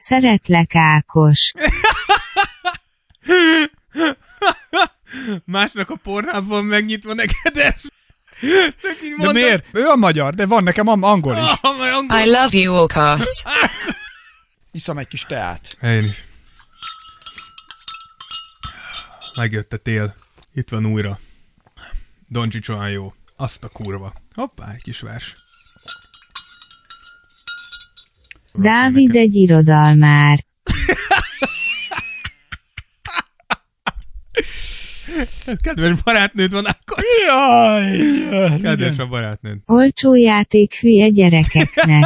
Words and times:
Szeretlek 0.00 0.74
Ákos. 0.74 1.52
Másnak 5.44 5.90
a 5.90 5.96
pornában 5.96 6.46
van 6.48 6.64
megnyitva 6.64 7.14
neked 7.14 7.56
ez. 7.56 7.82
Neki 8.82 9.14
De 9.18 9.32
miért? 9.32 9.66
Ő 9.72 9.86
a 9.86 9.96
magyar, 9.96 10.34
de 10.34 10.46
van 10.46 10.62
nekem 10.62 10.86
angol 10.86 11.36
is. 11.36 11.42
Majd 11.78 11.92
angol- 11.92 12.20
I 12.20 12.24
love 12.24 12.48
you, 12.58 12.74
Orcas. 12.74 13.42
Iszom 14.72 14.98
egy 14.98 15.08
kis 15.08 15.24
teát. 15.24 15.76
Én 15.82 15.98
is. 15.98 16.24
Megjött 19.36 19.72
a 19.72 19.76
tél. 19.76 20.14
Itt 20.54 20.68
van 20.68 20.86
újra. 20.86 21.18
Doncsics 22.28 22.68
olyan 22.68 22.90
jó. 22.90 23.14
Azt 23.36 23.64
a 23.64 23.68
kurva. 23.68 24.12
Hoppá, 24.34 24.72
egy 24.74 24.82
kis 24.82 25.00
vers. 25.00 25.34
Dávid 28.52 29.16
egy 29.16 29.34
irodalmár. 29.34 30.38
Kedves 35.62 36.02
barátnőd 36.02 36.52
van 36.52 36.64
akkor. 36.64 37.04
Jaj! 37.26 38.00
ez 38.54 38.60
Kedves 38.62 38.92
igen. 38.94 39.06
a 39.06 39.08
barátnőd. 39.08 39.56
Olcsó 39.66 40.14
játék 40.14 40.74
hülye 40.80 41.08
gyerekeknek. 41.08 42.04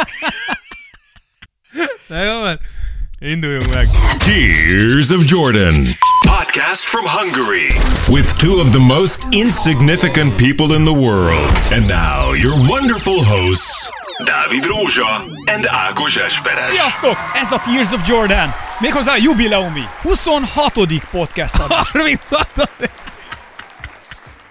Na 2.08 2.22
jó 2.22 2.40
van. 2.40 2.58
Induljunk 3.18 3.74
meg. 3.74 3.88
Tears 4.18 5.10
of 5.10 5.24
Jordan. 5.30 5.86
Podcast 6.26 6.84
from 6.84 7.04
Hungary. 7.06 7.66
With 8.08 8.36
two 8.38 8.60
of 8.60 8.70
the 8.70 8.78
most 8.78 9.26
insignificant 9.30 10.36
people 10.36 10.76
in 10.76 10.84
the 10.84 10.92
world. 10.92 11.50
And 11.72 11.86
now, 11.88 12.32
your 12.34 12.52
wonderful 12.68 13.24
hosts, 13.24 13.90
Dávid 14.22 14.64
Rózsa 14.64 15.24
and 15.44 15.66
Ákos 15.66 16.16
Esperes. 16.16 16.64
Sziasztok! 16.66 17.16
Ez 17.34 17.52
a 17.52 17.60
Tears 17.60 17.92
of 17.92 18.08
Jordan. 18.08 18.54
Méghozzá 18.78 19.12
a 19.12 19.16
jubileumi. 19.16 19.82
26. 20.02 20.72
podcast 21.10 21.58
adás. 21.58 21.90
36 21.90 22.48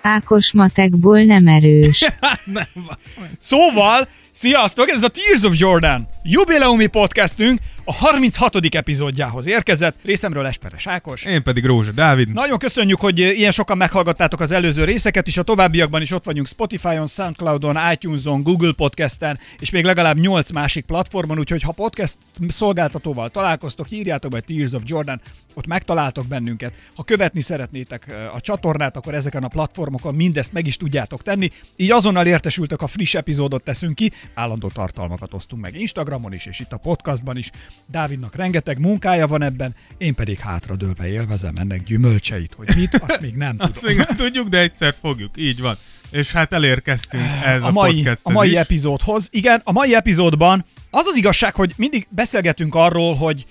Ákos 0.02 0.52
matekból 0.52 1.20
nem 1.20 1.48
erős. 1.48 2.00
Nem, 2.44 2.68
basz 2.74 3.14
meg. 3.20 3.30
Szóval, 3.40 4.08
sziasztok! 4.32 4.90
Ez 4.90 5.04
a 5.04 5.08
Tears 5.08 5.44
of 5.44 5.54
Jordan. 5.60 6.08
Jubileumi 6.24 6.88
podcastünk 6.88 7.60
a 7.86 7.94
36. 7.94 8.56
epizódjához 8.76 9.46
érkezett. 9.46 9.96
Részemről 10.04 10.46
Esperes 10.46 10.88
Ákos. 10.88 11.26
Én 11.26 11.44
pedig 11.44 11.66
Rózsa 11.66 11.92
Dávid. 11.92 12.34
Nagyon 12.34 12.58
köszönjük, 12.58 13.00
hogy 13.00 13.20
ilyen 13.20 13.52
sokan 13.52 13.78
meghallgattátok 13.78 14.40
az 14.40 14.52
előző 14.52 14.84
részeket, 14.84 15.28
és 15.28 15.38
a 15.38 15.44
továbbiakban 15.44 16.02
is 16.02 16.12
ott 16.12 16.26
vagyunk 16.26 16.48
Spotify-on, 16.48 17.08
Soundcloud-on, 17.08 17.78
iTunes-on, 17.92 18.42
Google 18.42 18.74
Podcast-en, 18.74 19.40
és 19.60 19.70
még 19.70 19.84
legalább 19.84 20.20
8 20.20 20.52
másik 20.52 20.86
platformon, 20.86 21.40
úgyhogy 21.40 21.62
ha 21.62 21.72
podcast 21.72 22.18
szolgáltatóval 22.48 23.30
találkoztok, 23.30 23.92
írjátok 23.92 24.32
be 24.32 24.40
Tears 24.40 24.74
of 24.74 24.82
Jordan, 24.86 25.22
ott 25.54 25.68
megtaláltok 25.68 26.28
bennünket. 26.28 26.74
Ha 26.96 27.04
követni 27.04 27.42
szeretnétek 27.42 28.06
ö, 28.10 28.14
a 28.34 28.42
csatornát, 28.42 28.98
akkor 28.98 29.14
ezeken 29.14 29.44
a 29.44 29.48
platformokon 29.48 30.16
mindezt 30.16 30.54
meg 30.54 30.68
is 30.68 30.78
tudjátok 30.78 31.24
tenni. 31.24 31.50
Így 31.76 31.92
azonnal 31.92 32.26
értesültek, 32.26 32.82
a 32.82 32.88
friss 32.88 33.14
epizódot 33.14 33.64
teszünk 33.64 33.96
ki, 33.96 34.12
állandó 34.34 34.68
tartalmakat 34.68 35.34
osztunk 35.34 35.62
meg 35.62 35.80
Instagramon 35.80 36.34
is, 36.34 36.46
és 36.46 36.60
itt 36.60 36.72
a 36.72 36.78
podcastban 36.78 37.38
is. 37.38 37.50
Dávidnak 37.92 38.36
rengeteg 38.36 38.80
munkája 38.80 39.28
van 39.28 39.42
ebben, 39.42 39.76
én 39.98 40.14
pedig 40.16 40.40
hátradőlve 40.40 41.08
élvezem 41.08 41.56
ennek 41.56 41.84
gyümölcseit, 41.84 42.54
hogy 42.54 42.70
mit, 42.76 42.94
azt 43.08 43.22
még 43.22 43.36
nem 43.36 43.56
Azt 43.60 43.72
tudom. 43.74 43.96
még 43.96 44.06
nem 44.06 44.16
tudjuk, 44.16 44.48
de 44.48 44.60
egyszer 44.60 44.96
fogjuk. 45.02 45.32
Így 45.36 45.62
van. 45.62 45.78
És 46.12 46.32
hát 46.32 46.54
elérkeztünk 46.54 47.24
ez 47.46 47.64
a, 47.64 47.68
a 47.68 47.72
mai, 47.72 48.08
a 48.22 48.32
mai 48.32 48.50
is. 48.50 48.56
epizódhoz. 48.56 49.28
Igen, 49.32 49.62
a 49.64 49.72
mai 49.72 49.96
epizódban 49.96 50.66
az 50.90 51.06
az 51.06 51.16
igazság, 51.16 51.56
hogy 51.56 51.74
mindig 51.78 52.08
beszélgetünk 52.10 52.76
arról, 52.76 53.16
hogy 53.16 53.46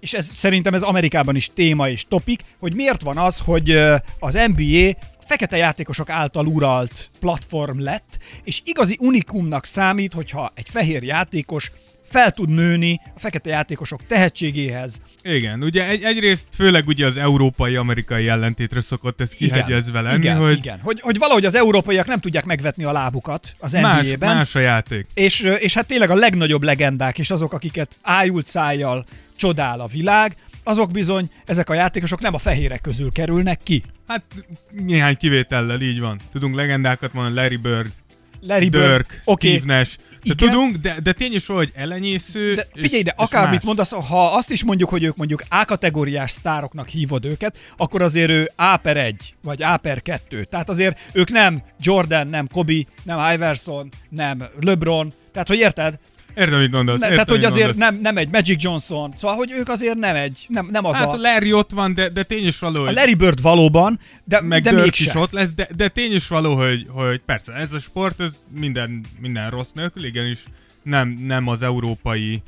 és 0.00 0.12
ez 0.12 0.30
szerintem 0.34 0.74
ez 0.74 0.82
Amerikában 0.82 1.36
is 1.36 1.50
téma 1.54 1.88
és 1.88 2.04
topik, 2.08 2.40
hogy 2.58 2.74
miért 2.74 3.02
van 3.02 3.16
az, 3.16 3.38
hogy 3.38 3.70
az 4.18 4.38
NBA 4.54 4.90
fekete 5.20 5.56
játékosok 5.56 6.10
által 6.10 6.46
uralt 6.46 7.10
platform 7.20 7.80
lett, 7.80 8.18
és 8.44 8.62
igazi 8.64 8.96
unikumnak 9.00 9.64
számít, 9.64 10.12
hogyha 10.12 10.52
egy 10.54 10.68
fehér 10.68 11.02
játékos 11.02 11.72
fel 12.10 12.30
tud 12.30 12.48
nőni 12.48 13.00
a 13.14 13.18
fekete 13.18 13.50
játékosok 13.50 14.06
tehetségéhez. 14.06 15.00
Igen, 15.22 15.62
ugye 15.62 15.88
egy, 15.88 16.02
egyrészt 16.02 16.46
főleg 16.56 16.86
ugye 16.86 17.06
az 17.06 17.16
európai-amerikai 17.16 18.28
ellentétre 18.28 18.80
szokott 18.80 19.20
ez 19.20 19.30
kihegyezve 19.30 20.00
lenni, 20.00 20.18
igen, 20.18 20.36
hogy 20.36 20.56
igen. 20.56 20.78
Hogy, 20.82 21.00
hogy 21.00 21.18
valahogy 21.18 21.44
az 21.44 21.54
európaiak 21.54 22.06
nem 22.06 22.20
tudják 22.20 22.44
megvetni 22.44 22.84
a 22.84 22.92
lábukat 22.92 23.54
az 23.58 23.72
más, 23.72 24.06
NBA-ben. 24.06 24.36
más 24.36 24.54
a 24.54 24.58
játék. 24.58 25.06
És, 25.14 25.40
és 25.40 25.74
hát 25.74 25.86
tényleg 25.86 26.10
a 26.10 26.14
legnagyobb 26.14 26.62
legendák, 26.62 27.18
és 27.18 27.30
azok, 27.30 27.52
akiket 27.52 27.96
ájult 28.02 28.46
szájjal 28.46 29.04
csodál 29.36 29.80
a 29.80 29.86
világ, 29.86 30.36
azok 30.62 30.90
bizony, 30.90 31.30
ezek 31.44 31.70
a 31.70 31.74
játékosok 31.74 32.20
nem 32.20 32.34
a 32.34 32.38
fehérek 32.38 32.80
közül 32.80 33.12
kerülnek 33.12 33.60
ki. 33.62 33.82
Hát 34.06 34.22
néhány 34.70 35.16
kivétellel 35.16 35.80
így 35.80 36.00
van. 36.00 36.20
Tudunk 36.32 36.54
legendákat 36.54 37.12
mondani, 37.12 37.34
Larry 37.34 37.56
Bird, 37.56 37.92
Larry 38.40 38.68
Bird, 38.68 39.06
Dirk, 39.06 39.20
oké, 39.24 39.56
Steve 39.56 39.78
Nash. 39.78 39.96
De 39.96 40.34
Igen. 40.34 40.36
tudunk, 40.36 40.76
de, 40.76 40.96
de 41.02 41.12
tény 41.12 41.34
is 41.34 41.46
valahogy 41.46 41.70
elenyésző. 41.74 42.54
de 42.54 42.66
figyelj, 42.74 43.02
de 43.02 43.14
akármit 43.16 43.62
mondasz, 43.62 43.90
ha 43.90 44.34
azt 44.34 44.50
is 44.50 44.64
mondjuk, 44.64 44.88
hogy 44.88 45.02
ők 45.04 45.16
mondjuk 45.16 45.42
A-kategóriás 45.48 46.30
sztároknak 46.30 46.88
hívod 46.88 47.24
őket, 47.24 47.58
akkor 47.76 48.02
azért 48.02 48.30
ő 48.30 48.50
A 48.56 48.76
per 48.76 48.96
1, 48.96 49.34
vagy 49.42 49.62
A 49.62 49.76
per 49.76 50.02
2. 50.02 50.44
Tehát 50.44 50.68
azért 50.68 50.98
ők 51.12 51.30
nem 51.30 51.62
Jordan, 51.80 52.26
nem 52.28 52.48
Kobe, 52.52 52.82
nem 53.02 53.32
Iverson, 53.32 53.88
nem 54.08 54.48
LeBron. 54.60 55.12
Tehát, 55.32 55.48
hogy 55.48 55.58
érted? 55.58 55.98
Értem, 56.38 56.58
mit 56.58 56.72
mondasz. 56.72 57.00
Ne, 57.00 57.08
értem, 57.08 57.24
tehát, 57.24 57.40
hogy 57.40 57.52
azért 57.52 57.66
mondasz. 57.66 57.90
nem, 57.90 58.00
nem 58.00 58.16
egy 58.16 58.28
Magic 58.28 58.62
Johnson. 58.62 59.12
Szóval, 59.16 59.36
hogy 59.36 59.52
ők 59.52 59.68
azért 59.68 59.94
nem 59.96 60.14
egy, 60.16 60.46
nem, 60.48 60.68
nem 60.70 60.84
az 60.84 60.96
Hát 60.96 61.06
a... 61.08 61.12
a 61.12 61.16
Larry 61.16 61.52
ott 61.52 61.70
van, 61.70 61.94
de, 61.94 62.08
de 62.08 62.22
tény 62.22 62.46
is 62.46 62.58
való, 62.58 62.82
A 62.82 62.86
hogy 62.86 62.94
Larry 62.94 63.14
Bird 63.14 63.42
valóban, 63.42 64.00
de, 64.24 64.40
meg 64.40 64.62
de 64.62 64.74
Dirk 64.74 64.98
is 64.98 65.14
ott 65.14 65.32
lesz, 65.32 65.52
de, 65.52 65.68
de 65.76 65.88
tény 65.88 66.12
is 66.14 66.28
való, 66.28 66.54
hogy, 66.54 66.86
hogy 66.88 67.20
persze 67.26 67.52
ez 67.52 67.72
a 67.72 67.78
sport, 67.78 68.20
ez 68.20 68.32
minden, 68.58 69.04
minden 69.20 69.50
rossz 69.50 69.70
nélkül, 69.74 70.04
igenis 70.04 70.42
nem, 70.82 71.08
nem 71.08 71.48
az 71.48 71.62
európai 71.62 72.42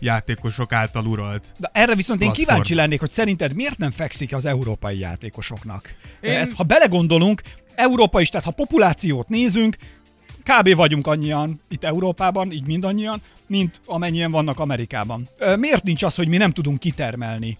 játékosok 0.00 0.72
által 0.72 1.06
uralt. 1.06 1.44
De 1.58 1.70
erre 1.72 1.94
viszont 1.94 2.20
én 2.20 2.26
Platform. 2.26 2.48
kíváncsi 2.48 2.74
lennék, 2.74 3.00
hogy 3.00 3.10
szerinted 3.10 3.54
miért 3.54 3.78
nem 3.78 3.90
fekszik 3.90 4.34
az 4.34 4.46
európai 4.46 4.98
játékosoknak? 4.98 5.94
Én- 6.20 6.30
Én... 6.32 6.38
Ez, 6.38 6.52
ha 6.56 6.62
belegondolunk, 6.62 7.42
Európa 7.74 8.20
is, 8.20 8.28
tehát 8.28 8.46
ha 8.46 8.52
populációt 8.52 9.28
nézünk, 9.28 9.76
kb. 10.46 10.74
vagyunk 10.74 11.06
annyian 11.06 11.60
itt 11.68 11.84
Európában, 11.84 12.52
így 12.52 12.66
mindannyian, 12.66 13.22
mint 13.46 13.80
amennyien 13.86 14.30
vannak 14.30 14.58
Amerikában. 14.58 15.26
Miért 15.58 15.82
nincs 15.82 16.02
az, 16.02 16.14
hogy 16.14 16.28
mi 16.28 16.36
nem 16.36 16.52
tudunk 16.52 16.78
kitermelni 16.78 17.58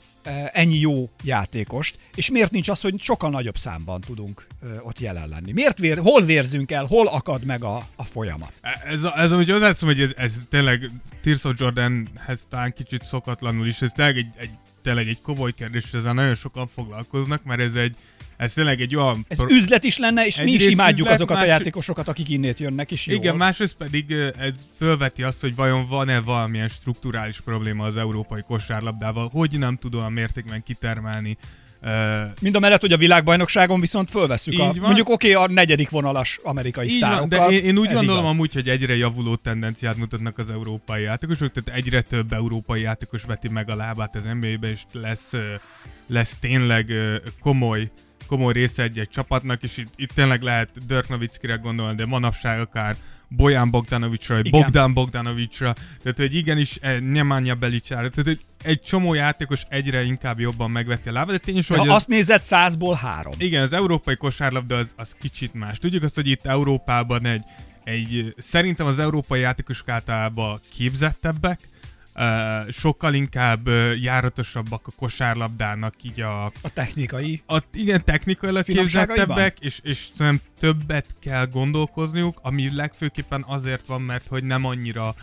ennyi 0.52 0.78
jó 0.78 1.10
játékost, 1.24 1.98
és 2.14 2.30
miért 2.30 2.50
nincs 2.50 2.68
az, 2.68 2.80
hogy 2.80 3.00
sokkal 3.00 3.30
nagyobb 3.30 3.56
számban 3.56 4.00
tudunk 4.00 4.46
ott 4.82 5.00
jelen 5.00 5.28
lenni? 5.28 5.52
Miért 5.52 5.78
vér, 5.78 5.98
hol 5.98 6.22
vérzünk 6.22 6.72
el, 6.72 6.84
hol 6.84 7.06
akad 7.06 7.44
meg 7.44 7.64
a, 7.64 7.86
a 7.96 8.04
folyamat? 8.04 8.52
Ez, 8.84 9.02
a- 9.04 9.18
ez 9.18 9.32
úgy 9.32 9.50
hozzáteszem, 9.50 9.88
hogy 9.88 10.00
ez, 10.00 10.10
ez 10.16 10.34
tényleg 10.48 10.90
Tears 11.22 11.44
of 11.44 11.52
Jordanhez 11.56 12.46
talán 12.48 12.72
kicsit 12.72 13.04
szokatlanul 13.04 13.66
is, 13.66 13.82
ez 13.82 13.90
tényleg 13.92 14.16
egy, 14.16 14.28
egy, 14.36 14.50
tényleg 14.82 15.08
egy 15.08 15.20
komoly 15.22 15.52
kérdés, 15.52 15.84
és 15.84 15.92
ezzel 15.92 16.12
nagyon 16.14 16.34
sokan 16.34 16.68
foglalkoznak, 16.68 17.44
mert 17.44 17.60
ez 17.60 17.74
egy, 17.74 17.96
ez 18.36 18.52
tényleg 18.52 18.80
egy 18.80 18.96
olyan... 18.96 19.24
Ez 19.28 19.36
pro- 19.36 19.50
üzlet 19.50 19.84
is 19.84 19.98
lenne, 19.98 20.26
és 20.26 20.40
mi 20.42 20.50
is 20.52 20.66
imádjuk 20.66 20.98
üzlet, 21.00 21.14
azokat 21.14 21.36
a 21.36 21.38
más- 21.38 21.48
játékosokat, 21.48 22.08
akik 22.08 22.28
innét 22.28 22.58
jönnek, 22.58 22.92
és 22.92 23.06
jól. 23.06 23.16
Igen, 23.16 23.36
másrészt 23.36 23.76
pedig 23.76 24.12
ez 24.38 24.54
fölveti 24.78 25.22
azt, 25.22 25.40
hogy 25.40 25.54
vajon 25.54 25.88
van-e 25.88 26.20
valamilyen 26.20 26.68
strukturális 26.68 27.40
probléma 27.40 27.84
az 27.84 27.96
európai 27.96 28.42
kosárlabdával, 28.46 29.28
hogy 29.32 29.58
nem 29.58 29.76
tud 29.76 29.94
olyan 29.94 30.12
mértékben 30.12 30.62
kitermelni. 30.62 31.36
Mind 32.40 32.54
a 32.54 32.58
mellett, 32.58 32.80
hogy 32.80 32.92
a 32.92 32.96
világbajnokságon 32.96 33.80
viszont 33.80 34.10
fölveszük 34.10 34.52
Így 34.52 34.60
a, 34.60 34.64
van. 34.64 34.78
mondjuk 34.78 35.08
oké, 35.08 35.32
a 35.32 35.48
negyedik 35.48 35.90
vonalas 35.90 36.38
amerikai 36.42 36.84
Így 36.88 37.00
van, 37.00 37.10
sztárokkal. 37.10 37.48
de 37.48 37.54
én, 37.54 37.64
én 37.64 37.78
úgy 37.78 37.92
gondolom 37.92 38.18
igaz. 38.18 38.30
amúgy, 38.30 38.52
hogy 38.54 38.68
egyre 38.68 38.96
javuló 38.96 39.34
tendenciát 39.34 39.96
mutatnak 39.96 40.38
az 40.38 40.50
európai 40.50 41.02
játékosok, 41.02 41.52
tehát 41.52 41.80
egyre 41.80 42.02
több 42.02 42.32
európai 42.32 42.80
játékos 42.80 43.22
veti 43.22 43.48
meg 43.48 43.70
a 43.70 43.74
lábát 43.76 44.16
az 44.16 44.24
NBA-be, 44.24 44.70
és 44.70 44.80
lesz, 44.92 45.32
lesz 46.06 46.36
tényleg 46.40 46.92
komoly 47.40 47.90
komoly 48.26 48.52
része 48.52 48.82
egy-egy 48.82 49.08
csapatnak, 49.08 49.62
és 49.62 49.76
itt, 49.76 49.92
itt 49.96 50.10
tényleg 50.10 50.42
lehet 50.42 50.86
Dirk 50.86 51.08
Nowitzkire 51.08 51.54
gondolni, 51.54 51.96
de 51.96 52.06
manapság 52.06 52.60
akár 52.60 52.96
Bojan 53.28 53.70
Bogdanovicsra, 53.70 54.34
vagy 54.34 54.46
Igen. 54.46 54.60
Bogdan 54.60 54.94
Bogdanovicsra, 54.94 55.74
tehát 56.02 56.18
hogy 56.18 56.34
igenis 56.34 56.76
eh, 56.80 57.00
Nemanja 57.00 57.54
Belicsára, 57.54 58.10
tehát 58.10 58.30
egy, 58.30 58.40
egy 58.62 58.80
csomó 58.80 59.14
játékos 59.14 59.62
egyre 59.68 60.02
inkább 60.02 60.40
jobban 60.40 60.70
megveti 60.70 61.08
a 61.08 61.12
lábát, 61.12 61.30
de 61.30 61.38
tényleg, 61.38 61.64
Ha 61.66 61.78
hogy 61.78 61.88
azt 61.88 62.08
nézed, 62.08 62.42
százból 62.42 62.94
három. 62.94 63.32
igen, 63.38 63.62
az 63.62 63.72
európai 63.72 64.16
kosárlabda 64.16 64.76
az, 64.76 64.92
az 64.96 65.16
kicsit 65.20 65.54
más. 65.54 65.78
Tudjuk 65.78 66.02
azt, 66.02 66.14
hogy 66.14 66.28
itt 66.28 66.46
Európában 66.46 67.26
egy, 67.26 67.42
egy 67.84 68.34
szerintem 68.38 68.86
az 68.86 68.98
európai 68.98 69.40
játékosok 69.40 69.88
általában 69.88 70.60
képzettebbek, 70.76 71.60
uh, 72.16 72.70
sokkal 72.70 73.14
uh, 73.66 74.02
járatosabbak 74.02 74.86
a 74.86 74.90
kosárlabdának 74.96 75.94
így 76.02 76.20
a, 76.20 76.44
A 76.44 76.72
technikai. 76.72 77.42
a 77.46 77.62
igen, 77.72 78.04
technikailag 78.04 78.64
képzettebbek, 78.64 79.58
és, 79.60 79.80
és 79.82 80.08
szerintem 80.14 80.48
többet 80.58 81.06
kell 81.20 81.46
gondolkozniuk, 81.46 82.38
ami 82.42 82.74
legfőképpen 82.74 83.44
azért 83.46 83.86
van, 83.86 84.02
mert 84.02 84.26
hogy 84.26 84.44
nem 84.44 84.64
annyira 84.64 85.14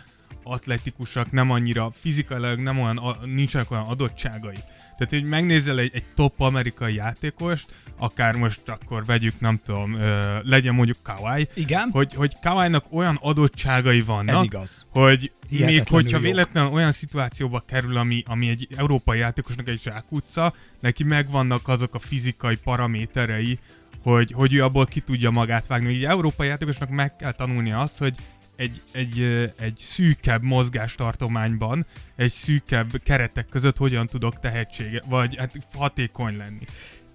atletikusak, 0.44 1.30
nem 1.30 1.50
annyira 1.50 1.90
fizikailag, 1.92 2.58
nem 2.58 2.80
olyan, 2.80 3.00
nincsenek 3.24 3.70
olyan 3.70 3.84
adottságai. 3.84 4.58
Tehát, 4.96 5.08
hogy 5.08 5.28
megnézel 5.28 5.78
egy, 5.78 5.90
egy 5.94 6.04
top 6.14 6.40
amerikai 6.40 6.94
játékost, 6.94 7.66
akár 7.98 8.34
most 8.34 8.68
akkor 8.68 9.04
vegyük, 9.04 9.40
nem 9.40 9.60
tudom, 9.64 9.94
ö, 9.94 10.38
legyen 10.42 10.74
mondjuk 10.74 10.96
Kawai, 11.02 11.48
Igen. 11.54 11.88
hogy, 11.92 12.14
hogy 12.14 12.32
Kawai-nak 12.42 12.84
olyan 12.90 13.18
adottságai 13.20 14.00
vannak, 14.00 14.34
Ez 14.34 14.42
igaz. 14.42 14.84
hogy 14.90 15.32
még 15.48 15.88
hogyha 15.88 16.18
véletlenül 16.18 16.72
olyan 16.72 16.92
szituációba 16.92 17.62
kerül, 17.66 17.96
ami, 17.96 18.22
ami 18.26 18.48
egy 18.48 18.68
európai 18.76 19.18
játékosnak 19.18 19.68
egy 19.68 19.80
zsákutca, 19.82 20.54
neki 20.80 21.04
megvannak 21.04 21.68
azok 21.68 21.94
a 21.94 21.98
fizikai 21.98 22.56
paraméterei, 22.56 23.58
hogy, 24.02 24.32
hogy 24.32 24.54
ő 24.54 24.64
abból 24.64 24.84
ki 24.84 25.00
tudja 25.00 25.30
magát 25.30 25.66
vágni. 25.66 25.94
Egy 25.94 26.04
európai 26.04 26.48
játékosnak 26.48 26.88
meg 26.88 27.16
kell 27.16 27.32
tanulnia 27.32 27.78
azt, 27.78 27.98
hogy 27.98 28.14
egy, 28.56 28.80
egy, 28.92 29.20
egy 29.58 29.76
szűkebb 29.78 30.42
mozgástartományban, 30.42 31.86
egy 32.16 32.30
szűkebb 32.30 33.00
keretek 33.02 33.48
között 33.48 33.76
hogyan 33.76 34.06
tudok 34.06 34.40
tehetsége, 34.40 35.02
vagy 35.08 35.36
hát 35.36 35.52
hatékony 35.74 36.36
lenni. 36.36 36.64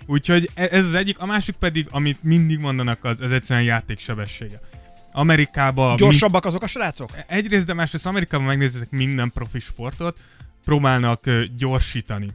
Úgyhogy 0.06 0.50
e- 0.54 0.68
ez 0.72 0.86
az 0.86 0.94
egyik, 0.94 1.20
a 1.20 1.26
másik 1.26 1.56
pedig, 1.56 1.88
amit 1.90 2.24
mindig 2.24 2.60
mondanak, 2.60 3.04
az, 3.04 3.22
ez 3.22 3.32
egyszerűen 3.32 3.66
játéksebessége. 3.66 4.60
Amerikában 5.12 5.96
Gyorsabbak 5.96 6.46
azok 6.46 6.64
a 6.64 6.68
srácok? 6.68 7.10
Egyrészt, 7.28 7.66
de 7.66 7.74
másrészt 7.74 8.06
Amerikában 8.06 8.48
megnézitek 8.48 8.90
minden 8.90 9.32
profi 9.32 9.60
sportot, 9.60 10.20
próbálnak 10.66 11.30
gyorsítani. 11.58 12.28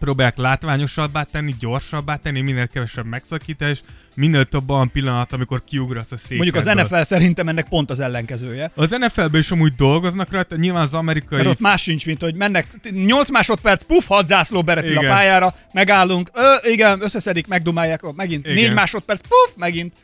Próbálják 0.00 0.36
látványosabbá 0.36 1.22
tenni, 1.22 1.54
gyorsabbá 1.58 2.16
tenni, 2.16 2.40
minél 2.40 2.66
kevesebb 2.66 3.06
megszakítás, 3.06 3.80
minél 4.14 4.44
több 4.44 4.70
olyan 4.70 4.90
pillanat, 4.90 5.32
amikor 5.32 5.64
kiugrasz 5.64 6.12
a 6.12 6.16
székedből. 6.16 6.52
Mondjuk 6.52 6.78
az 6.78 6.88
NFL 6.88 7.02
szerintem 7.14 7.48
ennek 7.48 7.68
pont 7.68 7.90
az 7.90 8.00
ellenkezője. 8.00 8.70
Az 8.74 8.90
NFL-ben 8.90 9.40
is 9.40 9.50
amúgy 9.50 9.74
dolgoznak 9.74 10.32
rajta, 10.32 10.56
nyilván 10.56 10.82
az 10.82 10.94
amerikai... 10.94 11.38
Mert 11.38 11.50
ott 11.50 11.60
más 11.60 11.82
sincs, 11.82 12.06
mint 12.06 12.20
hogy 12.20 12.34
mennek 12.34 12.66
8 12.90 13.30
másodperc, 13.30 13.84
puff, 13.84 14.06
hadzászló 14.06 14.62
berepül 14.62 14.96
a 14.96 15.00
Igen. 15.00 15.10
pályára, 15.10 15.54
megállunk, 15.72 16.30
ö, 16.34 16.70
igen, 16.70 17.02
összeszedik, 17.02 17.46
megdumálják, 17.46 18.02
megint 18.16 18.46
Igen. 18.46 18.56
4 18.56 18.74
másodperc, 18.74 19.20
puff, 19.20 19.56
megint. 19.56 19.94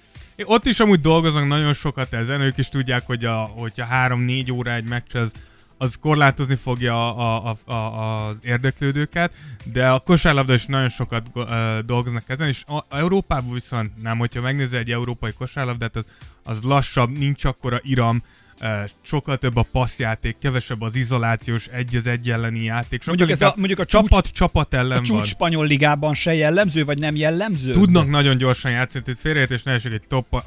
Ott 0.45 0.67
is 0.67 0.81
amúgy 0.81 1.01
dolgoznak 1.01 1.47
nagyon 1.47 1.73
sokat 1.73 2.13
ezen, 2.13 2.41
ők 2.41 2.59
is 2.59 2.69
tudják, 2.69 3.07
hogy 3.07 3.25
a, 3.25 3.35
hogyha 3.35 3.87
3-4 3.91 4.53
óra 4.53 4.75
egy 4.75 4.89
meccs, 4.89 5.17
az, 5.17 5.33
az 5.83 5.99
korlátozni 6.01 6.55
fogja 6.55 7.17
a, 7.17 7.57
a, 7.67 7.73
a, 7.73 8.27
az 8.29 8.37
érdeklődőket, 8.43 9.33
de 9.73 9.89
a 9.89 9.99
kosárlabda 9.99 10.55
is 10.55 10.67
nagyon 10.67 10.89
sokat 10.89 11.27
ö, 11.35 11.79
dolgoznak 11.87 12.23
ezen, 12.27 12.49
és 12.49 12.63
a, 12.67 12.77
a 12.77 12.97
Európában 12.97 13.53
viszont 13.53 14.03
nem, 14.03 14.19
hogyha 14.19 14.41
megnézel 14.41 14.79
egy 14.79 14.91
európai 14.91 15.33
kosárlabdát, 15.33 15.97
az, 15.97 16.05
az 16.45 16.63
lassabb, 16.63 17.19
nincs 17.19 17.45
akkora 17.45 17.81
iram, 17.83 18.23
sokkal 19.03 19.37
több 19.37 19.57
a 19.57 19.67
passzjáték, 19.73 20.37
kevesebb 20.41 20.81
az 20.81 20.95
izolációs 20.97 21.67
egy 21.67 21.97
az 21.97 22.07
egy 22.07 22.31
elleni 22.31 22.63
játék. 22.63 23.03
sokkal 23.03 23.15
Mondjuk 23.17 23.31
ez 23.31 23.43
a- 23.49 23.55
mondjuk 23.57 23.79
a 23.79 23.85
csúcs- 23.85 24.03
csapat 24.03 24.27
csapat 24.27 24.75
ellen 24.75 24.91
A 24.91 24.95
van. 24.95 25.03
csúcs 25.03 25.27
spanyol 25.27 25.67
ligában 25.67 26.15
se 26.15 26.35
jellemző, 26.35 26.85
vagy 26.85 26.99
nem 26.99 27.17
jellemző? 27.17 27.73
Tudnak 27.73 28.09
nagyon 28.09 28.37
gyorsan 28.37 28.71
játszani, 28.71 29.05
tehát 29.05 29.21
félreértés 29.21 29.63
ne 29.63 29.73
esik 29.73 29.93
egy 29.93 30.03
top, 30.09 30.27
uh, 30.33 30.43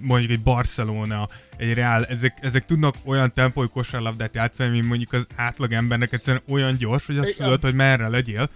mondjuk 0.00 0.30
egy 0.30 0.42
Barcelona, 0.42 1.28
egy 1.56 1.72
Real, 1.74 2.04
ezek, 2.04 2.38
ezek 2.40 2.64
tudnak 2.64 2.94
olyan 3.04 3.32
tempói 3.32 3.66
kosárlabdát 3.68 4.34
játszani, 4.34 4.70
mint 4.70 4.86
mondjuk 4.88 5.12
az 5.12 5.26
átlag 5.36 5.72
embernek 5.72 6.12
egyszerűen 6.12 6.42
olyan 6.48 6.76
gyors, 6.76 7.06
hogy 7.06 7.18
azt 7.18 7.28
Igen. 7.28 7.42
tudod, 7.42 7.62
hogy 7.62 7.74
merre 7.74 8.08
legyél. 8.08 8.48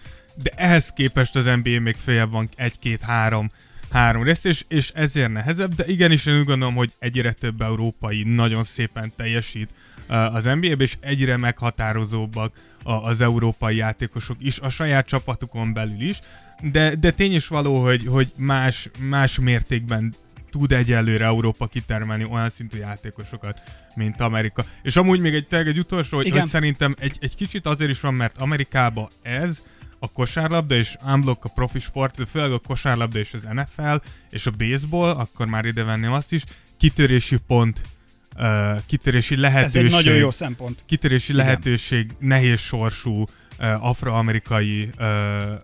De 0.42 0.50
ehhez 0.56 0.88
képest 0.96 1.36
az 1.36 1.44
NBA 1.44 1.80
még 1.80 1.96
feljebb 2.04 2.30
van 2.30 2.48
egy-két-három 2.56 3.50
három 3.90 4.22
részt, 4.22 4.46
és, 4.46 4.64
és 4.68 4.90
ezért 4.94 5.32
nehezebb, 5.32 5.74
de 5.74 5.84
igenis 5.86 6.26
én 6.26 6.38
úgy 6.38 6.44
gondolom, 6.44 6.74
hogy 6.74 6.92
egyre 6.98 7.32
több 7.32 7.60
európai 7.60 8.22
nagyon 8.22 8.64
szépen 8.64 9.12
teljesít 9.16 9.68
az 10.06 10.44
NBA-be, 10.44 10.82
és 10.82 10.96
egyre 11.00 11.36
meghatározóbbak 11.36 12.52
az 12.82 13.20
európai 13.20 13.76
játékosok 13.76 14.36
is, 14.40 14.58
a 14.58 14.68
saját 14.68 15.06
csapatukon 15.06 15.72
belül 15.72 16.00
is, 16.00 16.20
de, 16.62 16.94
de 16.94 17.10
tény 17.10 17.34
is 17.34 17.46
való, 17.46 17.82
hogy, 17.82 18.06
hogy 18.06 18.32
más, 18.36 18.90
más 18.98 19.38
mértékben 19.38 20.14
tud 20.50 20.72
egyelőre 20.72 21.24
Európa 21.24 21.66
kitermelni 21.66 22.24
olyan 22.30 22.50
szintű 22.50 22.78
játékosokat, 22.78 23.60
mint 23.94 24.20
Amerika. 24.20 24.64
És 24.82 24.96
amúgy 24.96 25.20
még 25.20 25.34
egy, 25.34 25.46
egy 25.50 25.78
utolsó, 25.78 26.16
hogy, 26.16 26.26
Igen. 26.26 26.40
hogy 26.40 26.48
szerintem 26.48 26.94
egy, 26.98 27.16
egy 27.20 27.34
kicsit 27.34 27.66
azért 27.66 27.90
is 27.90 28.00
van, 28.00 28.14
mert 28.14 28.36
Amerikában 28.38 29.08
ez 29.22 29.62
a 30.04 30.12
kosárlabda 30.12 30.74
és 30.74 30.96
unblock 31.06 31.44
a 31.44 31.48
profi 31.54 31.78
sport, 31.78 32.28
főleg 32.30 32.52
a 32.52 32.58
kosárlabda 32.58 33.18
és 33.18 33.32
az 33.32 33.46
NFL 33.52 33.94
és 34.30 34.46
a 34.46 34.50
baseball, 34.50 35.10
akkor 35.10 35.46
már 35.46 35.64
ide 35.64 35.82
venném 35.82 36.12
azt 36.12 36.32
is, 36.32 36.44
kitörési 36.76 37.36
pont, 37.46 37.80
uh, 38.36 38.80
kitörési 38.86 39.34
Ez 39.34 39.40
lehetőség 39.40 39.84
egy 39.84 39.90
nagyon 39.90 40.14
jó 40.16 40.30
szempont. 40.30 40.82
kitörési 40.86 41.32
Igen. 41.32 41.44
lehetőség 41.44 42.10
nehéz 42.18 42.60
sorsú 42.60 43.20
uh, 43.20 43.26
afroamerikai 43.86 44.90
uh, 44.98 45.06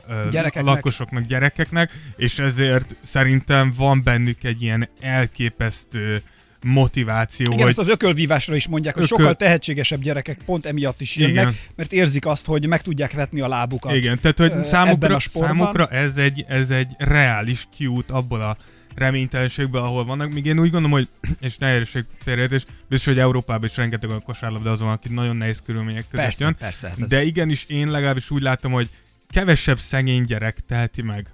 uh, 0.08 0.28
Gyerekeknek. 0.30 0.74
lakosoknak, 0.74 1.24
gyerekeknek, 1.24 1.92
és 2.16 2.38
ezért 2.38 2.94
szerintem 3.02 3.72
van 3.76 4.00
bennük 4.04 4.44
egy 4.44 4.62
ilyen 4.62 4.88
elképesztő 5.00 6.22
motiváció, 6.64 7.46
Igen, 7.46 7.58
hogy 7.58 7.68
ezt 7.68 7.78
az 7.78 7.88
ökölvívásra 7.88 8.54
is 8.56 8.68
mondják, 8.68 8.94
hogy 8.94 9.02
Ököl- 9.02 9.18
sokkal 9.20 9.34
tehetségesebb 9.34 10.00
gyerekek 10.00 10.38
pont 10.44 10.66
emiatt 10.66 11.00
is 11.00 11.16
jönnek, 11.16 11.32
Igen. 11.34 11.56
mert 11.76 11.92
érzik 11.92 12.26
azt, 12.26 12.46
hogy 12.46 12.66
meg 12.66 12.82
tudják 12.82 13.12
vetni 13.12 13.40
a 13.40 13.48
lábukat. 13.48 13.94
Igen, 13.94 14.18
tehát 14.20 14.38
hogy 14.38 14.64
számukra, 14.64 15.18
számukra 15.20 15.86
ez, 15.86 16.16
egy, 16.16 16.44
ez 16.48 16.70
egy 16.70 16.92
reális 16.98 17.68
kiút 17.76 18.10
abból 18.10 18.40
a 18.42 18.56
reménytelenségből, 18.94 19.80
ahol 19.80 20.04
vannak. 20.04 20.32
Míg 20.32 20.46
én 20.46 20.58
úgy 20.58 20.70
gondolom, 20.70 20.90
hogy, 20.90 21.08
és 21.40 21.56
ne 21.56 21.74
értség 21.74 22.04
félreértés, 22.22 22.64
biztos, 22.88 23.06
hogy 23.14 23.18
Európában 23.22 23.64
is 23.68 23.76
rengeteg 23.76 24.08
olyan 24.08 24.22
kosárlabda 24.22 24.70
azon, 24.70 24.88
aki 24.88 25.08
nagyon 25.08 25.36
nehéz 25.36 25.62
körülmények 25.66 26.04
között 26.10 26.24
Persze, 26.24 26.44
jön. 26.44 26.56
persze. 26.58 26.88
Hát 26.88 27.02
ez- 27.02 27.08
De 27.08 27.22
igenis 27.22 27.64
én 27.68 27.90
legalábbis 27.90 28.30
úgy 28.30 28.42
látom, 28.42 28.72
hogy 28.72 28.88
kevesebb 29.30 29.78
szegény 29.78 30.24
gyerek 30.24 30.56
teheti 30.68 31.02
meg. 31.02 31.30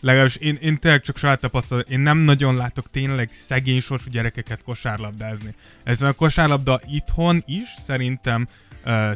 Legalábbis 0.00 0.36
én, 0.36 0.58
én 0.60 0.78
tényleg 0.78 1.00
csak 1.00 1.16
saját 1.16 1.40
tapasztalat, 1.40 1.90
én 1.90 2.00
nem 2.00 2.18
nagyon 2.18 2.56
látok 2.56 2.90
tényleg 2.90 3.28
szegény 3.32 3.80
sorsú 3.80 4.10
gyerekeket 4.10 4.62
kosárlabdázni. 4.62 5.54
Ez 5.84 6.02
a 6.02 6.12
kosárlabda 6.12 6.80
itthon 6.90 7.42
is 7.46 7.68
szerintem 7.86 8.46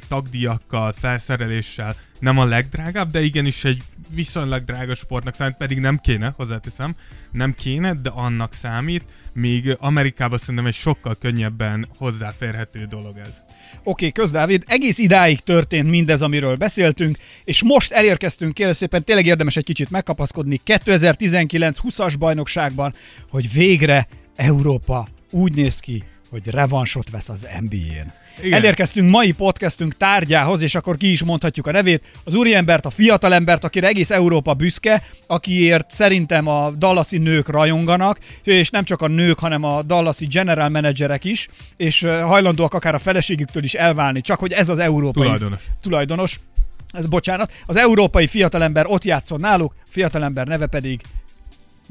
tagdíjakkal, 0.09 0.93
felszereléssel 0.93 1.97
nem 2.19 2.39
a 2.39 2.45
legdrágább, 2.45 3.11
de 3.11 3.23
igenis 3.23 3.65
egy 3.65 3.83
viszonylag 4.15 4.65
drága 4.65 4.95
sportnak 4.95 5.35
számít, 5.35 5.57
pedig 5.57 5.79
nem 5.79 5.99
kéne, 5.99 6.33
hozzáteszem, 6.37 6.95
nem 7.33 7.55
kéne, 7.55 7.95
de 7.95 8.11
annak 8.11 8.55
számít, 8.55 9.05
míg 9.35 9.77
Amerikában 9.81 10.39
szerintem 10.39 10.67
egy 10.67 10.75
sokkal 10.75 11.17
könnyebben 11.21 11.87
hozzáférhető 11.97 12.85
dolog 12.85 13.17
ez. 13.17 13.29
Oké, 13.29 13.81
okay, 13.85 14.13
közdávid, 14.13 14.65
egész 14.67 14.99
idáig 14.99 15.41
történt 15.41 15.89
mindez, 15.89 16.23
amiről 16.23 16.57
beszéltünk, 16.57 17.19
és 17.45 17.63
most 17.63 17.93
elérkeztünk, 17.93 18.55
kérlek 18.55 18.75
szépen, 18.75 19.05
tényleg 19.05 19.27
érdemes 19.27 19.57
egy 19.57 19.65
kicsit 19.65 19.91
megkapaszkodni 19.91 20.61
2019-20-as 20.67 22.15
bajnokságban, 22.19 22.93
hogy 23.31 23.53
végre 23.53 24.09
Európa 24.37 25.07
úgy 25.31 25.55
néz 25.55 25.81
ki, 25.81 26.05
hogy 26.33 26.47
revansot 26.47 27.11
vesz 27.11 27.29
az 27.29 27.47
NBA-n. 27.61 28.13
Igen. 28.43 28.53
Elérkeztünk 28.53 29.11
mai 29.11 29.33
podcastünk 29.33 29.97
tárgyához, 29.97 30.61
és 30.61 30.75
akkor 30.75 30.97
ki 30.97 31.13
is 31.13 31.23
mondhatjuk 31.23 31.67
a 31.67 31.71
nevét. 31.71 32.05
Az 32.25 32.35
úriembert, 32.35 32.87
a 32.87 32.91
fiatalembert, 32.91 33.65
akire 33.65 33.87
egész 33.87 34.11
Európa 34.11 34.55
büszke, 34.55 35.03
akiért 35.27 35.91
szerintem 35.91 36.47
a 36.47 36.71
Dallasi 36.71 37.19
nők 37.19 37.49
rajonganak, 37.49 38.19
és 38.43 38.71
nem 38.71 38.85
csak 38.85 39.03
a 39.03 39.07
nők, 39.07 39.39
hanem 39.39 39.65
a 39.65 39.83
Dallasi 39.83 40.27
general 40.27 40.69
managerek 40.69 41.25
is, 41.25 41.49
és 41.77 42.01
hajlandóak 42.01 42.75
akár 42.75 42.95
a 42.95 42.99
feleségüktől 42.99 43.65
is 43.65 43.75
elválni, 43.75 44.21
csak 44.21 44.39
hogy 44.39 44.53
ez 44.53 44.69
az 44.69 44.79
európai 44.79 45.23
Tulajdonos. 45.23 45.63
tulajdonos. 45.83 46.41
Ez 46.93 47.07
bocsánat. 47.07 47.53
Az 47.67 47.77
európai 47.77 48.27
fiatalember 48.27 48.87
ott 48.89 49.05
játszon 49.05 49.41
náluk, 49.41 49.75
fiatalember 49.91 50.47
neve 50.47 50.67
pedig 50.67 51.01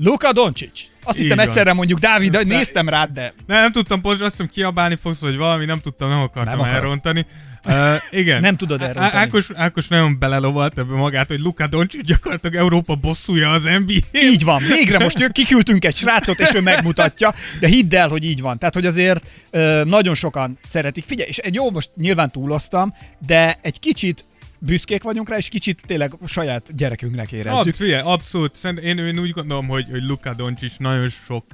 Luka 0.04 0.32
Doncic. 0.32 0.82
Azt 1.04 1.18
Így 1.18 1.22
hittem 1.24 1.38
van. 1.38 1.46
egyszerre 1.48 1.74
mondjuk, 1.74 2.00
Dávid, 2.00 2.32
de 2.32 2.44
néztem 2.44 2.90
rád, 2.90 3.10
de 3.10 3.34
Nem, 3.48 3.62
nem 3.62 3.72
tudtam 3.72 4.02
pontosan, 4.02 4.26
azt 4.26 4.36
hiszem 4.36 4.52
kiabálni 4.52 4.96
fogsz, 5.02 5.20
vagy 5.20 5.38
valami, 5.38 5.66
nem 5.66 5.80
tudtam, 5.80 6.10
nem 6.10 6.20
akartam 6.20 6.60
Nem 6.60 6.70
elrontani. 6.70 7.26
Uh, 7.66 7.96
igen. 8.12 8.42
Nem 8.42 8.56
tudod 8.56 8.82
Á- 8.82 8.88
elrontani. 8.88 9.24
Ákos, 9.24 9.50
Ákos 9.54 9.88
nagyon 9.88 10.20
belelovalt 10.20 10.78
ebbe 10.78 10.96
magát, 10.96 11.28
hogy 11.28 11.40
Luka 11.40 11.68
Doncic 11.68 12.06
gyakorlatilag 12.06 12.56
Európa 12.56 12.96
bosszúja 12.96 13.50
az 13.52 13.64
NBA. 13.64 13.94
Így 14.12 14.44
van, 14.44 14.62
végre 14.68 15.00
most 15.00 15.32
kiküldtünk 15.32 15.86
egy 15.86 15.96
srácot, 15.96 16.40
és 16.40 16.54
ő 16.54 16.62
megmutatja, 16.62 17.34
de 17.60 17.68
hidd 17.68 17.96
el, 17.96 18.10
hogy 18.10 18.24
így 18.24 18.42
van. 18.42 18.58
Tehát, 18.58 18.74
hogy 18.74 18.86
azért 18.86 19.26
ö, 19.52 19.82
nagyon 19.86 20.16
sokan 20.16 20.58
szeretik. 20.66 21.06
Figyelj, 21.06 21.30
és 21.30 21.38
egy 21.38 21.54
jó, 21.54 21.72
most 21.72 21.90
nyilván 21.96 22.30
túloztam, 22.30 22.94
de 23.28 23.58
egy 23.62 23.80
kicsit 23.80 24.24
büszkék 24.62 25.04
vagyunk 25.04 25.30
rá, 25.30 25.38
és 25.38 25.50
kicsit 25.50 25.82
tényleg 25.86 26.12
saját 26.26 26.76
gyerekünknek 26.76 27.32
érezzük. 27.32 27.76
Ab, 27.80 28.06
abszolút. 28.06 28.56
Szerintem 28.56 28.86
én, 28.86 28.98
én 28.98 29.20
úgy 29.20 29.32
gondolom, 29.32 29.68
hogy, 29.68 29.88
hogy 29.92 30.04
Luka 30.04 30.34
Doncic 30.34 30.78
nagyon 30.78 31.10
sok 31.10 31.46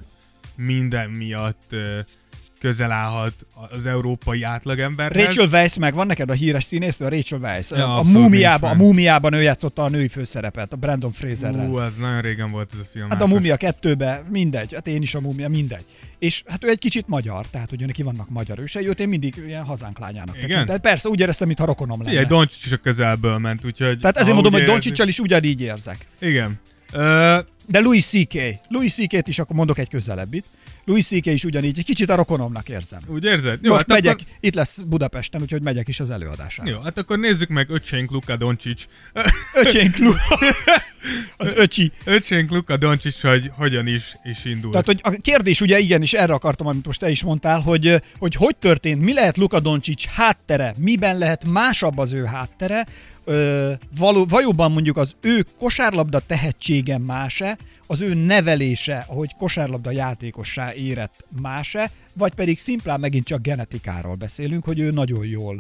minden 0.56 1.10
miatt 1.10 1.76
közel 2.60 2.92
állhat 2.92 3.34
az 3.70 3.86
európai 3.86 4.44
átlagemberhez. 4.44 5.26
Rachel 5.26 5.48
Weisz 5.48 5.76
meg 5.78 5.94
van 5.94 6.08
neked 6.08 6.30
a 6.30 6.34
híres 6.34 6.64
színésznő, 6.64 7.06
a 7.06 7.10
Rachel 7.10 7.40
Weisz. 7.40 7.70
Ja, 7.70 7.96
a, 7.98 8.04
múmiában, 8.04 8.72
a 8.72 8.74
múmiában 8.74 9.34
ő 9.34 9.42
játszotta 9.42 9.84
a 9.84 9.90
női 9.90 10.08
főszerepet, 10.08 10.74
a 10.74 10.76
Brandon 10.76 11.12
Fraserrel. 11.12 11.70
Ú, 11.70 11.80
ez 11.80 11.94
nagyon 12.00 12.22
régen 12.22 12.52
volt 12.52 12.70
ez 12.74 12.80
a 12.80 12.88
film. 12.92 13.10
Hát 13.10 13.22
a 13.22 13.24
Ákos. 13.24 13.34
Mumia 13.36 13.56
kettőbe, 13.58 14.24
mindegy, 14.30 14.74
hát 14.74 14.88
én 14.88 15.02
is 15.02 15.16
a 15.16 15.20
Mumia, 15.20 15.50
mindegy. 15.50 15.86
És 16.20 16.44
hát 16.48 16.64
ő 16.64 16.70
egy 16.70 16.80
kicsit 16.80 17.08
magyar, 17.08 17.46
tehát 17.48 17.70
hogy 17.70 17.86
neki 17.86 18.04
vannak 18.04 18.30
magyar 18.30 18.60
ősei, 18.60 18.88
őt 18.88 19.00
én 19.00 19.08
mindig 19.10 19.44
ilyen 19.48 19.64
hazánk 19.64 20.00
lányának 20.00 20.36
Igen? 20.38 20.50
tekintem. 20.50 20.80
Persze, 20.82 21.10
úgy 21.10 21.20
éreztem, 21.20 21.48
mintha 21.48 21.66
rokonom 21.66 21.98
lenne. 21.98 22.10
Figyelj, 22.10 22.28
Doncsics 22.28 22.66
is 22.66 22.72
a 22.72 22.78
közelből 22.78 23.38
ment, 23.38 23.66
úgyhogy... 23.66 24.00
Tehát 24.00 24.18
ezért 24.18 24.34
mondom, 24.34 24.52
hogy 24.52 24.62
érezzük- 24.62 24.84
Doncsicsal 24.84 25.08
is 25.08 25.20
ugyanígy 25.20 25.62
érzek. 25.62 26.08
Igen. 26.20 26.60
Ö, 26.94 27.38
De 27.68 27.80
Louis 27.80 28.06
C.K. 28.06 28.34
Louis 28.68 28.94
C.K.-t 28.94 29.28
is 29.28 29.40
akkor 29.40 29.56
mondok 29.56 29.78
egy 29.78 29.90
közelebbit. 29.90 30.46
Louis 30.88 31.06
C.K. 31.06 31.26
is 31.26 31.44
ugyanígy, 31.44 31.78
egy 31.78 31.86
kicsit 31.86 32.10
a 32.10 32.16
rokonomnak 32.16 32.70
érzem. 32.70 33.00
úgy 33.08 33.24
érzed? 33.24 33.60
Jó, 33.62 33.70
Most 33.74 33.80
hát 33.80 33.90
megyek, 34.02 34.14
Akkor, 34.20 34.26
itt 34.40 34.54
lesz 34.54 34.78
Budapesten, 34.78 35.42
úgyhogy 35.42 35.64
megyek 35.64 35.88
is 35.88 36.00
az 36.00 36.10
előadására. 36.10 36.70
jó, 36.70 36.80
hát 36.80 36.98
akkor 36.98 37.20
nézzük 37.20 37.48
meg 37.50 37.70
öcsénk 37.70 38.12
Luka 38.12 38.38
Doncsics. 38.38 38.84
Öcsénk 39.64 39.98
Lu- 39.98 40.16
az 41.38 41.52
öcsi. 41.56 41.92
öcsénk 42.06 42.50
Luka 42.52 42.78
Doncsics, 42.78 43.22
hogy 43.22 43.52
hogyan 43.56 43.88
is, 43.88 44.16
is 44.24 44.46
indult. 44.46 44.72
Tehát, 44.72 44.86
hogy 44.86 45.00
a 45.04 45.10
kérdés 45.22 45.62
ugye 45.62 45.80
igenis 45.80 46.14
erre 46.14 46.34
akartam, 46.34 46.68
amit 46.68 46.86
most 46.86 47.00
te 47.00 47.10
is 47.10 47.24
mondtál, 47.24 47.60
hogy 47.60 48.02
hogy, 48.20 48.34
hogy 48.36 48.56
történt, 48.56 49.02
mi 49.02 49.14
lehet 49.14 49.38
Luka 49.38 49.60
Doncic 49.60 50.06
háttere, 50.06 50.74
miben 50.78 51.18
lehet 51.18 51.46
másabb 51.46 51.98
az 51.98 52.14
ő 52.14 52.24
háttere, 52.26 52.88
ö, 53.28 53.74
való, 53.98 54.26
valóban 54.26 54.72
mondjuk 54.72 54.98
az 54.98 55.16
ő 55.22 55.46
kosárlabda 55.58 56.20
tehetsége 56.20 56.98
más-e, 56.98 57.58
az 57.88 58.02
ő 58.02 58.14
nevelése, 58.14 59.06
ahogy 59.08 59.36
kosárlabda 59.38 59.92
játékossá 59.92 60.74
érett 60.74 61.26
más-e, 61.42 61.92
vagy 62.14 62.34
pedig 62.34 62.58
szimplán 62.58 63.00
megint 63.00 63.26
csak 63.26 63.42
genetikáról 63.42 64.16
beszélünk, 64.16 64.64
hogy 64.64 64.80
ő 64.80 64.92
nagyon 64.92 65.26
jól 65.26 65.60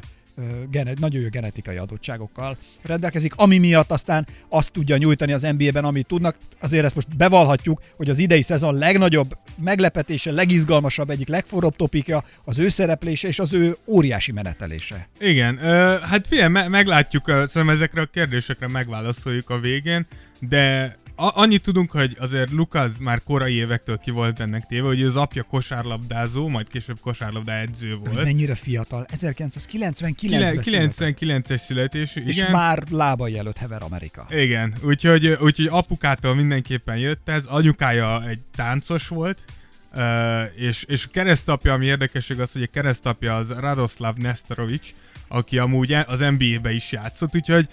gene, 0.71 0.93
nagyon 0.99 1.21
jó 1.21 1.27
genetikai 1.29 1.77
adottságokkal 1.77 2.57
rendelkezik, 2.81 3.33
ami 3.35 3.57
miatt 3.57 3.91
aztán 3.91 4.27
azt 4.49 4.71
tudja 4.71 4.97
nyújtani 4.97 5.33
az 5.33 5.41
NBA-ben, 5.57 5.85
amit 5.85 6.07
tudnak. 6.07 6.35
Azért 6.59 6.85
ezt 6.85 6.95
most 6.95 7.17
bevallhatjuk, 7.17 7.81
hogy 7.95 8.09
az 8.09 8.17
idei 8.17 8.41
szezon 8.41 8.73
legnagyobb 8.73 9.37
meglepetése, 9.63 10.31
legizgalmasabb, 10.31 11.09
egyik 11.09 11.27
legforróbb 11.27 11.75
topikja 11.75 12.23
az 12.43 12.59
ő 12.59 12.69
szereplése 12.69 13.27
és 13.27 13.39
az 13.39 13.53
ő 13.53 13.75
óriási 13.85 14.31
menetelése. 14.31 15.07
Igen, 15.19 15.57
hát 16.01 16.27
figyelj, 16.27 16.49
me- 16.49 16.69
meglátjuk, 16.69 17.25
szerintem 17.25 17.69
ezekre 17.69 18.01
a 18.01 18.05
kérdésekre 18.05 18.67
megválaszoljuk 18.67 19.49
a 19.49 19.59
végén, 19.59 20.05
de 20.39 20.95
a- 21.19 21.31
annyit 21.41 21.61
tudunk, 21.61 21.91
hogy 21.91 22.15
azért 22.19 22.51
Lukasz 22.51 22.91
már 22.99 23.21
korai 23.23 23.53
évektől 23.53 23.97
ki 23.97 24.11
volt 24.11 24.39
ennek 24.39 24.65
téve, 24.65 24.87
hogy 24.87 25.03
az 25.03 25.15
apja 25.15 25.43
kosárlabdázó, 25.43 26.47
majd 26.47 26.67
később 26.69 26.99
kosárlabda 27.01 27.51
edző 27.53 27.95
volt. 27.95 28.23
Mennyire 28.23 28.55
fiatal. 28.55 29.05
1999-ben 29.13 30.13
Kile- 30.15 30.63
született, 30.63 31.17
99-es 31.19 31.57
születésű, 31.57 32.23
és 32.25 32.35
igen. 32.37 32.51
már 32.51 32.83
lábai 32.89 33.37
előtt 33.37 33.57
hever 33.57 33.81
Amerika. 33.83 34.25
Igen, 34.29 34.73
úgyhogy, 34.83 35.27
úgyhogy 35.27 35.67
apukától 35.71 36.35
mindenképpen 36.35 36.97
jött 36.97 37.29
ez, 37.29 37.45
anyukája 37.45 38.27
egy 38.27 38.39
táncos 38.55 39.07
volt, 39.07 39.39
ö, 39.95 40.41
és, 40.43 40.83
és 40.83 41.05
a 41.05 41.09
keresztapja, 41.11 41.73
ami 41.73 41.85
érdekesség 41.85 42.39
az, 42.39 42.51
hogy 42.51 42.61
a 42.63 42.67
keresztapja 42.73 43.35
az 43.35 43.51
Radoslav 43.59 44.15
Nestorovic, 44.15 44.89
aki 45.27 45.57
amúgy 45.57 45.93
e- 45.93 46.05
az 46.07 46.19
NBA-be 46.19 46.71
is 46.71 46.91
játszott, 46.91 47.35
úgyhogy 47.35 47.67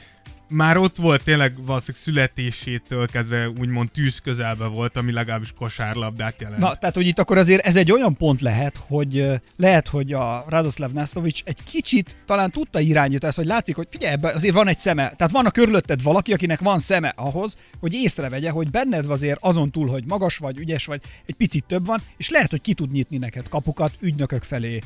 már 0.48 0.76
ott 0.76 0.96
volt 0.96 1.24
tényleg 1.24 1.64
valószínűleg 1.64 2.02
születésétől 2.02 3.06
kezdve 3.06 3.48
úgymond 3.48 3.90
tűz 3.90 4.18
közelbe 4.18 4.66
volt, 4.66 4.96
ami 4.96 5.12
legalábbis 5.12 5.52
kosárlabdát 5.52 6.40
jelent. 6.40 6.60
Na, 6.60 6.74
tehát, 6.74 6.94
hogy 6.94 7.06
itt 7.06 7.18
akkor 7.18 7.38
azért 7.38 7.66
ez 7.66 7.76
egy 7.76 7.92
olyan 7.92 8.14
pont 8.14 8.40
lehet, 8.40 8.76
hogy 8.86 9.30
lehet, 9.56 9.88
hogy 9.88 10.12
a 10.12 10.44
Radoslav 10.48 10.90
Naslovic 10.92 11.40
egy 11.44 11.58
kicsit 11.64 12.16
talán 12.26 12.50
tudta 12.50 12.80
irányítani 12.80 13.26
ezt, 13.26 13.36
hogy 13.36 13.46
látszik, 13.46 13.76
hogy 13.76 13.86
figyelj, 13.90 14.12
ebbe 14.12 14.32
azért 14.32 14.54
van 14.54 14.68
egy 14.68 14.78
szeme. 14.78 15.12
Tehát 15.16 15.32
van 15.32 15.46
a 15.46 15.50
körülötted 15.50 16.02
valaki, 16.02 16.32
akinek 16.32 16.60
van 16.60 16.78
szeme 16.78 17.12
ahhoz, 17.16 17.58
hogy 17.80 17.92
észrevegye, 17.92 18.50
hogy 18.50 18.70
benned 18.70 19.10
azért 19.10 19.38
azon 19.42 19.70
túl, 19.70 19.88
hogy 19.88 20.04
magas 20.06 20.36
vagy, 20.36 20.58
ügyes 20.58 20.86
vagy, 20.86 21.00
egy 21.26 21.34
picit 21.34 21.64
több 21.64 21.86
van, 21.86 22.00
és 22.16 22.30
lehet, 22.30 22.50
hogy 22.50 22.60
ki 22.60 22.74
tud 22.74 22.92
nyitni 22.92 23.16
neked 23.16 23.48
kapukat 23.48 23.92
ügynökök 24.00 24.42
felé, 24.42 24.80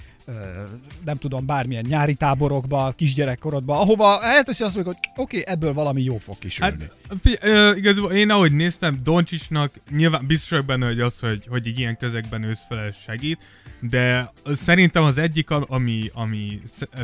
nem 1.05 1.17
tudom, 1.17 1.47
bármilyen 1.47 1.85
nyári 1.89 2.15
táborokba, 2.15 2.93
kisgyerekkorodba, 2.97 3.81
ahova 3.81 4.23
elteszi 4.23 4.65
azt, 4.65 4.75
mondja, 4.75 4.93
hogy 4.93 5.11
oké, 5.17 5.39
okay, 5.41 5.53
ebből 5.55 5.73
valami 5.73 6.03
jó 6.03 6.19
fog 6.19 6.39
kisülni. 6.39 6.77
Hát, 6.81 6.93
figyelj, 7.23 7.55
ö, 7.55 7.75
igazából 7.77 8.13
én 8.13 8.31
ahogy 8.31 8.53
néztem, 8.53 9.01
Doncsicsnak 9.03 9.75
nyilván 9.91 10.27
biztos 10.27 10.51
vagyok 10.51 10.67
benne, 10.67 10.87
hogy 10.87 11.01
az, 11.01 11.21
hogy, 11.21 11.47
hogy 11.49 11.79
ilyen 11.79 11.97
közegben 11.97 12.43
ősz 12.43 12.65
fel 12.69 12.91
segít, 12.91 13.39
de 13.81 14.33
szerintem 14.53 15.03
az 15.03 15.19
egyik, 15.19 15.51
ami, 15.51 16.11
ami 16.13 16.61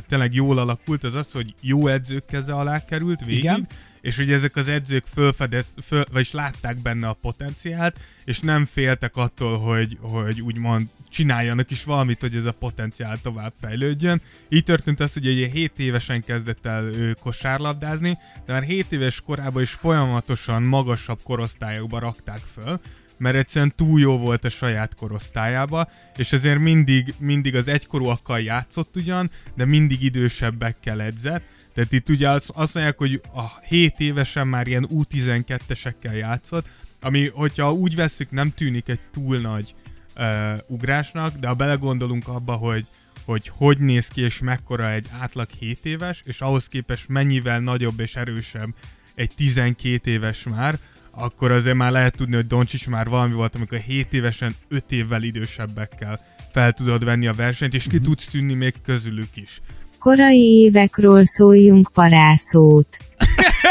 tényleg 0.09 0.35
jól 0.35 0.59
alakult, 0.59 1.05
az 1.05 1.15
az, 1.15 1.33
hogy 1.33 1.55
jó 1.61 1.87
edzők 1.87 2.27
keze 2.27 2.53
alá 2.53 2.85
került 2.85 3.25
végig, 3.25 3.39
Igen. 3.39 3.67
és 4.01 4.17
hogy 4.17 4.33
ezek 4.33 4.57
az 4.57 4.69
edzők 4.69 5.05
fölfedez, 5.15 5.67
föl, 5.83 6.05
vagyis 6.13 6.33
látták 6.33 6.83
benne 6.83 7.09
a 7.09 7.13
potenciált, 7.13 7.97
és 8.25 8.41
nem 8.41 8.65
féltek 8.65 9.17
attól, 9.17 9.59
hogy, 9.59 9.99
hogy 10.01 10.41
úgymond 10.41 10.87
csináljanak 11.09 11.71
is 11.71 11.85
valamit, 11.85 12.21
hogy 12.21 12.37
ez 12.37 12.45
a 12.45 12.53
potenciál 12.53 13.21
tovább 13.23 13.53
fejlődjön. 13.61 14.21
Így 14.49 14.65
történt 14.65 15.01
az, 15.01 15.13
hogy 15.13 15.27
ugye 15.27 15.49
7 15.49 15.79
évesen 15.79 16.21
kezdett 16.21 16.67
el 16.67 16.85
ő 16.85 17.17
kosárlabdázni, 17.21 18.19
de 18.47 18.53
már 18.53 18.63
7 18.63 18.93
éves 18.93 19.21
korában 19.21 19.63
is 19.63 19.73
folyamatosan 19.73 20.63
magasabb 20.63 21.21
korosztályokba 21.23 21.99
rakták 21.99 22.41
föl, 22.55 22.81
mert 23.19 23.37
egyszerűen 23.37 23.73
túl 23.77 24.01
jó 24.01 24.19
volt 24.19 24.45
a 24.45 24.49
saját 24.49 24.95
korosztályába, 24.95 25.89
és 26.17 26.33
ezért 26.33 26.59
mindig, 26.59 27.15
mindig 27.19 27.57
az 27.57 27.69
egykorúakkal 27.69 28.41
játszott 28.41 28.97
ugyan, 28.97 29.31
de 29.57 29.65
mindig 29.65 30.03
idősebbekkel 30.03 31.01
edzett. 31.03 31.43
Tehát 31.75 31.93
itt 31.93 32.09
ugye 32.09 32.29
azt, 32.31 32.75
mondják, 32.75 32.99
hogy 32.99 33.21
a 33.35 33.65
7 33.67 34.01
évesen 34.01 34.47
már 34.49 34.67
ilyen 34.67 34.89
U12-esekkel 34.91 36.17
játszott, 36.17 36.69
ami, 37.01 37.29
hogyha 37.29 37.73
úgy 37.73 37.95
veszük, 37.95 38.31
nem 38.31 38.53
tűnik 38.55 38.89
egy 38.89 39.01
túl 39.13 39.39
nagy 39.39 39.75
uh, 40.17 40.59
ugrásnak, 40.67 41.37
de 41.37 41.49
ha 41.49 41.55
belegondolunk 41.55 42.29
abba, 42.29 42.53
hogy 42.53 42.87
hogy 43.25 43.51
hogy 43.57 43.79
néz 43.79 44.09
ki 44.09 44.21
és 44.21 44.39
mekkora 44.39 44.91
egy 44.91 45.07
átlag 45.21 45.49
7 45.59 45.79
éves, 45.83 46.23
és 46.25 46.41
ahhoz 46.41 46.67
képest 46.67 47.09
mennyivel 47.09 47.61
nagyobb 47.61 48.01
és 48.01 48.17
erősebb 48.17 48.69
egy 49.15 49.31
12 49.37 50.11
éves 50.11 50.47
már, 50.57 50.79
akkor 51.11 51.51
azért 51.51 51.77
már 51.77 51.93
lehet 51.93 52.17
tudni, 52.17 52.35
hogy 52.35 52.47
Doncsics 52.47 52.89
már 52.89 53.09
valami 53.09 53.35
volt, 53.35 53.55
amikor 53.55 53.79
7 53.79 54.13
évesen 54.13 54.55
5 54.69 54.93
évvel 54.93 55.23
idősebbekkel 55.23 56.21
fel 56.53 56.73
tudod 56.73 57.05
venni 57.05 57.27
a 57.27 57.33
versenyt, 57.33 57.75
és 57.75 57.87
ki 57.87 58.01
tudsz 58.01 58.27
tűnni 58.27 58.55
még 58.55 58.75
közülük 58.83 59.37
is. 59.37 59.61
Korai 59.99 60.61
évekről 60.65 61.25
szóljunk 61.25 61.91
parászót. 61.93 62.97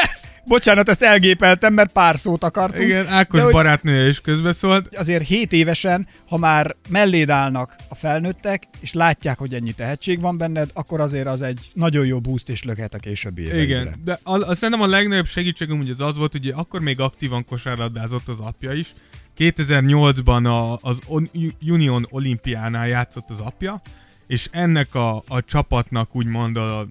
Bocsánat, 0.47 0.89
ezt 0.89 1.01
elgépeltem, 1.01 1.73
mert 1.73 1.91
pár 1.91 2.17
szót 2.17 2.43
akartunk. 2.43 2.83
Igen, 2.83 3.07
Ákos 3.07 3.41
De 3.41 3.49
barátnője 3.51 4.07
is 4.07 4.21
közbeszólt. 4.21 4.95
azért 4.95 5.27
7 5.27 5.53
évesen, 5.53 6.07
ha 6.27 6.37
már 6.37 6.75
melléd 6.89 7.29
állnak 7.29 7.75
a 7.89 7.95
felnőttek, 7.95 8.67
és 8.79 8.93
látják, 8.93 9.37
hogy 9.37 9.53
ennyi 9.53 9.71
tehetség 9.71 10.21
van 10.21 10.37
benned, 10.37 10.69
akkor 10.73 10.99
azért 10.99 11.27
az 11.27 11.41
egy 11.41 11.59
nagyon 11.73 12.05
jó 12.05 12.19
boost 12.19 12.49
és 12.49 12.63
löket 12.63 12.93
a 12.93 12.97
későbbi 12.97 13.41
éveidre. 13.41 13.63
Igen, 13.63 13.93
de 14.03 14.19
a, 14.23 14.49
a, 14.49 14.55
szerintem 14.55 14.81
a 14.81 14.87
legnagyobb 14.87 15.25
segítségem 15.27 15.79
ugye 15.79 15.91
az 15.91 16.01
az 16.01 16.17
volt, 16.17 16.31
hogy 16.31 16.53
akkor 16.55 16.81
még 16.81 16.99
aktívan 16.99 17.45
kosárlabdázott 17.45 18.27
az 18.27 18.39
apja 18.39 18.71
is. 18.71 18.93
2008-ban 19.37 20.45
a, 20.45 20.87
az 20.89 20.99
On- 21.07 21.31
Union 21.67 22.07
olimpiánál 22.09 22.87
játszott 22.87 23.29
az 23.29 23.39
apja, 23.39 23.81
és 24.27 24.47
ennek 24.51 24.95
a, 24.95 25.23
a 25.27 25.43
csapatnak 25.45 26.15
úgymond 26.15 26.57
a, 26.57 26.87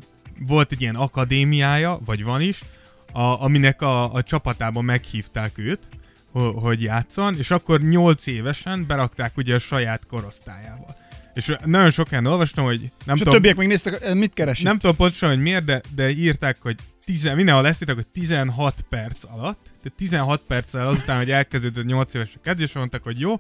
volt 0.46 0.72
egy 0.72 0.80
ilyen 0.80 0.94
akadémiája, 0.94 1.98
vagy 2.04 2.24
van 2.24 2.40
is, 2.40 2.62
a, 3.12 3.42
aminek 3.42 3.82
a, 3.82 4.14
a 4.14 4.22
csapatában 4.22 4.84
meghívták 4.84 5.58
őt, 5.58 5.88
ho- 6.32 6.62
hogy 6.62 6.82
játszon, 6.82 7.36
és 7.38 7.50
akkor 7.50 7.80
8 7.80 8.26
évesen 8.26 8.86
berakták 8.86 9.36
ugye 9.36 9.54
a 9.54 9.58
saját 9.58 10.06
korosztályába. 10.06 11.00
És 11.34 11.54
nagyon 11.64 11.90
sok 11.90 12.08
helyen 12.08 12.26
olvastam, 12.26 12.64
hogy 12.64 12.80
nem 12.80 13.14
És 13.14 13.20
a 13.20 13.24
tudom, 13.24 13.32
többiek 13.32 13.56
még 13.56 13.68
néztek, 13.68 14.14
mit 14.14 14.32
keresik? 14.34 14.64
nem 14.64 14.78
tudom 14.78 14.96
pontosan, 14.96 15.28
hogy 15.28 15.40
miért, 15.40 15.64
de, 15.64 15.80
de 15.94 16.10
írták, 16.10 16.56
hogy 16.60 16.76
tizen, 17.04 17.36
mindenhol 17.36 17.66
ezt 17.66 17.80
írták, 17.80 17.96
hogy 17.96 18.06
16 18.06 18.74
perc 18.88 19.24
alatt, 19.24 19.58
tehát 19.62 19.96
16 19.96 20.42
perccel 20.46 20.88
azután, 20.88 21.16
hogy 21.18 21.30
elkezdődött 21.30 21.84
8 21.84 22.14
éves 22.14 22.32
a 22.34 22.38
kezdés, 22.42 22.72
mondták, 22.72 23.02
hogy 23.02 23.20
jó, 23.20 23.36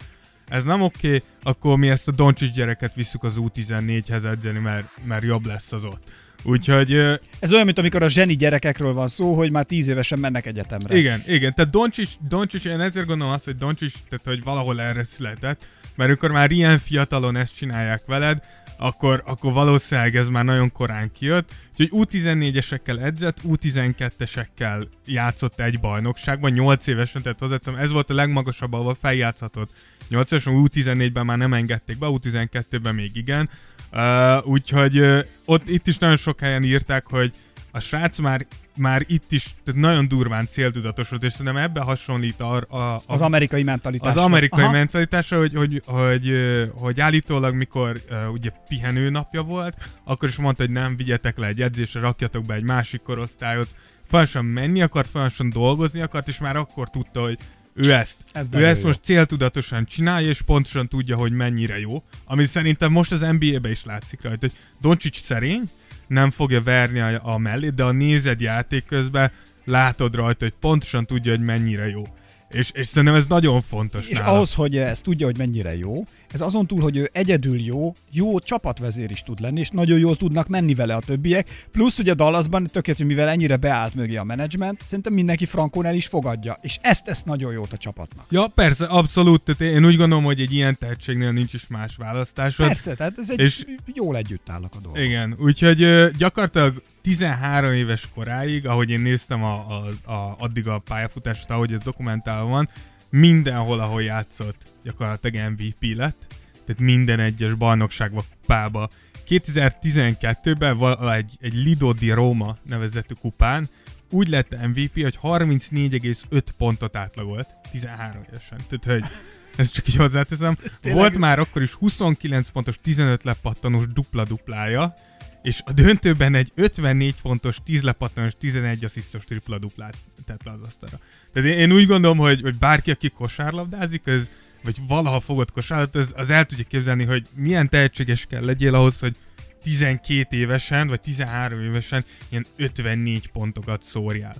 ez 0.48 0.64
nem 0.64 0.82
oké, 0.82 1.22
akkor 1.42 1.76
mi 1.78 1.88
ezt 1.88 2.08
a 2.08 2.12
Doncsics 2.12 2.54
gyereket 2.54 2.94
visszük 2.94 3.22
az 3.22 3.34
U14-hez 3.36 4.24
edzeni, 4.24 4.58
mert, 4.58 4.88
mert 5.04 5.22
jobb 5.24 5.46
lesz 5.46 5.72
az 5.72 5.84
ott. 5.84 6.10
Úgyhogy 6.42 6.92
Ez 7.38 7.52
olyan, 7.52 7.64
mint 7.64 7.78
amikor 7.78 8.02
a 8.02 8.08
zseni 8.08 8.36
gyerekekről 8.36 8.92
van 8.92 9.08
szó, 9.08 9.34
hogy 9.34 9.50
már 9.50 9.64
10 9.64 9.88
évesen 9.88 10.18
mennek 10.18 10.46
egyetemre. 10.46 10.96
igen, 10.96 11.22
igen, 11.26 11.54
tehát 11.54 11.70
Doncsics, 11.70 12.10
Doncsics, 12.28 12.64
én 12.64 12.80
ezért 12.80 13.06
gondolom 13.06 13.32
azt, 13.32 13.44
hogy 13.44 13.56
Doncsics, 13.56 13.92
tehát 14.08 14.24
hogy 14.24 14.44
valahol 14.44 14.80
erre 14.80 15.04
született, 15.04 15.66
mert 15.94 16.08
amikor 16.10 16.30
már 16.30 16.50
ilyen 16.50 16.78
fiatalon 16.78 17.36
ezt 17.36 17.56
csinálják 17.56 18.02
veled, 18.06 18.44
akkor, 18.82 19.22
akkor 19.26 19.52
valószínűleg 19.52 20.16
ez 20.16 20.28
már 20.28 20.44
nagyon 20.44 20.72
korán 20.72 21.12
kijött. 21.12 21.50
Úgyhogy 21.70 22.06
U14-esekkel 22.10 23.02
edzett, 23.02 23.38
U12-esekkel 23.48 24.86
játszott 25.06 25.60
egy 25.60 25.80
bajnokságban, 25.80 26.50
8 26.50 26.86
évesen, 26.86 27.22
tehát 27.22 27.38
hozzáteszem, 27.38 27.74
ez 27.74 27.90
volt 27.90 28.10
a 28.10 28.14
legmagasabb, 28.14 28.72
ahol 28.72 28.96
feljátszhatott. 29.00 29.70
8 30.08 30.30
évesen, 30.30 30.62
U14-ben 30.66 31.26
már 31.26 31.38
nem 31.38 31.54
engedték 31.54 31.98
be, 31.98 32.06
U12-ben 32.10 32.94
még 32.94 33.10
igen. 33.14 33.50
Uh, 33.92 34.46
úgyhogy 34.46 34.98
uh, 34.98 35.24
ott 35.44 35.68
itt 35.68 35.86
is 35.86 35.98
nagyon 35.98 36.16
sok 36.16 36.40
helyen 36.40 36.62
írták, 36.62 37.06
hogy 37.06 37.32
a 37.70 37.80
srác 37.80 38.18
már 38.18 38.46
már 38.76 39.04
itt 39.06 39.32
is 39.32 39.54
tehát 39.64 39.80
nagyon 39.80 40.08
durván 40.08 40.46
céltudatosult, 40.46 41.22
és 41.22 41.32
szerintem 41.32 41.56
ebbe 41.56 41.80
hasonlít 41.80 42.40
a, 42.40 42.64
a, 42.68 42.76
a, 42.94 43.02
Az 43.06 43.20
amerikai 43.20 43.62
mentalitás. 43.62 44.16
az 44.16 44.22
amerikai 44.22 44.62
Aha. 44.62 44.72
mentalitásra, 44.72 45.38
hogy, 45.38 45.54
hogy, 45.54 45.82
hogy, 45.86 46.32
hogy 46.74 47.00
állítólag, 47.00 47.54
mikor 47.54 48.00
ugye 48.32 48.50
pihenő 48.68 49.10
napja 49.10 49.42
volt, 49.42 49.76
akkor 50.04 50.28
is 50.28 50.36
mondta, 50.36 50.62
hogy 50.62 50.72
nem 50.72 50.96
vigyetek 50.96 51.38
le 51.38 51.46
egy 51.46 51.62
edzésre, 51.62 52.00
rakjatok 52.00 52.44
be 52.44 52.54
egy 52.54 52.62
másik 52.62 53.02
korosztályhoz. 53.02 53.74
Folyamatosan 54.08 54.44
menni 54.44 54.82
akart, 54.82 55.08
folyamatosan 55.08 55.50
dolgozni 55.50 56.00
akart, 56.00 56.28
és 56.28 56.38
már 56.38 56.56
akkor 56.56 56.90
tudta, 56.90 57.20
hogy 57.20 57.38
ő 57.74 57.92
ezt, 57.92 58.16
Ez 58.32 58.48
ő 58.52 58.66
ezt 58.66 58.80
jó. 58.80 58.86
most 58.86 59.00
céltudatosan 59.02 59.84
csinálja, 59.84 60.28
és 60.28 60.42
pontosan 60.42 60.88
tudja, 60.88 61.16
hogy 61.16 61.32
mennyire 61.32 61.78
jó. 61.78 62.02
Ami 62.24 62.44
szerintem 62.44 62.92
most 62.92 63.12
az 63.12 63.20
NBA-be 63.20 63.70
is 63.70 63.84
látszik 63.84 64.22
rajta, 64.22 64.38
hogy 64.40 64.52
Doncsics 64.80 65.20
szerény, 65.20 65.62
nem 66.06 66.30
fogja 66.30 66.62
verni 66.62 67.00
a, 67.00 67.20
a 67.22 67.38
mellét, 67.38 67.74
de 67.74 67.84
a 67.84 67.92
nézed 67.92 68.40
játék 68.40 68.84
közben 68.84 69.30
látod 69.64 70.14
rajta, 70.14 70.44
hogy 70.44 70.54
pontosan 70.60 71.06
tudja, 71.06 71.32
hogy 71.32 71.44
mennyire 71.44 71.88
jó. 71.88 72.02
És, 72.50 72.70
és 72.74 72.86
szerintem 72.86 73.14
ez 73.18 73.26
nagyon 73.26 73.62
fontos 73.62 74.08
És 74.08 74.18
nála. 74.18 74.32
ahhoz, 74.32 74.54
hogy 74.54 74.76
ezt 74.76 75.02
tudja, 75.02 75.26
hogy 75.26 75.38
mennyire 75.38 75.76
jó, 75.76 76.02
ez 76.32 76.40
azon 76.40 76.66
túl, 76.66 76.80
hogy 76.80 76.96
ő 76.96 77.10
egyedül 77.12 77.60
jó, 77.60 77.92
jó 78.10 78.38
csapatvezér 78.38 79.10
is 79.10 79.22
tud 79.22 79.40
lenni, 79.40 79.60
és 79.60 79.68
nagyon 79.70 79.98
jól 79.98 80.16
tudnak 80.16 80.48
menni 80.48 80.74
vele 80.74 80.94
a 80.94 81.00
többiek. 81.00 81.66
Plusz 81.72 81.98
ugye 81.98 82.14
Dallasban, 82.14 82.66
tökéletes, 82.72 83.06
mivel 83.06 83.28
ennyire 83.28 83.56
beállt 83.56 83.94
mögé 83.94 84.16
a 84.16 84.24
menedzsment, 84.24 84.80
szerintem 84.84 85.12
mindenki 85.12 85.46
frankon 85.46 85.84
el 85.86 85.94
is 85.94 86.06
fogadja. 86.06 86.58
És 86.60 86.78
ezt 86.82 87.08
ezt 87.08 87.24
nagyon 87.24 87.52
jót 87.52 87.72
a 87.72 87.76
csapatnak. 87.76 88.26
Ja, 88.30 88.46
persze, 88.54 88.84
abszolút. 88.86 89.42
Tehát 89.42 89.74
én 89.74 89.84
úgy 89.86 89.96
gondolom, 89.96 90.24
hogy 90.24 90.40
egy 90.40 90.52
ilyen 90.52 90.76
tehetségnél 90.78 91.32
nincs 91.32 91.54
is 91.54 91.66
más 91.66 91.96
választásod. 91.96 92.66
Persze, 92.66 92.94
tehát 92.94 93.18
ez 93.18 93.30
egy 93.30 93.40
És- 93.40 93.64
jól 93.94 94.16
együtt 94.16 94.50
állnak 94.50 94.74
a 94.74 94.80
dolgok. 94.80 95.02
Igen, 95.02 95.36
úgyhogy 95.38 96.10
gyakorlatilag 96.16 96.82
13 97.02 97.72
éves 97.72 98.08
koráig, 98.14 98.66
ahogy 98.66 98.90
én 98.90 99.00
néztem 99.00 99.44
a, 99.44 99.64
a, 100.06 100.10
a, 100.12 100.36
addig 100.38 100.68
a 100.68 100.78
pályafutást, 100.84 101.50
ahogy 101.50 101.72
ez 101.72 101.80
dokumentálva 101.80 102.48
van, 102.48 102.68
mindenhol, 103.12 103.80
ahol 103.80 104.02
játszott, 104.02 104.56
gyakorlatilag 104.84 105.50
MVP 105.50 105.96
lett, 105.96 106.26
tehát 106.66 106.80
minden 106.80 107.20
egyes 107.20 107.54
bajnokságba, 107.54 108.24
kupába. 108.40 108.88
2012-ben 109.28 110.76
val- 110.76 111.14
egy, 111.14 111.36
egy 111.40 111.54
Lido 111.54 111.92
di 111.92 112.10
Roma 112.10 112.56
nevezetű 112.68 113.14
kupán 113.20 113.68
úgy 114.10 114.28
lett 114.28 114.66
MVP, 114.66 115.02
hogy 115.02 115.18
34,5 115.22 116.42
pontot 116.56 116.96
átlagolt 116.96 117.46
13 117.70 118.22
évesen. 118.28 118.58
Tehát, 118.68 119.00
hogy 119.02 119.10
ezt 119.56 119.72
csak 119.72 119.88
így 119.88 119.96
hozzáteszem. 119.96 120.56
tényleg- 120.80 121.00
Volt 121.00 121.18
már 121.18 121.38
akkor 121.38 121.62
is 121.62 121.72
29 121.72 122.48
pontos, 122.48 122.78
15 122.82 123.22
lepattanós 123.24 123.86
dupla-duplája, 123.92 124.94
és 125.42 125.62
a 125.64 125.72
döntőben 125.72 126.34
egy 126.34 126.52
54 126.54 127.14
pontos, 127.22 127.58
10 127.64 127.82
lepattanós, 127.82 128.32
11 128.38 128.84
asszisztos 128.84 129.24
tripla-duplát 129.24 129.96
tett 130.24 130.44
le 130.44 130.50
az 130.50 130.60
asztalra. 130.60 130.98
Tehát 131.32 131.48
én, 131.48 131.58
én 131.58 131.72
úgy 131.72 131.86
gondolom, 131.86 132.18
hogy, 132.18 132.40
hogy 132.40 132.58
bárki, 132.58 132.90
aki 132.90 133.08
kosárlabdázik, 133.08 134.06
az, 134.06 134.30
vagy 134.64 134.76
valaha 134.88 135.20
fogott 135.20 135.52
kosárlabdát, 135.52 136.02
az, 136.02 136.12
az 136.16 136.30
el 136.30 136.44
tudja 136.44 136.64
képzelni, 136.68 137.04
hogy 137.04 137.26
milyen 137.34 137.68
tehetséges 137.68 138.26
kell 138.26 138.44
legyél 138.44 138.74
ahhoz, 138.74 138.98
hogy 138.98 139.16
12 139.62 140.36
évesen, 140.36 140.88
vagy 140.88 141.00
13 141.00 141.62
évesen 141.62 142.04
ilyen 142.28 142.46
54 142.56 143.28
pontokat 143.28 143.82
szórjál. 143.82 144.34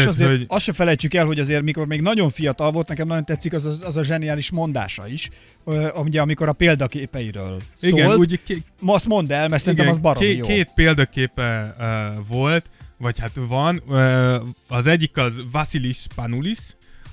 És 0.00 0.06
azért 0.06 0.30
hogy- 0.30 0.44
azt 0.48 0.64
se 0.64 0.72
felejtsük 0.72 1.14
el, 1.14 1.24
hogy 1.26 1.40
azért 1.40 1.62
mikor 1.62 1.86
még 1.86 2.00
nagyon 2.00 2.30
fiatal 2.30 2.70
volt, 2.72 2.88
nekem 2.88 3.06
nagyon 3.06 3.24
tetszik 3.24 3.52
az, 3.52 3.66
az, 3.66 3.82
az 3.82 3.96
a 3.96 4.04
zseniális 4.04 4.50
mondása 4.50 5.08
is, 5.08 5.28
ugye 5.94 6.20
amikor 6.20 6.48
a 6.48 6.52
példaképeiről 6.52 7.60
szólt. 7.74 7.92
Igen, 7.92 8.10
ugye 8.10 8.36
ké- 8.44 8.62
Ma 8.80 8.94
azt 8.94 9.06
mondd 9.06 9.32
el, 9.32 9.48
mert 9.48 9.62
szerintem 9.62 9.88
az 9.88 9.98
baromi 9.98 10.26
két, 10.26 10.36
jó. 10.36 10.46
két 10.46 10.70
példaképe 10.74 11.76
uh, 11.78 12.26
volt, 12.28 12.64
vagy 12.96 13.18
hát 13.18 13.30
van. 13.34 13.82
Uh, 13.86 14.34
az 14.68 14.86
egyik 14.86 15.16
az 15.16 15.34
Vasilis 15.52 15.98
Panulis, 16.14 16.58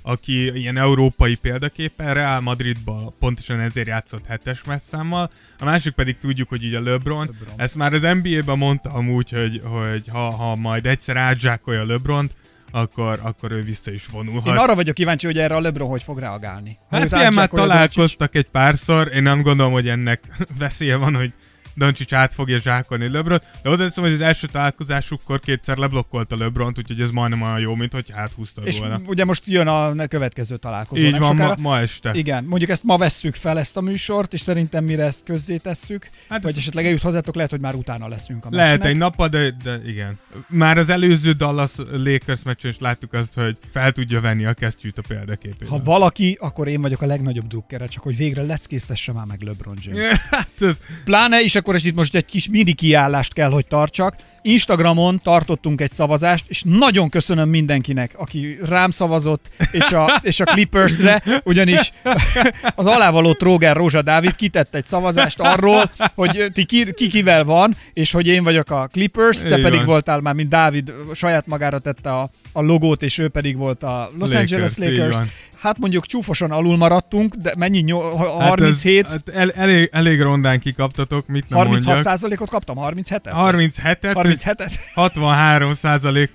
aki 0.01 0.51
ilyen 0.59 0.77
európai 0.77 1.35
példaképpen 1.35 2.13
Real 2.13 2.39
Madridba 2.39 3.13
pontosan 3.19 3.59
ezért 3.59 3.87
játszott 3.87 4.25
hetes 4.25 4.63
messzámmal. 4.63 5.29
A 5.59 5.65
másik 5.65 5.93
pedig 5.93 6.17
tudjuk, 6.17 6.49
hogy 6.49 6.65
ugye 6.65 6.79
LeBron. 6.79 7.25
LeBron. 7.25 7.53
Ezt 7.55 7.75
már 7.75 7.93
az 7.93 8.01
NBA-ben 8.01 8.57
mondta 8.57 8.89
amúgy, 8.89 9.29
hogy, 9.29 9.61
hogy 9.63 10.07
ha, 10.07 10.29
ha 10.29 10.55
majd 10.55 10.85
egyszer 10.85 11.17
átzsákolja 11.17 11.85
LeBron, 11.85 12.29
akkor, 12.71 13.19
akkor 13.23 13.51
ő 13.51 13.61
vissza 13.61 13.91
is 13.91 14.05
vonulhat. 14.05 14.47
Én 14.47 14.59
arra 14.59 14.75
vagyok 14.75 14.95
kíváncsi, 14.95 15.25
hogy 15.25 15.37
erre 15.37 15.55
a 15.55 15.59
LeBron 15.59 15.89
hogy 15.89 16.03
fog 16.03 16.19
reagálni. 16.19 16.77
Hát 16.89 17.01
figyelj, 17.01 17.35
már 17.35 17.49
találkoztak 17.49 18.35
egy 18.35 18.47
párszor, 18.47 19.11
én 19.13 19.21
nem 19.21 19.41
gondolom, 19.41 19.71
hogy 19.71 19.87
ennek 19.87 20.23
veszélye 20.59 20.95
van, 20.95 21.15
hogy 21.15 21.33
Doncsics 21.79 22.13
át 22.13 22.33
fogja 22.33 22.59
zsákolni 22.59 23.11
LeBron, 23.11 23.39
de 23.63 23.69
hozzáteszem, 23.69 24.03
hogy 24.03 24.13
az 24.13 24.21
első 24.21 24.47
találkozásukkor 24.47 25.39
kétszer 25.39 25.77
leblokkolta 25.77 26.37
LeBron, 26.37 26.73
úgyhogy 26.77 27.01
ez 27.01 27.09
majdnem 27.11 27.41
olyan 27.41 27.59
jó, 27.59 27.75
mint 27.75 27.93
hogy 27.93 28.05
áthúztad 28.13 28.67
És 28.67 28.79
volna. 28.79 28.99
ugye 29.05 29.25
most 29.25 29.43
jön 29.45 29.67
a 29.67 30.07
következő 30.07 30.57
találkozó. 30.57 31.01
Így 31.03 31.11
van, 31.11 31.19
ma, 31.19 31.25
sokára. 31.43 31.55
ma 31.61 31.79
este. 31.79 32.11
Igen, 32.13 32.43
mondjuk 32.43 32.69
ezt 32.71 32.83
ma 32.83 32.97
vesszük 32.97 33.35
fel 33.35 33.59
ezt 33.59 33.77
a 33.77 33.81
műsort, 33.81 34.33
és 34.33 34.39
szerintem 34.41 34.83
mire 34.83 35.03
ezt 35.03 35.21
közzé 35.25 35.57
tesszük, 35.57 36.09
Hát 36.29 36.41
vagy 36.43 36.51
ez- 36.51 36.57
esetleg 36.57 36.85
eljut 36.85 37.01
hozzátok, 37.01 37.35
lehet, 37.35 37.49
hogy 37.49 37.59
már 37.59 37.75
utána 37.75 38.07
leszünk 38.07 38.45
a 38.45 38.47
Lehet 38.51 38.69
meccsnek. 38.71 38.91
egy 38.91 38.97
nappal, 38.97 39.27
de, 39.27 39.53
de 39.63 39.79
igen. 39.85 40.19
Már 40.47 40.77
az 40.77 40.89
előző 40.89 41.31
Dallas 41.31 41.71
Lakers 41.91 42.43
meccsen 42.43 42.71
is 42.71 42.77
láttuk 42.79 43.13
azt, 43.13 43.33
hogy 43.33 43.57
fel 43.71 43.91
tudja 43.91 44.21
venni 44.21 44.45
a 44.45 44.53
kesztyűt 44.53 44.97
a 44.97 45.01
példaképében. 45.07 45.67
Ha 45.69 45.83
valaki, 45.83 46.37
akkor 46.39 46.67
én 46.67 46.81
vagyok 46.81 47.01
a 47.01 47.05
legnagyobb 47.05 47.47
drukkere, 47.47 47.87
csak 47.87 48.03
hogy 48.03 48.15
végre 48.17 48.41
leckésztesse 48.41 49.11
már 49.11 49.25
meg 49.25 49.41
LeBron 49.41 49.75
James. 49.81 50.07
hát 50.31 50.49
ez, 50.59 50.77
Pláne, 51.03 51.41
és 51.41 51.55
akkor 51.55 51.68
is 51.75 51.83
itt 51.83 51.95
most 51.95 52.15
egy 52.15 52.25
kis 52.25 52.49
mini 52.49 52.73
kiállást 52.73 53.33
kell, 53.33 53.49
hogy 53.49 53.67
tartsak. 53.67 54.15
Instagramon 54.41 55.19
tartottunk 55.23 55.81
egy 55.81 55.91
szavazást, 55.91 56.45
és 56.47 56.63
nagyon 56.65 57.09
köszönöm 57.09 57.49
mindenkinek, 57.49 58.13
aki 58.17 58.57
rám 58.65 58.91
szavazott, 58.91 59.49
és 59.71 59.91
a, 59.91 60.11
és 60.21 60.39
a 60.39 60.43
Clippersre, 60.43 61.23
ugyanis 61.43 61.91
az 62.75 62.85
alávaló 62.85 63.33
Tróger 63.33 63.75
Rózsa 63.75 64.01
Dávid 64.01 64.35
kitett 64.35 64.75
egy 64.75 64.85
szavazást 64.85 65.39
arról, 65.39 65.91
hogy 66.15 66.45
ti 66.53 66.65
ki, 66.65 66.93
ki 66.93 67.07
kivel 67.07 67.43
van, 67.43 67.75
és 67.93 68.11
hogy 68.11 68.27
én 68.27 68.43
vagyok 68.43 68.71
a 68.71 68.87
Clippers, 68.91 69.39
te 69.39 69.57
Így 69.57 69.63
pedig 69.63 69.79
van. 69.79 69.85
voltál 69.85 70.19
már, 70.19 70.33
mint 70.33 70.49
Dávid 70.49 70.93
saját 71.13 71.47
magára 71.47 71.79
tette 71.79 72.09
a, 72.09 72.29
a 72.51 72.61
logót, 72.61 73.01
és 73.01 73.17
ő 73.17 73.29
pedig 73.29 73.57
volt 73.57 73.83
a 73.83 74.09
Los 74.17 74.31
Lakers, 74.31 74.51
Angeles 74.51 74.77
Lakers. 74.77 75.17
Hát 75.61 75.77
mondjuk 75.77 76.05
csúfosan 76.05 76.51
alul 76.51 76.77
maradtunk, 76.77 77.35
de 77.35 77.53
mennyi? 77.57 77.79
Nyol- 77.79 78.17
hát 78.17 78.27
37? 78.27 79.05
Ez, 79.05 79.11
hát 79.11 79.29
el, 79.29 79.51
elég, 79.51 79.89
elég 79.91 80.21
rondán 80.21 80.59
kikaptatok, 80.59 81.27
mit 81.27 81.49
nem 81.49 81.57
36 81.59 81.85
mondjak. 81.85 82.11
százalékot 82.11 82.49
kaptam? 82.49 82.75
37-et? 82.79 83.31
37-et, 83.33 84.13
37-et? 84.13 84.73
63 84.93 85.71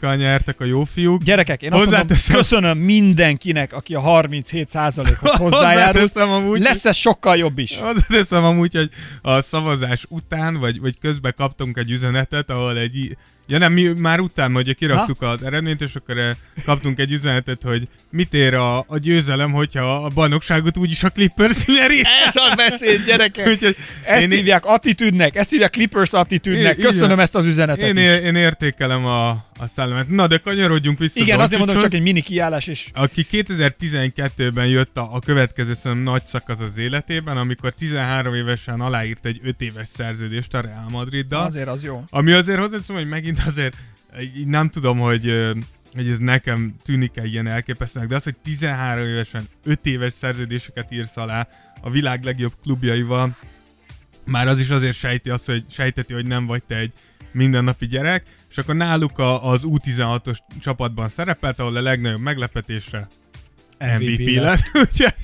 kal 0.00 0.16
nyertek 0.16 0.60
a 0.60 0.64
jó 0.64 0.84
fiúk. 0.84 1.22
Gyerekek, 1.22 1.62
én 1.62 1.72
azt 1.72 1.90
mondom, 1.90 2.16
köszönöm 2.32 2.78
mindenkinek, 2.78 3.72
aki 3.72 3.94
a 3.94 4.00
37 4.00 4.70
százalékot. 4.70 5.30
Hozzáteszem 5.44 6.30
amúgy, 6.30 6.60
Lesz 6.60 6.84
ez 6.84 6.96
sokkal 6.96 7.36
jobb 7.36 7.58
is. 7.58 7.78
Hozzáteszem 7.78 8.44
amúgy, 8.44 8.74
hogy 8.74 8.90
a 9.22 9.40
szavazás 9.40 10.06
után, 10.08 10.56
vagy, 10.56 10.80
vagy 10.80 10.98
közben 10.98 11.34
kaptunk 11.36 11.76
egy 11.76 11.90
üzenetet, 11.90 12.50
ahol 12.50 12.78
egy... 12.78 13.16
Ja 13.46 13.58
nem, 13.58 13.72
mi 13.72 13.82
már 13.82 14.20
után, 14.20 14.52
hogy 14.52 14.74
kiraktuk 14.74 15.22
az 15.22 15.42
eredményt, 15.42 15.80
és 15.80 15.94
akkor 15.94 16.18
eh, 16.18 16.36
kaptunk 16.64 16.98
egy 16.98 17.12
üzenetet, 17.12 17.62
hogy 17.62 17.88
mit 18.10 18.34
ér 18.34 18.54
a, 18.54 18.78
a 18.78 18.98
győzelem, 18.98 19.52
hogyha 19.52 19.94
a 20.04 20.08
bajnokságot 20.08 20.76
úgyis 20.76 21.02
a 21.02 21.10
Clippers 21.10 21.66
nyeri. 21.66 22.02
Ez 22.26 22.36
a 22.36 22.54
beszéd, 22.56 23.04
gyerekek. 23.06 23.46
Úgyhogy 23.46 23.76
Ezt 24.04 24.22
én, 24.22 24.30
hívják 24.30 24.64
attitűdnek, 24.64 25.36
ezt 25.36 25.50
hívják 25.50 25.70
Clippers 25.70 26.12
attitűdnek. 26.12 26.76
Köszönöm 26.76 27.20
ezt 27.20 27.34
az 27.34 27.46
üzenetet 27.46 27.88
én, 27.88 27.96
is. 27.96 28.24
én 28.26 28.34
értékelem 28.34 29.04
a, 29.04 29.28
a 29.58 29.66
szellemet. 29.74 30.08
Na, 30.08 30.26
de 30.26 30.36
kanyarodjunk 30.36 30.98
vissza 30.98 31.20
Igen, 31.20 31.40
azért 31.40 31.58
mondom, 31.58 31.78
csak 31.82 31.94
egy 31.94 32.02
mini 32.02 32.20
kiállás 32.20 32.66
is. 32.66 32.90
aki 32.94 33.26
2012-ben 33.32 34.66
jött 34.66 34.96
a, 34.96 35.08
a 35.12 35.18
következő 35.18 35.74
szerintem 35.74 36.12
nagy 36.12 36.24
szakasz 36.24 36.60
az 36.60 36.78
életében, 36.78 37.36
amikor 37.36 37.72
13 37.72 38.34
évesen 38.34 38.80
aláírt 38.80 39.26
egy 39.26 39.40
5 39.44 39.60
éves 39.60 39.88
szerződést 39.88 40.54
a 40.54 40.60
Real 40.60 40.86
Madriddal. 40.90 41.44
Azért 41.44 41.68
az 41.68 41.82
jó. 41.82 42.04
Ami 42.10 42.32
azért 42.32 42.58
hozzáteszem, 42.58 42.96
hogy 42.96 43.08
megint 43.08 43.33
azért 43.46 43.76
így 44.36 44.46
nem 44.46 44.68
tudom, 44.68 44.98
hogy, 44.98 45.52
hogy 45.94 46.08
ez 46.08 46.18
nekem 46.18 46.74
tűnik-e 46.84 47.24
ilyen 47.24 47.46
elképesztőnek, 47.46 48.08
de 48.08 48.14
az, 48.14 48.24
hogy 48.24 48.36
13 48.42 49.06
évesen 49.06 49.48
5 49.64 49.86
éves 49.86 50.12
szerződéseket 50.12 50.92
írsz 50.92 51.16
alá 51.16 51.48
a 51.80 51.90
világ 51.90 52.24
legjobb 52.24 52.52
klubjaival, 52.62 53.36
már 54.24 54.48
az 54.48 54.60
is 54.60 54.70
azért 54.70 54.96
sejti 54.96 55.30
azt, 55.30 55.46
hogy 55.46 55.64
sejteti, 55.70 56.14
hogy 56.14 56.26
nem 56.26 56.46
vagy 56.46 56.62
te 56.62 56.76
egy 56.76 56.92
mindennapi 57.32 57.86
gyerek, 57.86 58.24
és 58.50 58.58
akkor 58.58 58.74
náluk 58.74 59.18
a, 59.18 59.50
az 59.50 59.60
U16-os 59.64 60.38
csapatban 60.60 61.08
szerepelt, 61.08 61.58
ahol 61.58 61.76
a 61.76 61.80
legnagyobb 61.80 62.20
meglepetésre 62.20 63.06
MVP, 63.78 64.00
MVP 64.00 64.40
lett. 64.40 64.70
Úgyhogy 64.72 65.14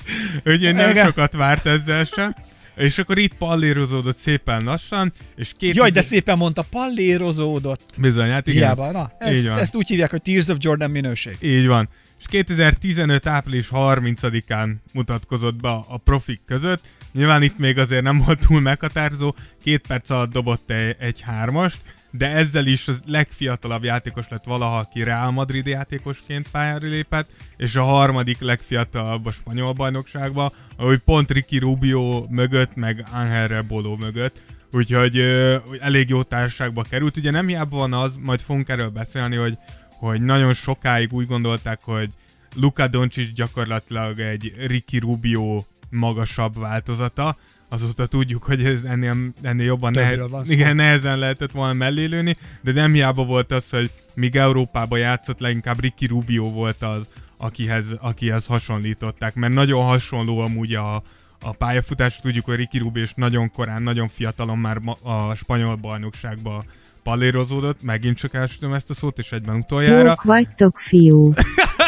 úgyhogy 0.53 0.75
nem 0.75 1.05
sokat 1.05 1.33
várt 1.33 1.65
ezzel 1.65 2.03
se. 2.03 2.35
És 2.75 2.97
akkor 2.97 3.17
itt 3.17 3.33
pallérozódott 3.33 4.15
szépen 4.15 4.63
lassan, 4.63 5.13
és 5.35 5.51
két... 5.57 5.75
Jaj, 5.75 5.89
de 5.89 6.01
szépen 6.01 6.37
mondta, 6.37 6.65
pallérozódott. 6.69 7.99
Bizony, 7.99 8.29
hát 8.29 8.47
igen. 8.47 8.61
Hiába, 8.61 8.91
na, 8.91 9.11
ezt, 9.19 9.47
van. 9.47 9.57
ezt 9.57 9.75
úgy 9.75 9.87
hívják, 9.87 10.09
hogy 10.09 10.21
Tears 10.21 10.47
of 10.47 10.57
Jordan 10.59 10.89
minőség. 10.89 11.37
Így 11.41 11.67
van. 11.67 11.89
És 12.19 12.25
2015. 12.27 13.27
április 13.27 13.67
30-án 13.71 14.73
mutatkozott 14.93 15.55
be 15.55 15.69
a, 15.69 15.85
a 15.87 15.97
profik 15.97 16.41
között. 16.45 16.81
Nyilván 17.13 17.41
itt 17.41 17.57
még 17.57 17.77
azért 17.77 18.03
nem 18.03 18.17
volt 18.25 18.47
túl 18.47 18.61
meghatározó, 18.61 19.35
két 19.63 19.87
perc 19.87 20.09
alatt 20.09 20.31
dobott 20.31 20.69
egy, 20.69 20.95
egy 20.99 21.21
hármast, 21.21 21.77
de 22.11 22.29
ezzel 22.29 22.65
is 22.65 22.87
az 22.87 23.01
legfiatalabb 23.07 23.83
játékos 23.83 24.25
lett 24.29 24.43
valaha, 24.43 24.77
aki 24.77 25.03
Real 25.03 25.31
Madrid 25.31 25.65
játékosként 25.65 26.47
pályára 26.51 26.87
lépett, 26.87 27.29
és 27.57 27.75
a 27.75 27.83
harmadik 27.83 28.39
legfiatalabb 28.39 29.25
a 29.25 29.31
spanyol 29.31 29.73
bajnokságban, 29.73 30.51
ahogy 30.77 30.99
pont 30.99 31.31
Ricky 31.31 31.57
Rubio 31.57 32.25
mögött, 32.29 32.75
meg 32.75 33.05
Angel 33.13 33.47
Rebolo 33.47 33.95
mögött, 33.95 34.39
úgyhogy 34.71 35.17
ö, 35.17 35.57
elég 35.79 36.09
jó 36.09 36.23
társaságba 36.23 36.85
került. 36.89 37.17
Ugye 37.17 37.31
nem 37.31 37.47
hiába 37.47 37.77
van 37.77 37.93
az, 37.93 38.15
majd 38.15 38.41
fogunk 38.41 38.69
erről 38.69 38.89
beszélni, 38.89 39.35
hogy 39.35 39.57
hogy 40.01 40.21
nagyon 40.21 40.53
sokáig 40.53 41.13
úgy 41.13 41.27
gondolták, 41.27 41.81
hogy 41.83 42.09
Luka 42.55 42.87
Doncic 42.87 43.33
gyakorlatilag 43.33 44.19
egy 44.19 44.53
Ricky 44.67 44.97
Rubio 44.97 45.63
magasabb 45.91 46.59
változata, 46.59 47.37
azóta 47.69 48.05
tudjuk, 48.05 48.43
hogy 48.43 48.65
ez 48.65 48.83
ennél, 48.83 49.15
ennél 49.41 49.65
jobban 49.65 49.91
nehe, 49.91 50.17
igen, 50.43 50.75
nehezen 50.75 51.17
lehetett 51.17 51.51
volna 51.51 51.73
mellé 51.73 52.05
lőni, 52.05 52.37
de 52.61 52.71
nem 52.71 52.93
hiába 52.93 53.25
volt 53.25 53.51
az, 53.51 53.69
hogy 53.69 53.91
míg 54.15 54.35
Európában 54.35 54.99
játszott, 54.99 55.39
leginkább 55.39 55.79
Ricky 55.79 56.05
Rubio 56.05 56.51
volt 56.51 56.81
az, 56.81 57.09
akihez, 57.37 57.85
akihez 57.99 58.45
hasonlították, 58.45 59.35
mert 59.35 59.53
nagyon 59.53 59.83
hasonló 59.83 60.39
amúgy 60.39 60.73
a, 60.73 60.95
a 61.41 61.51
pályafutás, 61.57 62.19
tudjuk, 62.19 62.45
hogy 62.45 62.55
Ricky 62.55 62.77
Rubio 62.77 63.03
is 63.03 63.13
nagyon 63.15 63.51
korán, 63.51 63.83
nagyon 63.83 64.07
fiatalon 64.07 64.57
már 64.57 64.77
ma- 64.77 64.97
a 65.03 65.35
spanyol 65.35 65.75
bajnokságba 65.75 66.63
pallérozódott, 67.03 67.83
megint 67.83 68.17
csak 68.17 68.33
elsütöm 68.33 68.73
ezt 68.73 68.89
a 68.89 68.93
szót, 68.93 69.17
és 69.17 69.31
egyben 69.31 69.55
utoljára. 69.55 70.07
Jók 70.07 70.23
vagytok, 70.23 70.79
fiú. 70.79 71.33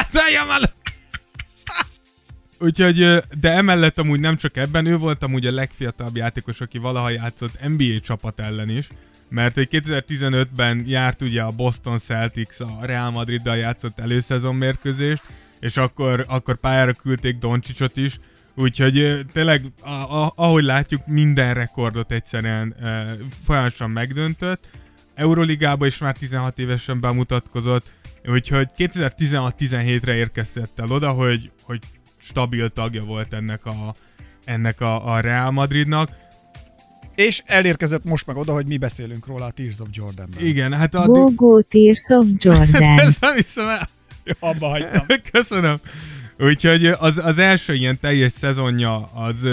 Szálljam 0.07 0.49
el! 0.61 0.82
Úgyhogy, 2.63 3.23
de 3.39 3.51
emellett 3.51 3.97
amúgy 3.97 4.19
nem 4.19 4.35
csak 4.35 4.57
ebben, 4.57 4.85
ő 4.85 4.97
volt 4.97 5.23
amúgy 5.23 5.45
a 5.45 5.51
legfiatalabb 5.51 6.15
játékos, 6.15 6.61
aki 6.61 6.77
valaha 6.77 7.09
játszott 7.09 7.67
NBA 7.67 7.99
csapat 7.99 8.39
ellen 8.39 8.69
is, 8.69 8.87
mert 9.29 9.55
hogy 9.55 9.67
2015-ben 9.71 10.83
járt 10.87 11.21
ugye 11.21 11.41
a 11.41 11.51
Boston 11.51 11.97
Celtics 11.97 12.59
a 12.59 12.79
Real 12.81 13.11
Madriddal 13.11 13.57
játszott 13.57 13.99
előszezon 13.99 14.55
mérkőzést, 14.55 15.23
és 15.59 15.77
akkor, 15.77 16.25
akkor 16.27 16.55
pályára 16.55 16.93
küldték 16.93 17.37
Doncsicsot 17.37 17.97
is, 17.97 18.19
úgyhogy 18.55 19.25
tényleg, 19.33 19.61
a, 19.81 19.89
a, 19.89 20.33
ahogy 20.35 20.63
látjuk, 20.63 21.07
minden 21.07 21.53
rekordot 21.53 22.11
egyszerűen 22.11 22.75
ö, 22.81 23.01
folyamatosan 23.45 23.89
megdöntött, 23.89 24.67
Euroligába 25.15 25.85
is 25.85 25.97
már 25.97 26.17
16 26.17 26.59
évesen 26.59 26.99
bemutatkozott, 26.99 27.85
úgyhogy 28.25 28.69
2016-17-re 28.77 30.15
érkezett 30.15 30.79
el 30.79 30.91
oda, 30.91 31.09
hogy, 31.09 31.51
hogy 31.63 31.79
stabil 32.23 32.69
tagja 32.69 33.03
volt 33.03 33.33
ennek 33.33 33.65
a, 33.65 33.93
ennek 34.45 34.81
a, 34.81 35.13
a 35.13 35.19
Real 35.19 35.51
Madridnak. 35.51 36.09
És 37.15 37.41
elérkezett 37.45 38.03
most 38.03 38.27
meg 38.27 38.37
oda, 38.37 38.53
hogy 38.53 38.67
mi 38.67 38.77
beszélünk 38.77 39.25
róla 39.25 39.45
a 39.45 39.51
Tears 39.51 39.79
of 39.79 39.87
Jordanben. 39.91 40.45
Igen, 40.45 40.73
hát 40.73 40.95
a... 40.95 41.05
Go, 41.05 41.29
go, 41.29 41.61
Tears 41.61 42.09
of 42.09 42.25
Jordan. 42.37 42.99
Ez 42.99 43.17
nem 43.21 43.35
hiszem 43.35 43.67
el. 43.67 43.89
Jó, 44.23 44.33
abba 44.39 44.67
hagytam. 44.67 45.05
Köszönöm. 45.31 45.75
Úgyhogy 46.39 46.85
az, 46.85 47.17
az 47.17 47.39
első 47.39 47.73
ilyen 47.73 47.99
teljes 47.99 48.31
szezonja 48.31 49.03
az, 49.03 49.47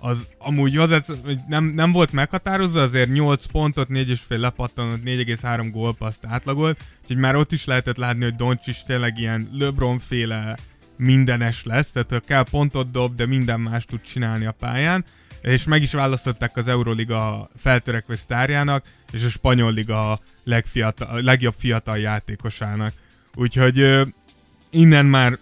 az 0.00 0.26
amúgy 0.38 0.76
hogy 1.24 1.38
nem, 1.48 1.64
nem 1.64 1.92
volt 1.92 2.12
meghatározva, 2.12 2.80
azért 2.80 3.12
8 3.12 3.44
pontot, 3.44 3.88
4,5 3.88 4.38
lepattanott, 4.38 5.00
4,3 5.04 5.68
gólpaszt 5.72 6.24
átlagolt, 6.26 6.78
úgyhogy 7.02 7.16
már 7.16 7.36
ott 7.36 7.52
is 7.52 7.64
lehetett 7.64 7.96
látni, 7.96 8.24
hogy 8.24 8.34
Doncsics 8.34 8.84
tényleg 8.86 9.18
ilyen 9.18 9.48
LeBron 9.52 9.98
féle 9.98 10.56
mindenes 11.00 11.64
lesz, 11.64 11.90
tehát 11.90 12.26
kell 12.26 12.44
pontot 12.50 12.90
dob, 12.90 13.14
de 13.14 13.26
minden 13.26 13.60
más 13.60 13.84
tud 13.84 14.00
csinálni 14.00 14.46
a 14.46 14.52
pályán, 14.52 15.04
és 15.40 15.64
meg 15.64 15.82
is 15.82 15.92
választották 15.92 16.56
az 16.56 16.68
Euroliga 16.68 17.50
feltörekvő 17.56 18.14
sztárjának, 18.14 18.84
és 19.12 19.24
a 19.24 19.28
Spanyol 19.28 19.72
Liga 19.72 20.18
legfiatal, 20.44 21.20
legjobb 21.20 21.54
fiatal 21.58 21.98
játékosának. 21.98 22.92
Úgyhogy 23.34 23.78
ö, 23.78 24.02
innen 24.70 25.06
már 25.06 25.38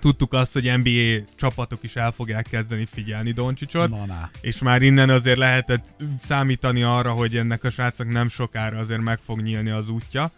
tudtuk 0.00 0.32
azt, 0.32 0.52
hogy 0.52 0.72
NBA 0.76 1.32
csapatok 1.36 1.82
is 1.82 1.96
el 1.96 2.10
fogják 2.10 2.46
kezdeni 2.50 2.86
figyelni 2.90 3.32
Doncsicsot, 3.32 3.88
Na, 3.88 4.04
na. 4.04 4.30
és 4.40 4.58
már 4.58 4.82
innen 4.82 5.10
azért 5.10 5.38
lehetett 5.38 5.84
számítani 6.18 6.82
arra, 6.82 7.12
hogy 7.12 7.36
ennek 7.36 7.64
a 7.64 7.70
srácnak 7.70 8.08
nem 8.08 8.28
sokára 8.28 8.78
azért 8.78 9.00
meg 9.00 9.18
fog 9.24 9.40
nyílni 9.40 9.70
az 9.70 9.88
útja. 9.88 10.30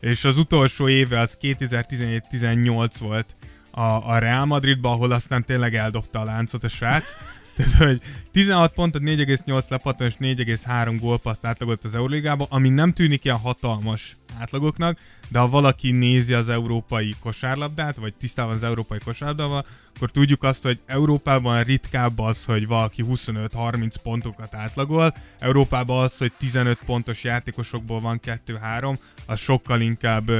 És 0.00 0.24
az 0.24 0.38
utolsó 0.38 0.88
éve 0.88 1.20
az 1.20 1.38
2017-18 1.40 2.90
volt 2.98 3.36
a, 3.78 4.08
a 4.08 4.18
Real 4.18 4.44
Madridban, 4.44 4.92
ahol 4.92 5.12
aztán 5.12 5.44
tényleg 5.44 5.74
eldobta 5.74 6.20
a 6.20 6.24
láncot 6.24 6.64
a 6.64 6.68
srác. 6.68 7.04
Tehát, 7.56 7.72
hogy 7.72 8.00
16 8.32 8.72
pontot, 8.72 9.02
4,8 9.02 9.68
lepattan 9.68 10.06
és 10.06 10.14
4,3 10.20 10.96
gólpaszt 11.00 11.44
átlagolt 11.44 11.84
az 11.84 11.94
Euróligában, 11.94 12.46
ami 12.50 12.68
nem 12.68 12.92
tűnik 12.92 13.24
ilyen 13.24 13.36
hatalmas 13.36 14.16
átlagoknak, 14.38 14.98
de 15.28 15.38
ha 15.38 15.46
valaki 15.46 15.90
nézi 15.90 16.32
az 16.34 16.48
európai 16.48 17.14
kosárlabdát, 17.20 17.96
vagy 17.96 18.14
tisztában 18.14 18.54
az 18.54 18.62
európai 18.62 18.98
kosárlabdával, 19.04 19.64
akkor 19.96 20.10
tudjuk 20.10 20.42
azt, 20.42 20.62
hogy 20.62 20.78
Európában 20.86 21.62
ritkább 21.62 22.18
az, 22.18 22.44
hogy 22.44 22.66
valaki 22.66 23.04
25-30 23.06 23.94
pontokat 24.02 24.54
átlagol, 24.54 25.14
Európában 25.38 26.02
az, 26.02 26.16
hogy 26.16 26.32
15 26.38 26.78
pontos 26.86 27.24
játékosokból 27.24 28.00
van 28.00 28.20
2-3, 28.46 28.98
az 29.26 29.40
sokkal 29.40 29.80
inkább 29.80 30.30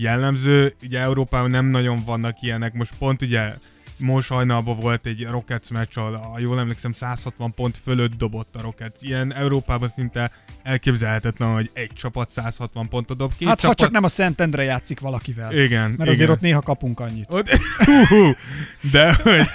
jellemző. 0.00 0.74
Ugye 0.82 1.00
Európában 1.00 1.50
nem 1.50 1.66
nagyon 1.66 2.02
vannak 2.04 2.42
ilyenek, 2.42 2.72
most 2.72 2.92
pont 2.98 3.22
ugye 3.22 3.52
most 4.00 4.28
hajnalban 4.28 4.78
volt 4.78 5.06
egy 5.06 5.26
Rockets 5.30 5.70
meccs, 5.70 5.96
ahol, 5.96 6.16
ha 6.16 6.38
jól 6.38 6.58
emlékszem, 6.58 6.92
160 6.92 7.54
pont 7.54 7.76
fölött 7.84 8.14
dobott 8.16 8.56
a 8.56 8.60
Rockets. 8.60 8.96
Ilyen 9.00 9.34
Európában 9.34 9.88
szinte 9.88 10.30
elképzelhetetlen, 10.62 11.52
hogy 11.52 11.70
egy 11.72 11.90
csapat 11.94 12.30
160 12.30 12.88
pontot 12.88 13.16
dob. 13.16 13.32
Két 13.38 13.48
Hát 13.48 13.60
csapat... 13.60 13.78
ha 13.78 13.84
csak 13.84 13.92
nem 13.92 14.04
a 14.04 14.08
Szentendre 14.08 14.62
játszik 14.62 15.00
valakivel. 15.00 15.52
Igen, 15.52 15.82
Mert 15.82 15.94
igen. 15.94 16.08
azért 16.08 16.30
ott 16.30 16.40
néha 16.40 16.60
kapunk 16.60 17.00
annyit. 17.00 17.26
Ott... 17.28 17.48
De, 18.92 19.14
hogy... 19.14 19.46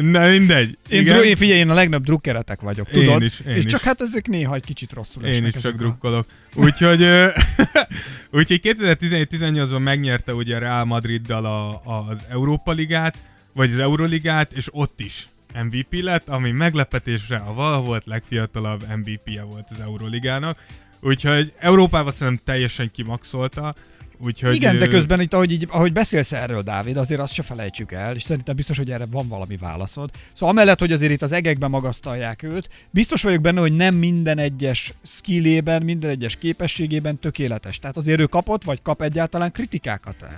Na 0.00 0.26
mindegy. 0.28 0.78
Én, 0.88 1.00
Igen. 1.00 1.14
dru- 1.14 1.26
én 1.28 1.36
figyelj, 1.36 1.58
én 1.58 1.70
a 1.70 1.74
legnagyobb 1.74 2.04
drukkeretek 2.04 2.60
vagyok, 2.60 2.88
Én 2.88 3.04
tudod? 3.04 3.22
is, 3.22 3.40
én 3.40 3.54
és 3.56 3.64
is. 3.64 3.70
csak 3.70 3.80
hát 3.80 4.00
ezek 4.00 4.28
néha 4.28 4.54
egy 4.54 4.64
kicsit 4.64 4.92
rosszul 4.92 5.24
Én 5.24 5.46
is 5.46 5.52
csak 5.52 5.74
a- 5.74 5.76
drukkolok. 5.76 6.26
Úgyhogy, 6.54 7.02
úgyhogy 8.38 8.60
2017-18-ban 8.64 9.82
megnyerte 9.82 10.34
ugye 10.34 10.56
a 10.56 10.58
Real 10.58 10.84
Madriddal 10.84 11.44
a, 11.46 11.82
az 11.84 12.16
Európa 12.28 12.72
Ligát, 12.72 13.16
vagy 13.52 13.70
az 13.72 13.78
Euroligát, 13.78 14.52
és 14.52 14.68
ott 14.72 15.00
is 15.00 15.26
MVP 15.64 16.02
lett, 16.02 16.28
ami 16.28 16.50
meglepetésre 16.50 17.36
a 17.36 17.54
vala 17.54 17.80
volt 17.80 18.04
legfiatalabb 18.06 18.84
MVP-je 18.96 19.42
volt 19.42 19.68
az 19.70 19.80
Euroligának. 19.80 20.64
Úgyhogy 21.00 21.52
Európában 21.58 22.12
szerintem 22.12 22.42
teljesen 22.44 22.90
kimaxolta. 22.90 23.74
Úgyhogy, 24.20 24.54
Igen, 24.54 24.78
de 24.78 24.86
közben 24.86 25.20
itt, 25.20 25.34
ahogy, 25.34 25.52
így, 25.52 25.66
ahogy 25.70 25.92
beszélsz 25.92 26.32
erről, 26.32 26.62
Dávid, 26.62 26.96
azért 26.96 27.20
azt 27.20 27.32
se 27.32 27.42
felejtsük 27.42 27.92
el, 27.92 28.14
és 28.14 28.22
szerintem 28.22 28.56
biztos, 28.56 28.76
hogy 28.76 28.90
erre 28.90 29.06
van 29.10 29.28
valami 29.28 29.56
válaszod. 29.56 30.10
Szóval 30.32 30.54
amellett, 30.54 30.78
hogy 30.78 30.92
azért 30.92 31.12
itt 31.12 31.22
az 31.22 31.32
egekben 31.32 31.70
magasztalják 31.70 32.42
őt, 32.42 32.68
biztos 32.90 33.22
vagyok 33.22 33.40
benne, 33.40 33.60
hogy 33.60 33.76
nem 33.76 33.94
minden 33.94 34.38
egyes 34.38 34.92
skillében, 35.02 35.82
minden 35.82 36.10
egyes 36.10 36.36
képességében 36.36 37.18
tökéletes. 37.18 37.78
Tehát 37.78 37.96
azért 37.96 38.20
ő 38.20 38.26
kapott, 38.26 38.64
vagy 38.64 38.82
kap 38.82 39.02
egyáltalán 39.02 39.52
kritikákat 39.52 40.22
eh, 40.22 40.28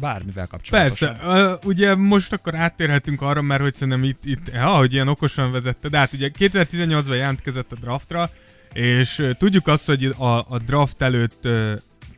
bármivel 0.00 0.46
kapcsolatosan. 0.46 1.16
Persze, 1.16 1.58
ugye 1.64 1.94
most 1.94 2.32
akkor 2.32 2.54
áttérhetünk 2.54 3.22
arra, 3.22 3.42
mert 3.42 3.62
hogy 3.62 3.74
szerintem 3.74 4.04
itt, 4.04 4.24
itt 4.24 4.50
ja, 4.52 4.66
hogy 4.66 4.92
ilyen 4.92 5.08
okosan 5.08 5.52
vezette, 5.52 5.88
de 5.88 5.98
hát 5.98 6.12
ugye 6.12 6.30
2018-ban 6.38 7.16
jelentkezett 7.16 7.72
a 7.72 7.76
draftra, 7.80 8.30
és 8.72 9.32
tudjuk 9.38 9.66
azt, 9.66 9.86
hogy 9.86 10.04
a, 10.04 10.24
a 10.24 10.58
draft 10.66 11.02
előtt 11.02 11.48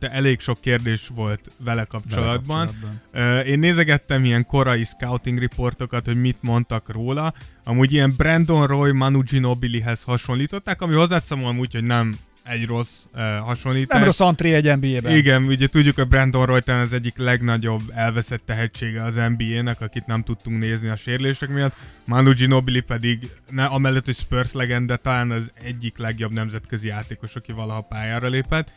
de 0.01 0.09
elég 0.09 0.39
sok 0.39 0.61
kérdés 0.61 1.07
volt 1.15 1.51
vele 1.63 1.83
kapcsolatban. 1.83 2.65
kapcsolatban. 2.65 3.45
Én 3.45 3.59
nézegettem 3.59 4.25
ilyen 4.25 4.45
korai 4.45 4.83
scouting 4.83 5.39
riportokat, 5.39 6.05
hogy 6.05 6.19
mit 6.19 6.37
mondtak 6.41 6.91
róla. 6.91 7.33
Amúgy 7.63 7.93
ilyen 7.93 8.13
Brandon 8.17 8.67
Roy, 8.67 8.91
Manu 8.91 9.21
Ginobilihez 9.21 10.03
hasonlították, 10.03 10.81
ami 10.81 10.93
hozzáteszem 10.93 11.57
úgy, 11.59 11.73
hogy 11.73 11.83
nem 11.83 12.15
egy 12.43 12.65
rossz 12.65 12.91
uh, 13.13 13.21
hasonlítás. 13.21 13.97
Nem 13.97 14.05
rossz 14.05 14.19
antré 14.19 14.53
egy 14.53 14.63
NBA-ben. 14.79 15.17
Igen, 15.17 15.43
ugye 15.43 15.67
tudjuk, 15.67 15.95
hogy 15.95 16.07
Brandon 16.07 16.45
Roy 16.45 16.61
talán 16.61 16.81
az 16.81 16.93
egyik 16.93 17.17
legnagyobb 17.17 17.81
elveszett 17.95 18.41
tehetsége 18.45 19.03
az 19.03 19.15
NBA-nek, 19.15 19.81
akit 19.81 20.05
nem 20.05 20.23
tudtunk 20.23 20.61
nézni 20.61 20.87
a 20.87 20.95
sérülések 20.95 21.49
miatt. 21.49 21.75
Manu 22.05 22.33
Ginobili 22.33 22.81
pedig, 22.81 23.29
ne, 23.49 23.65
amellett, 23.65 24.05
hogy 24.05 24.15
Spurs 24.15 24.51
legenda, 24.51 24.95
talán 24.95 25.31
az 25.31 25.51
egyik 25.63 25.97
legjobb 25.97 26.33
nemzetközi 26.33 26.87
játékos, 26.87 27.35
aki 27.35 27.51
valaha 27.51 27.81
pályára 27.81 28.27
lépett. 28.27 28.71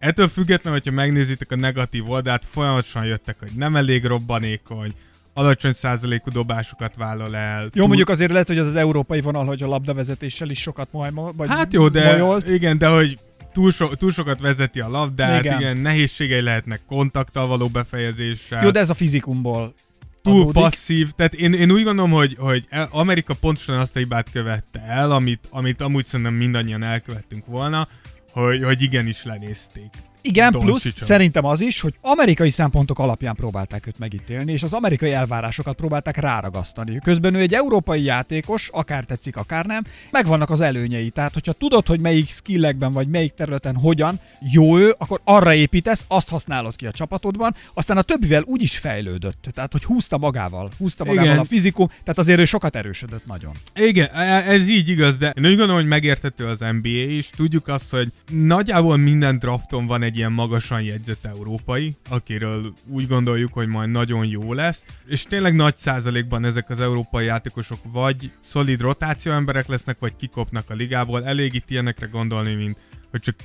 Ettől 0.00 0.28
függetlenül, 0.28 0.78
hogyha 0.84 0.94
megnézitek 0.96 1.52
a 1.52 1.56
negatív 1.56 2.10
oldalt, 2.10 2.44
folyamatosan 2.50 3.04
jöttek, 3.04 3.36
hogy 3.38 3.50
nem 3.56 3.76
elég 3.76 4.04
robbanékony, 4.04 4.92
alacsony 5.34 5.72
százalékú 5.72 6.30
dobásokat 6.30 6.94
vállal 6.96 7.36
el. 7.36 7.62
Jó, 7.62 7.68
túl- 7.68 7.86
mondjuk 7.86 8.08
azért 8.08 8.32
lehet, 8.32 8.46
hogy 8.46 8.58
az 8.58 8.66
az 8.66 8.74
európai 8.74 9.20
vonal, 9.20 9.44
hogy 9.46 9.62
a 9.62 9.66
labdavezetéssel 9.66 10.50
is 10.50 10.60
sokat 10.60 10.88
majd, 10.92 11.12
vagy 11.36 11.48
Hát 11.48 11.72
jó, 11.72 11.88
de 11.88 12.10
mojolt. 12.12 12.48
igen, 12.50 12.78
de 12.78 12.88
hogy 12.88 13.18
túl, 13.52 13.70
so, 13.70 13.86
túl 13.96 14.10
sokat 14.12 14.40
vezeti 14.40 14.80
a 14.80 14.88
labdát, 14.88 15.44
Igen. 15.44 15.60
igen. 15.60 15.76
nehézségei 15.76 16.40
lehetnek 16.40 16.80
kontakttal 16.86 17.46
való 17.46 17.68
befejezéssel. 17.68 18.64
Jó, 18.64 18.70
de 18.70 18.80
ez 18.80 18.90
a 18.90 18.94
fizikumból 18.94 19.74
túl 20.22 20.34
adódik. 20.40 20.52
passzív. 20.62 21.10
Tehát 21.16 21.34
én, 21.34 21.52
én 21.52 21.70
úgy 21.70 21.84
gondolom, 21.84 22.10
hogy, 22.10 22.36
hogy 22.38 22.66
el- 22.68 22.88
Amerika 22.90 23.34
pontosan 23.34 23.78
azt 23.78 23.96
a 23.96 23.98
hibát 23.98 24.30
követte 24.32 24.80
el, 24.88 25.10
amit, 25.12 25.46
amit 25.50 25.80
amúgy 25.80 26.04
szerintem 26.04 26.34
mindannyian 26.34 26.82
elkövettünk 26.82 27.46
volna, 27.46 27.88
hogy, 28.32 28.64
hogy 28.64 28.82
igenis 28.82 29.24
lenézték. 29.24 29.90
Igen, 30.22 30.50
Doncsicsot. 30.52 30.80
plusz 30.80 31.06
szerintem 31.06 31.44
az 31.44 31.60
is, 31.60 31.80
hogy 31.80 31.94
amerikai 32.00 32.50
szempontok 32.50 32.98
alapján 32.98 33.34
próbálták 33.34 33.86
őt 33.86 33.98
megítélni, 33.98 34.52
és 34.52 34.62
az 34.62 34.72
amerikai 34.72 35.12
elvárásokat 35.12 35.76
próbálták 35.76 36.16
ráragasztani. 36.16 36.98
Közben 37.04 37.34
ő 37.34 37.38
egy 37.38 37.54
európai 37.54 38.02
játékos, 38.02 38.68
akár 38.72 39.04
tetszik, 39.04 39.36
akár 39.36 39.64
nem, 39.64 39.82
megvannak 40.10 40.50
az 40.50 40.60
előnyei. 40.60 41.10
Tehát, 41.10 41.32
hogyha 41.32 41.52
tudod, 41.52 41.86
hogy 41.86 42.00
melyik 42.00 42.30
skillekben 42.30 42.92
vagy 42.92 43.08
melyik 43.08 43.34
területen 43.34 43.76
hogyan 43.76 44.20
jó 44.52 44.78
ő, 44.78 44.94
akkor 44.98 45.20
arra 45.24 45.54
építesz, 45.54 46.04
azt 46.08 46.28
használod 46.28 46.76
ki 46.76 46.86
a 46.86 46.90
csapatodban, 46.90 47.54
aztán 47.74 47.96
a 47.96 48.02
többivel 48.02 48.42
úgy 48.42 48.62
is 48.62 48.78
fejlődött. 48.78 49.48
Tehát, 49.52 49.72
hogy 49.72 49.84
húzta 49.84 50.18
magával, 50.18 50.70
húzta 50.78 51.04
magával 51.04 51.30
Igen. 51.30 51.38
a 51.38 51.44
fizikum, 51.44 51.86
tehát 51.86 52.18
azért 52.18 52.38
ő 52.38 52.44
sokat 52.44 52.76
erősödött 52.76 53.26
nagyon. 53.26 53.52
Igen, 53.74 54.08
e- 54.14 54.50
ez 54.52 54.68
így 54.68 54.88
igaz, 54.88 55.16
de 55.16 55.32
én 55.36 55.44
úgy 55.44 55.56
gondolom, 55.56 55.76
hogy 55.76 55.86
megérthető 55.86 56.46
az 56.46 56.58
NBA 56.58 56.88
is. 56.88 57.30
Tudjuk 57.36 57.68
azt, 57.68 57.90
hogy 57.90 58.12
nagyjából 58.30 58.96
minden 58.96 59.38
drafton 59.38 59.86
van 59.86 60.02
egy 60.02 60.09
ilyen 60.16 60.32
magasan 60.32 60.82
jegyzett 60.82 61.24
európai, 61.24 61.96
akiről 62.08 62.72
úgy 62.86 63.06
gondoljuk, 63.06 63.52
hogy 63.52 63.68
majd 63.68 63.90
nagyon 63.90 64.26
jó 64.26 64.52
lesz, 64.52 64.84
és 65.06 65.22
tényleg 65.22 65.54
nagy 65.54 65.76
százalékban 65.76 66.44
ezek 66.44 66.70
az 66.70 66.80
európai 66.80 67.24
játékosok 67.24 67.78
vagy 67.92 68.32
szolid 68.40 68.80
rotáció 68.80 69.32
emberek 69.32 69.66
lesznek, 69.66 69.98
vagy 69.98 70.16
kikopnak 70.16 70.70
a 70.70 70.74
ligából. 70.74 71.24
Elég 71.24 71.54
itt 71.54 71.70
ilyenekre 71.70 72.06
gondolni, 72.06 72.54
mint 72.54 72.76
hogy 73.10 73.20
csak 73.20 73.36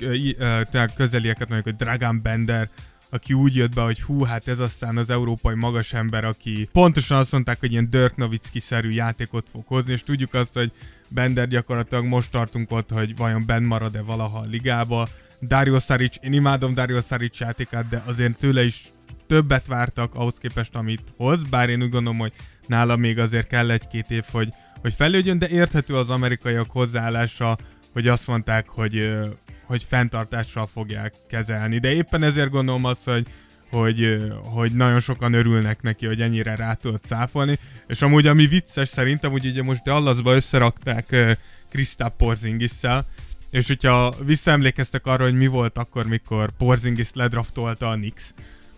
tényleg 0.69 0.93
közelieket 0.95 1.49
mondjuk, 1.49 1.77
hogy 1.77 1.87
Dragan 1.87 2.21
Bender, 2.21 2.69
aki 3.09 3.33
úgy 3.33 3.55
jött 3.55 3.73
be, 3.73 3.81
hogy 3.81 4.01
hú, 4.01 4.23
hát 4.23 4.47
ez 4.47 4.59
aztán 4.59 4.97
az 4.97 5.09
európai 5.09 5.55
magas 5.55 5.93
ember, 5.93 6.25
aki 6.25 6.69
pontosan 6.71 7.17
azt 7.17 7.31
mondták, 7.31 7.59
hogy 7.59 7.71
ilyen 7.71 7.89
Dirk 7.89 8.15
Nowitzki-szerű 8.15 8.89
játékot 8.89 9.47
fog 9.51 9.63
hozni, 9.67 9.93
és 9.93 10.03
tudjuk 10.03 10.33
azt, 10.33 10.53
hogy 10.53 10.71
Bender 11.09 11.47
gyakorlatilag 11.47 12.05
most 12.05 12.31
tartunk 12.31 12.71
ott, 12.71 12.89
hogy 12.89 13.15
vajon 13.15 13.43
benn 13.45 13.63
marad-e 13.63 14.01
valaha 14.01 14.39
a 14.39 14.45
ligába. 14.49 15.07
Dario 15.41 15.79
Saric, 15.79 16.15
én 16.21 16.33
imádom 16.33 16.73
Dario 16.73 17.01
Saric 17.01 17.39
játékát, 17.39 17.87
de 17.87 18.03
azért 18.05 18.37
tőle 18.37 18.63
is 18.63 18.81
többet 19.27 19.67
vártak 19.67 20.15
ahhoz 20.15 20.37
képest, 20.37 20.75
amit 20.75 21.13
hoz, 21.17 21.41
bár 21.41 21.69
én 21.69 21.81
úgy 21.81 21.89
gondolom, 21.89 22.19
hogy 22.19 22.33
nála 22.67 22.95
még 22.95 23.19
azért 23.19 23.47
kell 23.47 23.71
egy-két 23.71 24.11
év, 24.11 24.23
hogy, 24.31 24.49
hogy 24.81 24.93
fejlődjön, 24.93 25.37
de 25.37 25.49
érthető 25.49 25.95
az 25.95 26.09
amerikaiak 26.09 26.71
hozzáállása, 26.71 27.57
hogy 27.93 28.07
azt 28.07 28.27
mondták, 28.27 28.67
hogy, 28.67 29.15
hogy 29.63 29.85
fenntartással 29.89 30.65
fogják 30.65 31.13
kezelni. 31.27 31.77
De 31.79 31.93
éppen 31.93 32.23
ezért 32.23 32.49
gondolom 32.49 32.85
azt, 32.85 33.03
hogy 33.03 33.27
hogy, 33.69 34.17
hogy 34.43 34.71
nagyon 34.71 34.99
sokan 34.99 35.33
örülnek 35.33 35.81
neki, 35.81 36.05
hogy 36.05 36.21
ennyire 36.21 36.55
rá 36.55 36.73
tudott 36.73 37.05
cáfolni, 37.05 37.57
és 37.87 38.01
amúgy 38.01 38.27
ami 38.27 38.45
vicces 38.45 38.89
szerintem, 38.89 39.31
hogy 39.31 39.45
ugye 39.45 39.63
most 39.63 39.83
Dallasba 39.83 40.35
összerakták 40.35 41.15
Krisztáp 41.69 42.17
Porzingisszel, 42.17 43.05
és 43.55 43.67
hogyha 43.67 44.15
visszaemlékeztek 44.25 45.05
arra, 45.05 45.23
hogy 45.23 45.37
mi 45.37 45.47
volt 45.47 45.77
akkor, 45.77 46.05
mikor 46.05 46.51
Porzingis 46.57 47.09
ledraftolta 47.13 47.89
a 47.89 47.95
Knicks, 47.95 48.33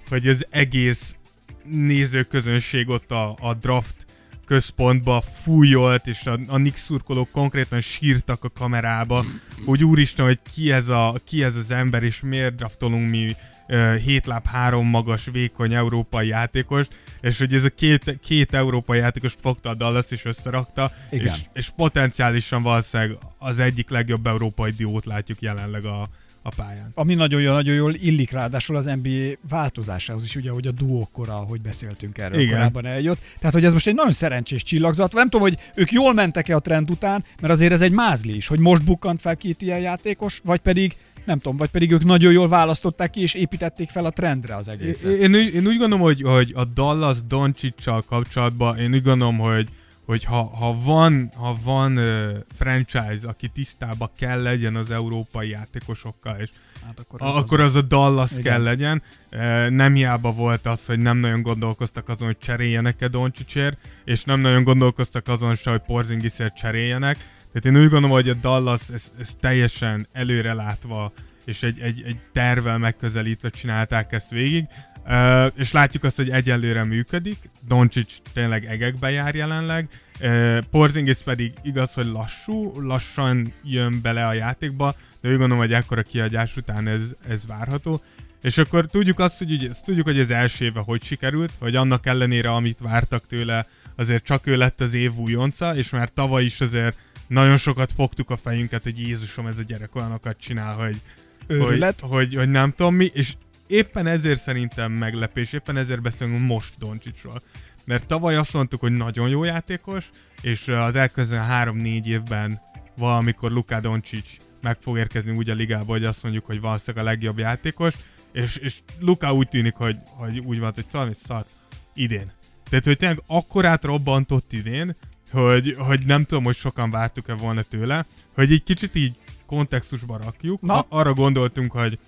hogy 0.09 0.27
az 0.27 0.45
egész 0.49 1.15
nézőközönség 1.63 2.89
ott 2.89 3.11
a, 3.11 3.35
a 3.41 3.53
draft 3.53 4.05
központba 4.45 5.21
fújolt, 5.43 6.07
és 6.07 6.25
a, 6.25 6.39
a 6.47 6.55
Knicks 6.55 6.79
szurkolók 6.79 7.31
konkrétan 7.31 7.81
sírtak 7.81 8.43
a 8.43 8.49
kamerába, 8.49 9.25
hogy 9.65 9.83
úristen, 9.83 10.25
hogy 10.25 10.39
ki 10.53 10.71
ez, 10.71 10.87
a, 10.87 11.15
ki 11.23 11.43
ez 11.43 11.55
az 11.55 11.71
ember, 11.71 12.03
és 12.03 12.19
miért 12.19 12.55
draftolunk 12.55 13.07
mi 13.07 13.35
ö, 13.67 13.95
hét 13.95 14.25
láb 14.25 14.45
három 14.45 14.88
magas, 14.88 15.30
vékony 15.32 15.73
európai 15.73 16.27
játékost, 16.27 16.95
és 17.21 17.38
hogy 17.38 17.53
ez 17.53 17.63
a 17.63 17.69
két, 17.69 18.17
két 18.23 18.53
európai 18.53 18.99
játékost 18.99 19.38
fogta 19.41 19.69
a 19.69 19.73
Dallas 19.73 20.06
és 20.10 20.25
összerakta, 20.25 20.91
Igen. 21.10 21.25
és, 21.25 21.34
és 21.53 21.69
potenciálisan 21.75 22.63
valószínűleg 22.63 23.17
az 23.38 23.60
egyik 23.60 23.89
legjobb 23.89 24.27
európai 24.27 24.71
diót 24.71 25.06
látjuk 25.06 25.41
jelenleg 25.41 25.86
a, 25.86 26.08
a 26.47 26.49
pályán. 26.56 26.91
Ami 26.93 27.13
nagyon 27.13 27.41
jól, 27.41 27.53
nagyon 27.53 27.75
jól 27.75 27.93
illik 27.93 28.32
ráadásul 28.32 28.75
az 28.75 28.86
NBA 28.86 29.47
változásához 29.49 30.23
is, 30.23 30.36
ugye, 30.36 30.49
hogy 30.49 30.67
a 30.67 30.71
duókkora, 30.71 31.36
ahogy 31.38 31.62
beszéltünk 31.62 32.17
erről 32.17 32.39
Igen. 32.39 32.53
korábban 32.53 32.86
eljött. 32.86 33.19
Tehát, 33.39 33.53
hogy 33.53 33.65
ez 33.65 33.73
most 33.73 33.88
egy 33.88 33.95
nagyon 33.95 34.12
szerencsés 34.12 34.63
csillagzat. 34.63 35.13
Nem 35.13 35.30
tudom, 35.30 35.41
hogy 35.41 35.58
ők 35.75 35.91
jól 35.91 36.13
mentek-e 36.13 36.56
a 36.56 36.60
trend 36.60 36.89
után, 36.89 37.23
mert 37.41 37.53
azért 37.53 37.71
ez 37.71 37.82
egy 37.82 37.91
mázli 37.91 38.36
is, 38.36 38.47
hogy 38.47 38.60
most 38.60 38.84
bukkant 38.84 39.21
fel 39.21 39.38
két 39.38 39.62
ilyen 39.62 39.80
játékos, 39.80 40.41
vagy 40.43 40.60
pedig 40.60 40.93
nem 41.27 41.37
tudom, 41.39 41.57
vagy 41.57 41.69
pedig 41.69 41.91
ők 41.91 42.03
nagyon 42.03 42.31
jól 42.31 42.47
választották 42.47 43.09
ki, 43.09 43.21
és 43.21 43.33
építették 43.33 43.89
fel 43.89 44.05
a 44.05 44.09
trendre 44.11 44.55
az 44.55 44.67
egészet. 44.67 45.11
Én, 45.11 45.33
én, 45.33 45.35
úgy- 45.45 45.53
én 45.53 45.67
úgy 45.67 45.77
gondolom, 45.77 45.99
hogy, 45.99 46.21
hogy 46.21 46.51
a 46.55 46.65
Dallas 46.65 47.17
Doncsicsal 47.27 48.01
kapcsolatban 48.01 48.77
én 48.77 48.93
úgy 48.93 49.03
gondolom, 49.03 49.37
hogy 49.37 49.67
hogy 50.05 50.23
ha, 50.23 50.41
ha 50.55 50.75
van, 50.83 51.29
ha 51.37 51.57
van 51.63 51.97
uh, 51.97 52.29
franchise, 52.55 53.27
aki 53.27 53.47
tisztába 53.47 54.11
kell 54.19 54.41
legyen 54.41 54.75
az 54.75 54.91
európai 54.91 55.49
játékosokkal, 55.49 56.35
és 56.39 56.49
Hát 56.85 56.99
akkor, 56.99 57.21
a, 57.21 57.37
akkor 57.37 57.59
az 57.59 57.75
a 57.75 57.81
Dallas 57.81 58.31
Igen. 58.31 58.43
kell 58.43 58.61
legyen. 58.63 59.01
Uh, 59.31 59.69
nem 59.69 59.93
hiába 59.93 60.31
volt 60.31 60.65
az, 60.65 60.85
hogy 60.85 60.99
nem 60.99 61.17
nagyon 61.17 61.41
gondolkoztak 61.41 62.09
azon, 62.09 62.27
hogy 62.27 62.37
cseréljenek-e 62.37 63.07
Doncsicsért, 63.07 63.77
és 64.05 64.23
nem 64.23 64.39
nagyon 64.39 64.63
gondolkoztak 64.63 65.27
azon 65.27 65.55
se, 65.55 65.69
hogy 65.71 65.81
Porzingisért 65.85 66.55
cseréljenek. 66.55 67.17
Tehát 67.59 67.77
én 67.77 67.83
úgy 67.83 67.89
gondolom, 67.89 68.15
hogy 68.15 68.29
a 68.29 68.33
Dallas 68.33 68.81
ezt, 68.93 69.11
ezt 69.19 69.37
teljesen 69.37 70.07
előrelátva 70.11 71.13
és 71.45 71.63
egy, 71.63 71.79
egy, 71.79 72.01
egy 72.05 72.17
tervel 72.33 72.77
megközelítve 72.77 73.49
csinálták 73.49 74.11
ezt 74.11 74.29
végig. 74.29 74.65
Uh, 75.05 75.45
és 75.55 75.71
látjuk 75.71 76.03
azt, 76.03 76.15
hogy 76.15 76.29
egyelőre 76.29 76.83
működik. 76.83 77.37
Doncsics 77.67 78.13
tényleg 78.33 78.65
egekbe 78.65 79.11
jár 79.11 79.35
jelenleg. 79.35 79.89
Uh, 80.21 80.57
Porzingis 80.71 81.17
pedig 81.17 81.53
igaz, 81.63 81.93
hogy 81.93 82.05
lassú, 82.05 82.81
lassan 82.81 83.53
jön 83.63 83.99
bele 84.01 84.27
a 84.27 84.33
játékba, 84.33 84.95
de 85.21 85.29
úgy 85.29 85.37
gondolom, 85.37 85.57
hogy 85.57 85.73
ekkora 85.73 86.01
kiadás 86.01 86.57
után 86.57 86.87
ez, 86.87 87.03
ez 87.27 87.47
várható. 87.47 88.01
És 88.41 88.57
akkor 88.57 88.85
tudjuk 88.85 89.19
azt, 89.19 89.37
hogy 89.37 89.51
ugye, 89.51 89.69
tudjuk, 89.85 90.05
hogy 90.05 90.19
az 90.19 90.31
első 90.31 90.65
éve 90.65 90.79
hogy 90.79 91.03
sikerült, 91.03 91.51
hogy 91.59 91.75
annak 91.75 92.05
ellenére, 92.05 92.51
amit 92.51 92.79
vártak 92.79 93.27
tőle, 93.27 93.65
azért 93.95 94.23
csak 94.23 94.47
ő 94.47 94.57
lett 94.57 94.81
az 94.81 94.93
év 94.93 95.15
újonca, 95.15 95.75
és 95.75 95.89
már 95.89 96.09
tavaly 96.09 96.43
is 96.43 96.61
azért 96.61 96.97
nagyon 97.27 97.57
sokat 97.57 97.91
fogtuk 97.91 98.29
a 98.29 98.37
fejünket, 98.37 98.83
hogy 98.83 98.99
Jézusom, 98.99 99.47
ez 99.47 99.59
a 99.59 99.63
gyerek 99.63 99.95
olyanokat 99.95 100.37
csinál, 100.37 100.75
hogy, 100.75 101.01
hogy, 101.47 101.55
őrület. 101.55 101.99
hogy, 101.99 102.33
hogy 102.33 102.49
nem 102.49 102.71
tudom 102.71 102.95
mi, 102.95 103.09
és 103.13 103.33
éppen 103.67 104.07
ezért 104.07 104.39
szerintem 104.39 104.91
meglepés, 104.91 105.53
éppen 105.53 105.77
ezért 105.77 106.01
beszélünk 106.01 106.39
most 106.39 106.77
Doncsicsról. 106.77 107.41
Mert 107.85 108.07
tavaly 108.07 108.35
azt 108.35 108.53
mondtuk, 108.53 108.79
hogy 108.79 108.91
nagyon 108.91 109.29
jó 109.29 109.43
játékos, 109.43 110.09
és 110.41 110.67
az 110.67 110.95
elkövetkező 110.95 111.41
3-4 111.49 112.05
évben 112.05 112.59
valamikor 112.97 113.51
Luka 113.51 113.79
Doncsics 113.79 114.35
meg 114.61 114.77
fog 114.81 114.97
érkezni 114.97 115.31
úgy 115.31 115.49
a 115.49 115.53
ligába, 115.53 115.91
hogy 115.91 116.05
azt 116.05 116.23
mondjuk, 116.23 116.45
hogy 116.45 116.59
valószínűleg 116.59 117.05
a 117.05 117.09
legjobb 117.09 117.37
játékos, 117.37 117.93
és, 118.31 118.55
és 118.55 118.79
Luka 118.99 119.33
úgy 119.33 119.47
tűnik, 119.47 119.75
hogy, 119.75 119.97
hogy 120.05 120.39
úgy 120.39 120.59
van, 120.59 120.71
hogy 120.75 120.85
talán 120.87 121.09
is 121.09 121.17
szart 121.17 121.49
idén. 121.93 122.31
Tehát, 122.69 122.85
hogy 122.85 122.97
tényleg 122.97 123.21
akkorát 123.27 123.83
robbantott 123.83 124.53
idén, 124.53 124.95
hogy, 125.31 125.75
hogy 125.77 126.05
nem 126.05 126.23
tudom, 126.23 126.43
hogy 126.43 126.55
sokan 126.55 126.89
vártuk-e 126.89 127.33
volna 127.33 127.61
tőle, 127.61 128.05
hogy 128.33 128.51
egy 128.51 128.63
kicsit 128.63 128.95
így 128.95 129.15
kontextusba 129.45 130.17
rakjuk. 130.17 130.61
Na. 130.61 130.85
Arra 130.89 131.13
gondoltunk, 131.13 131.71
hogy 131.71 131.99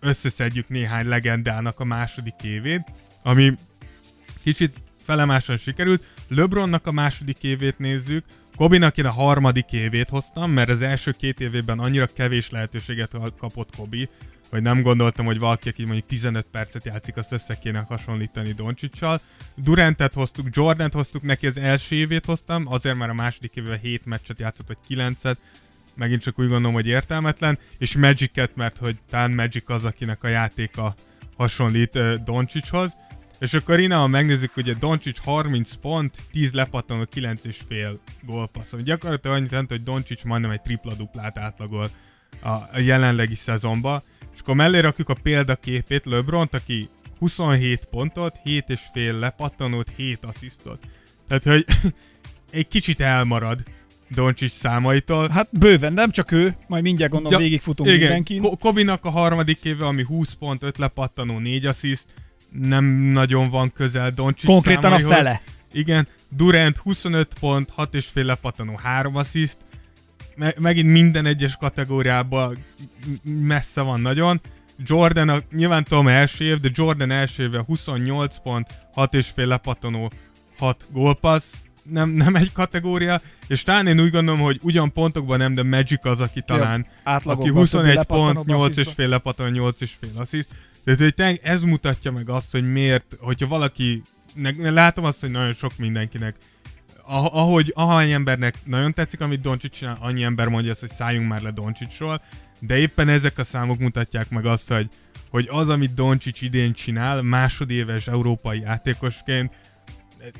összeszedjük 0.00 0.68
néhány 0.68 1.06
legendának 1.06 1.80
a 1.80 1.84
második 1.84 2.42
évét, 2.42 2.92
ami 3.22 3.54
kicsit 4.42 4.76
felemáson 5.04 5.56
sikerült. 5.56 6.04
LeBronnak 6.28 6.86
a 6.86 6.92
második 6.92 7.42
évét 7.42 7.78
nézzük, 7.78 8.24
Kobinak 8.56 8.98
én 8.98 9.06
a 9.06 9.12
harmadik 9.12 9.72
évét 9.72 10.08
hoztam, 10.08 10.50
mert 10.50 10.68
az 10.68 10.82
első 10.82 11.10
két 11.10 11.40
évében 11.40 11.78
annyira 11.78 12.06
kevés 12.06 12.50
lehetőséget 12.50 13.16
kapott 13.38 13.76
Kobi, 13.76 14.08
hogy 14.52 14.62
nem 14.62 14.82
gondoltam, 14.82 15.26
hogy 15.26 15.38
valaki, 15.38 15.68
aki 15.68 15.84
mondjuk 15.84 16.06
15 16.06 16.46
percet 16.50 16.84
játszik, 16.84 17.16
azt 17.16 17.32
össze 17.32 17.58
kéne 17.58 17.84
hasonlítani 17.88 18.52
Doncsicsal. 18.52 19.20
Durantet 19.54 20.12
hoztuk, 20.12 20.46
Jordant 20.50 20.92
hoztuk, 20.92 21.22
neki 21.22 21.46
az 21.46 21.58
első 21.58 21.96
évét 21.96 22.24
hoztam, 22.24 22.66
azért 22.66 22.96
már 22.96 23.10
a 23.10 23.14
második 23.14 23.56
évben 23.56 23.78
7 23.78 24.06
meccset 24.06 24.38
játszott, 24.38 24.66
vagy 24.66 24.76
9-et, 24.88 25.36
megint 25.94 26.22
csak 26.22 26.38
úgy 26.38 26.48
gondolom, 26.48 26.72
hogy 26.72 26.86
értelmetlen, 26.86 27.58
és 27.78 27.96
Magic-et, 27.96 28.56
mert 28.56 28.78
hogy 28.78 28.96
talán 29.10 29.30
Magic 29.30 29.70
az, 29.70 29.84
akinek 29.84 30.24
a 30.24 30.28
játéka 30.28 30.94
hasonlít 31.36 31.94
uh, 31.94 32.14
Doncsicshoz. 32.14 32.96
És 33.38 33.54
akkor 33.54 33.80
innen, 33.80 33.98
ha 33.98 34.06
megnézzük, 34.06 34.56
ugye 34.56 34.74
Doncsics 34.74 35.18
30 35.18 35.74
pont, 35.74 36.14
10 36.30 36.52
lepattanó, 36.52 37.04
9 37.10 37.44
és 37.44 37.60
fél 37.68 38.00
gólpassz. 38.22 38.72
Ami 38.72 38.82
gyakorlatilag 38.82 39.36
annyit 39.36 39.50
jelent, 39.50 39.70
hogy 39.70 39.82
Doncsics 39.82 40.24
majdnem 40.24 40.50
egy 40.50 40.60
tripla-duplát 40.60 41.38
átlagol 41.38 41.90
a, 42.42 42.80
jelenlegi 42.80 43.34
szezonban. 43.34 44.02
És 44.34 44.40
akkor 44.40 44.54
mellé 44.54 44.78
rakjuk 44.78 45.08
a 45.08 45.16
példaképét 45.22 46.04
LeBront, 46.04 46.54
aki 46.54 46.88
27 47.18 47.84
pontot, 47.84 48.36
7 48.44 48.64
és 48.68 48.80
fél 48.92 49.14
lepattanót, 49.14 49.88
7 49.96 50.18
asszisztot. 50.24 50.78
Tehát, 51.28 51.44
hogy 51.44 51.64
egy 52.60 52.68
kicsit 52.68 53.00
elmarad 53.00 53.62
Doncsics 54.08 54.52
számaitól. 54.52 55.28
Hát 55.28 55.48
bőven, 55.58 55.92
nem 55.92 56.10
csak 56.10 56.32
ő, 56.32 56.56
majd 56.66 56.82
mindjárt 56.82 57.12
gondolom 57.12 57.40
Ja, 57.40 57.46
végigfutunk 57.46 57.88
Igen, 57.88 58.00
mindenkin. 58.00 58.40
Ko- 58.40 58.58
Kobinak 58.58 59.04
a 59.04 59.10
harmadik 59.10 59.64
éve, 59.64 59.86
ami 59.86 60.04
20 60.04 60.32
pont, 60.32 60.62
5 60.62 60.78
lepattanó, 60.78 61.38
4 61.38 61.66
assziszt, 61.66 62.08
nem 62.50 62.84
nagyon 62.84 63.48
van 63.50 63.72
közel 63.72 64.10
Doncsics 64.10 64.50
Konkrétan 64.50 64.92
a 64.92 64.98
fele. 64.98 65.42
Igen, 65.72 66.08
Durant 66.28 66.76
25 66.76 67.32
pont, 67.40 67.70
6 67.70 67.94
és 67.94 68.06
fél 68.06 68.24
lepattanó, 68.24 68.76
3 68.82 69.16
assziszt. 69.16 69.56
Me- 70.36 70.58
megint 70.58 70.90
minden 70.90 71.26
egyes 71.26 71.56
kategóriában 71.56 72.58
messze 73.24 73.80
van 73.80 74.00
nagyon. 74.00 74.40
Jordan, 74.86 75.28
a, 75.28 75.38
nyilván 75.50 75.84
tudom 75.84 76.08
első 76.08 76.44
év, 76.44 76.60
de 76.60 76.68
Jordan 76.72 77.10
első 77.10 77.42
éve 77.42 77.62
28 77.66 78.36
pont, 78.42 78.66
6 78.92 79.14
és 79.14 79.28
fél 79.28 79.46
lepattanó, 79.46 80.10
6 80.58 80.84
gólpassz, 80.92 81.52
nem, 81.82 82.10
nem 82.10 82.34
egy 82.34 82.52
kategória, 82.52 83.20
és 83.46 83.62
talán 83.62 83.86
én 83.86 84.00
úgy 84.00 84.10
gondolom, 84.10 84.40
hogy 84.40 84.60
ugyan 84.62 84.92
pontokban 84.92 85.38
nem, 85.38 85.54
de 85.54 85.62
Magic 85.62 86.04
az, 86.04 86.20
aki 86.20 86.42
talán, 86.46 86.86
átlagokban 87.02 87.36
aki 87.36 87.46
többi 87.46 87.58
21 87.58 87.94
lepattanóban, 87.94 88.34
pont, 88.34 88.46
8 88.46 88.76
és 88.76 88.88
fél 88.94 89.08
lepattanó, 89.08 89.48
8 89.48 89.80
és 89.80 89.92
fél 90.00 90.10
assziszt. 90.16 90.50
Tehát 90.84 91.14
hogy 91.16 91.40
ez 91.42 91.62
mutatja 91.62 92.10
meg 92.10 92.28
azt, 92.28 92.52
hogy 92.52 92.72
miért, 92.72 93.16
hogyha 93.20 93.46
valaki, 93.46 94.02
ne, 94.34 94.70
látom 94.70 95.04
azt, 95.04 95.20
hogy 95.20 95.30
nagyon 95.30 95.52
sok 95.52 95.72
mindenkinek 95.78 96.36
ahogy 97.06 97.72
ahány 97.74 98.10
embernek 98.10 98.54
nagyon 98.64 98.92
tetszik, 98.92 99.20
amit 99.20 99.40
Doncsics 99.40 99.76
csinál, 99.76 99.96
annyi 100.00 100.22
ember 100.22 100.48
mondja 100.48 100.70
azt, 100.70 100.80
hogy 100.80 100.90
szálljunk 100.90 101.28
már 101.28 101.42
le 101.42 101.50
Doncsicsról, 101.50 102.22
de 102.60 102.78
éppen 102.78 103.08
ezek 103.08 103.38
a 103.38 103.44
számok 103.44 103.78
mutatják 103.78 104.30
meg 104.30 104.46
azt, 104.46 104.68
hogy, 104.68 104.88
hogy 105.30 105.48
az, 105.50 105.68
amit 105.68 105.94
Doncsics 105.94 106.40
idén 106.42 106.72
csinál, 106.72 107.22
másodéves 107.22 108.06
európai 108.06 108.60
játékosként, 108.60 109.52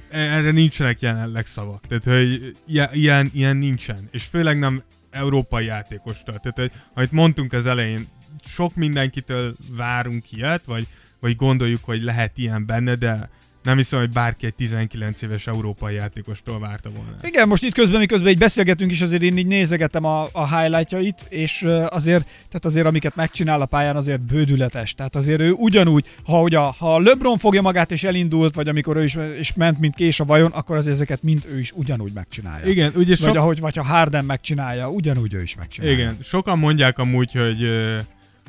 erre 0.08 0.50
nincsenek 0.50 1.00
jelenleg 1.00 1.46
szavak. 1.46 1.86
Tehát, 1.86 2.04
hogy 2.04 2.56
ilyen, 2.92 3.30
ilyen 3.32 3.56
nincsen. 3.56 4.08
És 4.10 4.24
főleg 4.24 4.58
nem 4.58 4.82
európai 5.10 5.64
játékostól. 5.64 6.38
Tehát, 6.38 6.58
hogy, 6.58 6.70
amit 6.94 7.12
mondtunk 7.12 7.52
az 7.52 7.66
elején, 7.66 8.08
sok 8.44 8.74
mindenkitől 8.74 9.54
várunk 9.76 10.32
ilyet, 10.32 10.64
vagy, 10.64 10.86
vagy 11.20 11.36
gondoljuk, 11.36 11.84
hogy 11.84 12.02
lehet 12.02 12.38
ilyen 12.38 12.66
benne, 12.66 12.94
de 12.94 13.30
nem 13.62 13.76
hiszem, 13.76 13.98
hogy 13.98 14.10
bárki 14.10 14.46
egy 14.46 14.54
19 14.54 15.22
éves 15.22 15.46
európai 15.46 15.94
játékostól 15.94 16.58
várta 16.58 16.90
volna. 16.90 17.14
Igen, 17.22 17.48
most 17.48 17.62
itt 17.62 17.74
közben, 17.74 18.00
miközben 18.00 18.30
így 18.30 18.38
beszélgetünk 18.38 18.90
is, 18.90 19.00
azért 19.00 19.22
én 19.22 19.36
így 19.36 19.46
nézegetem 19.46 20.04
a, 20.04 20.28
a 20.32 20.58
highlightjait, 20.58 21.26
és 21.28 21.62
azért, 21.88 22.24
tehát 22.24 22.64
azért 22.64 22.86
amiket 22.86 23.14
megcsinál 23.14 23.60
a 23.60 23.66
pályán, 23.66 23.96
azért 23.96 24.20
bődületes. 24.20 24.94
Tehát 24.94 25.16
azért 25.16 25.40
ő 25.40 25.52
ugyanúgy, 25.52 26.04
ha, 26.24 26.36
hogy 26.36 26.54
a, 26.54 26.74
ha 26.78 27.00
LeBron 27.00 27.38
fogja 27.38 27.62
magát 27.62 27.90
és 27.90 28.04
elindult, 28.04 28.54
vagy 28.54 28.68
amikor 28.68 28.96
ő 28.96 29.04
is 29.04 29.16
és 29.38 29.54
ment, 29.54 29.78
mint 29.78 29.94
kés 29.94 30.20
a 30.20 30.24
vajon, 30.24 30.50
akkor 30.50 30.76
azért 30.76 30.94
ezeket 30.94 31.22
mind 31.22 31.42
ő 31.52 31.58
is 31.58 31.72
ugyanúgy 31.74 32.12
megcsinálja. 32.14 32.66
Igen, 32.66 32.92
ugye 32.94 33.16
Vagy 33.20 33.28
sok, 33.28 33.36
ahogy, 33.36 33.60
vagy 33.60 33.76
ha 33.76 33.82
Harden 33.82 34.24
megcsinálja, 34.24 34.90
ugyanúgy 34.90 35.34
ő 35.34 35.42
is 35.42 35.54
megcsinálja. 35.54 35.96
Igen, 35.96 36.16
sokan 36.22 36.58
mondják 36.58 36.98
amúgy, 36.98 37.32
hogy, 37.32 37.68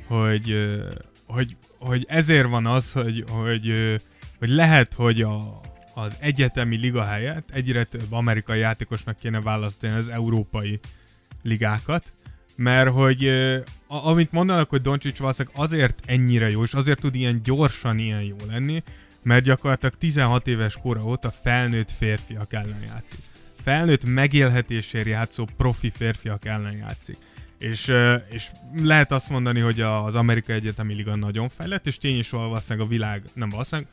hogy, 0.07 0.51
ö, 0.51 0.77
hogy, 1.25 1.55
hogy 1.79 2.05
ezért 2.09 2.47
van 2.47 2.65
az, 2.65 2.91
hogy, 2.91 3.23
hogy, 3.27 3.73
hogy 4.43 4.51
lehet, 4.51 4.93
hogy 4.93 5.21
a, 5.21 5.61
az 5.93 6.15
egyetemi 6.19 6.77
liga 6.77 7.03
helyett 7.03 7.49
egyre 7.51 7.83
több 7.83 8.11
amerikai 8.11 8.59
játékosnak 8.59 9.15
kéne 9.15 9.41
választani 9.41 9.93
az 9.93 10.09
európai 10.09 10.79
ligákat, 11.43 12.13
mert 12.55 12.89
hogy 12.89 13.27
a, 13.87 14.07
amit 14.07 14.31
mondanak, 14.31 14.69
hogy 14.69 14.81
Doncsics 14.81 15.17
valószínűleg 15.17 15.57
azért 15.57 16.01
ennyire 16.05 16.49
jó, 16.49 16.63
és 16.63 16.73
azért 16.73 16.99
tud 16.99 17.15
ilyen 17.15 17.41
gyorsan 17.43 17.97
ilyen 17.97 18.21
jó 18.21 18.35
lenni, 18.47 18.83
mert 19.21 19.43
gyakorlatilag 19.43 19.95
16 19.95 20.47
éves 20.47 20.77
kora 20.81 21.03
óta 21.03 21.31
felnőtt 21.31 21.91
férfiak 21.91 22.53
ellen 22.53 22.81
játszik. 22.87 23.19
Felnőtt 23.61 24.05
megélhetésért 24.05 25.07
játszó 25.07 25.45
profi 25.57 25.89
férfiak 25.89 26.45
ellen 26.45 26.77
játszik. 26.77 27.15
És, 27.59 27.93
és 28.29 28.51
lehet 28.75 29.11
azt 29.11 29.29
mondani, 29.29 29.59
hogy 29.59 29.81
az 29.81 30.15
Amerikai 30.15 30.55
Egyetemi 30.55 30.93
Liga 30.93 31.15
nagyon 31.15 31.49
fejlett, 31.49 31.87
és 31.87 31.97
tény 31.97 32.17
is 32.17 32.29
valószínűleg 32.29 32.87
a 32.87 32.89
világ, 32.89 33.23
nem 33.33 33.49
valószínűleg, 33.49 33.91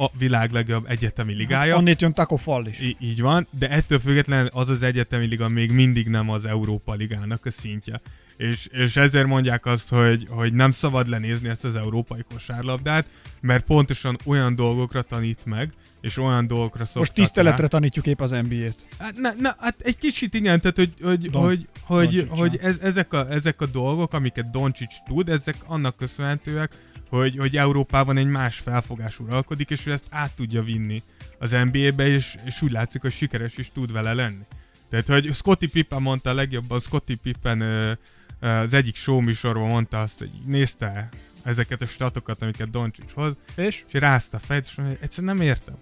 a 0.00 0.10
világ 0.18 0.52
legjobb 0.52 0.90
egyetemi 0.90 1.34
ligája. 1.34 1.76
Onnét 1.76 2.00
jön 2.00 2.12
Taco 2.12 2.36
Fall 2.36 2.66
is. 2.66 2.80
Í- 2.80 2.96
így 3.00 3.20
van, 3.20 3.46
de 3.58 3.70
ettől 3.70 3.98
függetlenül 3.98 4.48
az 4.52 4.68
az 4.68 4.82
egyetemi 4.82 5.26
liga 5.26 5.48
még 5.48 5.70
mindig 5.70 6.08
nem 6.08 6.30
az 6.30 6.44
Európa 6.44 6.94
ligának 6.94 7.46
a 7.46 7.50
szintje. 7.50 8.00
És, 8.36 8.66
és 8.72 8.96
ezért 8.96 9.26
mondják 9.26 9.66
azt, 9.66 9.88
hogy, 9.88 10.26
hogy 10.28 10.52
nem 10.52 10.70
szabad 10.70 11.08
lenézni 11.08 11.48
ezt 11.48 11.64
az 11.64 11.76
európai 11.76 12.20
kosárlabdát, 12.32 13.06
mert 13.40 13.64
pontosan 13.64 14.18
olyan 14.26 14.54
dolgokra 14.54 15.02
tanít 15.02 15.44
meg, 15.44 15.72
és 16.00 16.16
olyan 16.16 16.46
dolgokra 16.46 16.84
szoktat 16.84 17.00
Most 17.00 17.12
tiszteletre 17.12 17.62
rá. 17.62 17.68
tanítjuk 17.68 18.06
épp 18.06 18.20
az 18.20 18.30
NBA-t. 18.30 18.74
Hát, 18.98 19.16
na, 19.16 19.32
na, 19.38 19.54
hát 19.58 19.80
egy 19.80 19.98
kicsit 19.98 20.34
igen, 20.34 20.60
tehát 20.60 20.76
hogy, 20.76 20.92
hogy, 21.02 21.30
Don- 21.30 21.44
hogy, 21.44 21.66
hogy, 21.82 22.08
Doncsics, 22.08 22.38
hogy 22.38 22.58
ez, 22.62 22.78
ezek, 22.82 23.12
a, 23.12 23.30
ezek 23.30 23.60
a 23.60 23.66
dolgok, 23.66 24.12
amiket 24.12 24.50
Doncsics 24.50 24.94
tud, 25.06 25.28
ezek 25.28 25.56
annak 25.66 25.96
köszönhetőek, 25.96 26.70
hogy, 27.10 27.36
hogy 27.38 27.56
Európában 27.56 28.16
egy 28.16 28.26
más 28.26 28.58
felfogás 28.58 29.18
uralkodik, 29.18 29.70
és 29.70 29.86
ő 29.86 29.92
ezt 29.92 30.06
át 30.10 30.36
tudja 30.36 30.62
vinni 30.62 31.02
az 31.38 31.50
NBA-be, 31.50 32.06
és, 32.06 32.36
és 32.44 32.62
úgy 32.62 32.72
látszik, 32.72 33.00
hogy 33.00 33.12
sikeres 33.12 33.56
is 33.56 33.70
tud 33.74 33.92
vele 33.92 34.12
lenni. 34.12 34.44
Tehát, 34.88 35.06
hogy 35.06 35.32
Scotty 35.32 35.66
Pippen 35.72 36.02
mondta 36.02 36.30
a 36.30 36.34
legjobban, 36.34 36.80
Scotty 36.80 37.14
Pippen 37.22 37.60
ö, 37.60 37.92
ö, 38.40 38.48
az 38.48 38.74
egyik 38.74 38.96
show 38.96 39.20
műsorban 39.20 39.68
mondta 39.68 40.00
azt, 40.00 40.18
hogy 40.18 40.30
nézte 40.46 41.08
ezeket 41.42 41.80
a 41.80 41.86
statokat, 41.86 42.42
amiket 42.42 42.70
Doncsics 42.70 43.12
hoz, 43.12 43.36
És? 43.54 43.84
és 43.92 44.00
rázta 44.00 44.36
a 44.36 44.40
fejét, 44.40 44.64
és 44.64 44.74
mondja, 44.74 44.96
egyszerűen 45.00 45.36
nem 45.36 45.46
értem. 45.46 45.74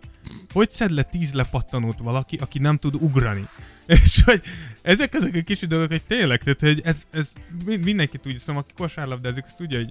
Hogy 0.53 0.71
szed 0.71 0.91
le 0.91 1.03
tíz 1.03 1.33
lepattanót 1.33 1.99
valaki, 1.99 2.37
aki 2.37 2.59
nem 2.59 2.77
tud 2.77 2.95
ugrani? 2.95 3.49
És 3.89 4.23
hogy 4.25 4.43
ezek 4.83 5.15
azok 5.15 5.35
a 5.35 5.41
kicsi 5.41 5.67
dolgok, 5.67 5.89
hogy 5.89 6.03
tényleg, 6.07 6.43
tehát 6.43 6.61
hogy 6.61 6.81
ez, 6.85 7.03
ez 7.11 7.33
mi- 7.65 7.77
mindenki 7.77 8.19
tudja, 8.19 8.39
szóval 8.39 8.63
aki 8.63 8.75
kosárlabdázik, 8.77 9.45
az 9.45 9.55
tudja, 9.55 9.79
hogy 9.79 9.91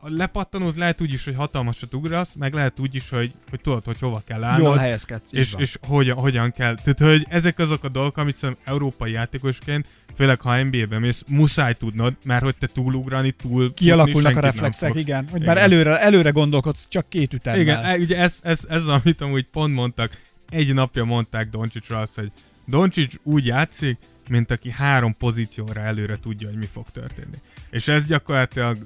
lepattanóz 0.00 0.76
lehet 0.76 1.00
úgy 1.00 1.12
is, 1.12 1.24
hogy 1.24 1.36
hatalmasat 1.36 1.94
ugrasz, 1.94 2.34
meg 2.34 2.54
lehet 2.54 2.78
úgy 2.78 2.94
is, 2.94 3.08
hogy, 3.08 3.32
hogy 3.50 3.60
tudod, 3.60 3.84
hogy 3.84 3.98
hova 3.98 4.22
kell 4.26 4.44
állnod. 4.44 4.66
Jól 4.66 4.76
helyezkedsz. 4.76 5.32
és, 5.32 5.52
van. 5.52 5.62
és 5.62 5.78
hogyan, 5.86 6.16
hogyan 6.16 6.50
kell. 6.50 6.74
Tehát, 6.74 7.12
hogy 7.12 7.26
ezek 7.28 7.58
azok 7.58 7.84
a 7.84 7.88
dolgok, 7.88 8.16
amit 8.16 8.36
szerintem 8.36 8.64
európai 8.66 9.12
játékosként, 9.12 9.86
főleg 10.16 10.40
ha 10.40 10.62
NBA-ben 10.62 11.00
mész, 11.00 11.22
muszáj 11.28 11.74
tudnod, 11.74 12.16
mert 12.24 12.42
hogy 12.42 12.56
te 12.56 12.66
túlugrani, 12.66 13.30
túl 13.30 13.74
Kialakulnak 13.74 14.36
a 14.36 14.40
reflexek, 14.40 14.94
igen. 14.94 15.28
Hogy 15.30 15.40
Igen. 15.40 15.54
már 15.54 15.62
előre, 15.62 16.00
előre 16.00 16.30
gondolkodsz, 16.30 16.86
csak 16.88 17.08
két 17.08 17.32
ütemmel. 17.32 17.60
Igen, 17.60 17.84
e- 17.84 17.96
ugye 17.96 18.18
ez, 18.18 18.38
ez, 18.42 18.60
ez 18.68 18.82
az, 18.82 18.88
amit 18.88 19.20
amúgy 19.20 19.46
pont 19.52 19.74
mondtak. 19.74 20.20
Egy 20.50 20.74
napja 20.74 21.04
mondták 21.04 21.48
Doncsicsra 21.48 22.00
azt, 22.00 22.14
hogy 22.14 22.30
Doncsics 22.68 23.14
úgy 23.22 23.46
játszik, 23.46 23.98
mint 24.28 24.50
aki 24.50 24.70
három 24.70 25.16
pozícióra 25.16 25.80
előre 25.80 26.16
tudja, 26.16 26.48
hogy 26.48 26.58
mi 26.58 26.66
fog 26.66 26.86
történni. 26.92 27.36
És 27.70 27.88
ez 27.88 28.04
gyakorlatilag 28.04 28.76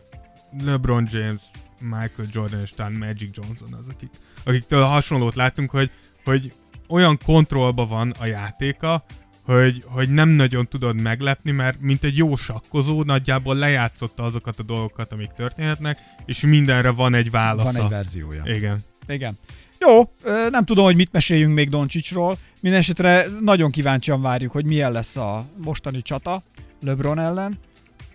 LeBron 0.64 1.08
James, 1.10 1.40
Michael 1.80 2.28
Jordan 2.32 2.60
és 2.60 2.70
talán 2.70 2.92
Magic 2.92 3.36
Johnson 3.36 3.72
az, 3.72 3.88
akik, 3.88 4.10
akiktől 4.44 4.84
hasonlót 4.84 5.34
látunk, 5.34 5.70
hogy, 5.70 5.90
hogy 6.24 6.52
olyan 6.88 7.18
kontrollban 7.24 7.88
van 7.88 8.14
a 8.18 8.26
játéka, 8.26 9.04
hogy, 9.44 9.84
hogy 9.86 10.08
nem 10.08 10.28
nagyon 10.28 10.68
tudod 10.68 11.00
meglepni, 11.00 11.50
mert 11.50 11.80
mint 11.80 12.04
egy 12.04 12.16
jó 12.16 12.36
sakkozó, 12.36 13.02
nagyjából 13.02 13.54
lejátszotta 13.54 14.22
azokat 14.22 14.58
a 14.58 14.62
dolgokat, 14.62 15.12
amik 15.12 15.30
történhetnek, 15.30 15.98
és 16.24 16.40
mindenre 16.40 16.90
van 16.90 17.14
egy 17.14 17.30
válasza. 17.30 17.72
Van 17.72 17.84
egy 17.84 17.90
verziója. 17.90 18.42
Igen. 18.44 18.78
Igen. 19.08 19.38
Jó, 19.78 20.02
nem 20.50 20.64
tudom, 20.64 20.84
hogy 20.84 20.96
mit 20.96 21.12
meséljünk 21.12 21.54
még 21.54 21.68
Doncsicsról. 21.68 22.38
Mindenesetre 22.60 23.26
nagyon 23.40 23.70
kíváncsian 23.70 24.22
várjuk, 24.22 24.52
hogy 24.52 24.64
milyen 24.64 24.92
lesz 24.92 25.16
a 25.16 25.44
mostani 25.64 26.02
csata 26.02 26.42
LeBron 26.80 27.18
ellen. 27.18 27.58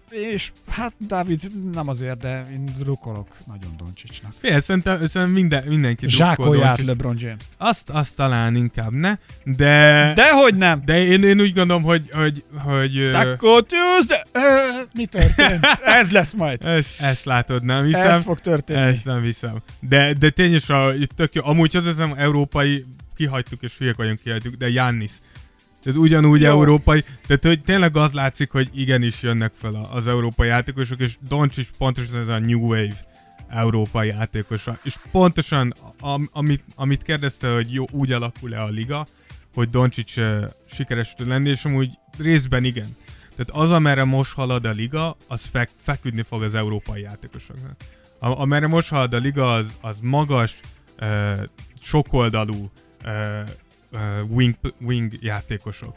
És 0.10 0.52
hát 0.68 0.94
Dávid 0.98 1.52
nem 1.74 1.88
azért, 1.88 2.18
de 2.18 2.42
én 2.52 2.66
drukkolok 2.78 3.28
nagyon 3.46 3.72
Doncsicsnak. 3.78 4.32
Fél, 4.40 4.60
szerintem, 4.60 4.98
szerintem 4.98 5.30
minden, 5.30 5.64
mindenki 5.68 6.06
drukkol 6.06 6.28
Zsákolj 6.28 6.62
át 6.62 6.68
Doncic. 6.68 6.86
LeBron 6.86 7.16
James. 7.20 7.44
Azt, 7.58 7.90
azt 7.90 8.16
talán 8.16 8.56
inkább 8.56 8.92
ne, 8.92 9.18
de... 9.44 10.12
Dehogy 10.16 10.56
nem! 10.56 10.82
De 10.86 11.06
én, 11.06 11.24
én 11.24 11.42
úgy 11.42 11.54
gondolom, 11.54 11.84
hogy, 11.84 12.10
hogy, 12.12 12.44
hogy 12.64 13.10
Taco 13.12 13.62
Tuesday! 13.62 14.22
Mi 14.94 15.06
történt? 15.06 15.66
Ez 16.02 16.12
lesz 16.12 16.34
majd. 16.34 16.66
ezt, 16.66 17.02
ezt 17.02 17.26
látod, 17.26 17.64
nem 17.64 17.86
hiszem. 17.86 18.10
Ez 18.10 18.22
fog 18.22 18.40
történni. 18.40 18.80
Ezt 18.80 19.06
nem 19.06 19.22
hiszem. 19.22 19.56
De, 19.80 20.14
de 20.14 20.30
tényleg, 20.30 20.62
tök 21.16 21.34
jó. 21.34 21.42
Amúgy 21.46 21.76
az 21.76 21.86
hiszem, 21.86 22.14
európai, 22.18 22.86
kihagytuk 23.16 23.62
és 23.62 23.78
hülyek 23.78 23.96
vagyunk, 23.96 24.20
kihagytuk, 24.20 24.56
de 24.56 24.70
Jannis. 24.70 25.12
Ez 25.84 25.96
ugyanúgy 25.96 26.42
Jó. 26.42 26.50
európai. 26.50 27.04
Tehát, 27.28 27.44
hogy 27.44 27.62
tényleg 27.62 27.98
az 27.98 28.14
látszik, 28.14 28.52
hogy 28.52 28.70
igenis 28.74 29.22
jönnek 29.22 29.54
fel 29.54 29.88
az 29.92 30.08
európai 30.08 30.48
játékosok, 30.48 31.00
és 31.00 31.18
Doncic 31.28 31.70
pontosan 31.78 32.20
ez 32.20 32.28
a 32.28 32.40
New 32.40 32.60
Wave 32.60 32.96
európai 33.50 34.08
játékosa. 34.08 34.80
És 34.84 34.96
pontosan, 35.12 35.74
am, 36.00 36.30
amit, 36.32 36.64
amit 36.76 37.04
kérdezte, 37.04 37.54
hogy 37.54 37.74
jó, 37.74 37.86
úgy 37.92 38.12
alakul-e 38.12 38.64
a 38.64 38.68
liga, 38.68 39.06
hogy 39.54 39.70
Doncic 39.70 40.18
uh, 40.18 40.44
sikeres 40.72 41.14
tud 41.14 41.28
lenni, 41.28 41.50
és 41.50 41.66
amúgy 41.66 41.94
részben 42.18 42.64
igen. 42.64 42.96
Tehát 43.36 43.64
az, 43.64 43.72
amerre 43.72 44.04
most 44.04 44.34
halad 44.34 44.66
a 44.66 44.72
liga, 44.72 45.16
az 45.28 45.46
fek, 45.46 45.70
feküdni 45.82 46.22
fog 46.22 46.42
az 46.42 46.56
európai 46.56 47.02
játékosoknak. 47.02 47.76
A, 48.20 48.40
amerre 48.40 48.68
most 48.68 48.90
halad 48.90 49.14
a 49.14 49.18
liga, 49.18 49.54
az, 49.54 49.66
az 49.82 50.00
magas, 50.02 50.60
uh, 51.00 51.44
sokoldalú 51.82 52.72
uh, 53.06 53.50
uh, 53.92 54.00
wing, 54.30 54.56
wing 54.80 55.14
játékosok 55.22 55.96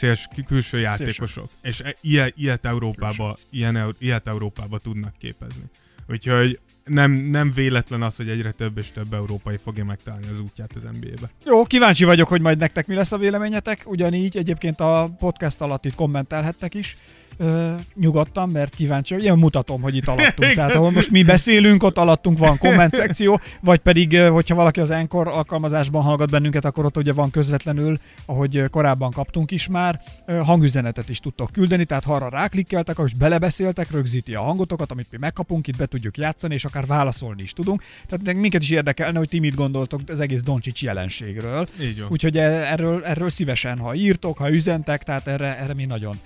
széls 0.00 0.28
külső 0.46 0.78
játékosok. 0.78 1.50
És 1.62 1.80
e- 1.80 1.94
ilyet, 2.00 2.32
ilyet 2.36 2.64
Európába, 2.64 3.36
ilyen, 3.50 3.94
ilyet 3.98 4.26
Európába 4.26 4.78
tudnak 4.78 5.14
képezni. 5.18 5.62
Úgyhogy 6.08 6.58
nem, 6.84 7.12
nem 7.12 7.52
véletlen 7.52 8.02
az, 8.02 8.16
hogy 8.16 8.28
egyre 8.28 8.52
több 8.52 8.78
és 8.78 8.90
több 8.90 9.12
európai 9.12 9.56
fogja 9.62 9.84
megtalálni 9.84 10.26
az 10.32 10.40
útját 10.40 10.72
az 10.74 10.82
NBA-be. 10.82 11.30
Jó, 11.44 11.64
kíváncsi 11.64 12.04
vagyok, 12.04 12.28
hogy 12.28 12.40
majd 12.40 12.58
nektek 12.58 12.86
mi 12.86 12.94
lesz 12.94 13.12
a 13.12 13.18
véleményetek. 13.18 13.82
Ugyanígy 13.84 14.36
egyébként 14.36 14.80
a 14.80 15.14
podcast 15.18 15.60
alatt 15.60 15.84
itt 15.84 15.94
kommentelhettek 15.94 16.74
is 16.74 16.96
ö, 17.40 17.72
nyugodtan, 17.94 18.48
mert 18.48 18.74
kíváncsi, 18.74 19.14
ilyen 19.14 19.38
mutatom, 19.38 19.82
hogy 19.82 19.96
itt 19.96 20.08
alattunk. 20.08 20.52
Tehát 20.52 20.74
ahol 20.74 20.90
most 20.90 21.10
mi 21.10 21.22
beszélünk, 21.22 21.82
ott 21.82 21.98
alattunk 21.98 22.38
van 22.38 22.58
komment 22.58 22.94
szekció, 22.94 23.40
vagy 23.60 23.78
pedig, 23.78 24.18
hogyha 24.18 24.54
valaki 24.54 24.80
az 24.80 24.90
Encore 24.90 25.30
alkalmazásban 25.30 26.02
hallgat 26.02 26.30
bennünket, 26.30 26.64
akkor 26.64 26.84
ott 26.84 26.96
ugye 26.96 27.12
van 27.12 27.30
közvetlenül, 27.30 27.98
ahogy 28.26 28.64
korábban 28.70 29.10
kaptunk 29.10 29.50
is 29.50 29.68
már, 29.68 30.00
hangüzenetet 30.44 31.08
is 31.08 31.18
tudtok 31.18 31.50
küldeni, 31.52 31.84
tehát 31.84 32.04
ha 32.04 32.14
arra 32.14 32.28
ráklikkeltek, 32.28 32.98
és 33.04 33.14
belebeszéltek, 33.14 33.90
rögzíti 33.90 34.34
a 34.34 34.42
hangotokat, 34.42 34.90
amit 34.90 35.06
mi 35.10 35.16
megkapunk, 35.20 35.66
itt 35.66 35.76
be 35.76 35.86
tudjuk 35.86 36.16
játszani, 36.16 36.54
és 36.54 36.64
akár 36.64 36.86
válaszolni 36.86 37.42
is 37.42 37.52
tudunk. 37.52 37.82
Tehát 38.08 38.36
minket 38.36 38.62
is 38.62 38.70
érdekelne, 38.70 39.18
hogy 39.18 39.28
ti 39.28 39.38
mit 39.38 39.54
gondoltok 39.54 40.00
az 40.06 40.20
egész 40.20 40.42
Doncsics 40.42 40.82
jelenségről. 40.82 41.66
Úgyhogy 42.08 42.36
e- 42.36 42.72
erről, 42.72 43.04
erről 43.04 43.30
szívesen, 43.30 43.78
ha 43.78 43.94
írtok, 43.94 44.38
ha 44.38 44.50
üzentek, 44.50 45.02
tehát 45.02 45.26
erre, 45.26 45.58
erre 45.58 45.74
mi 45.74 45.84
nagyon 45.84 46.16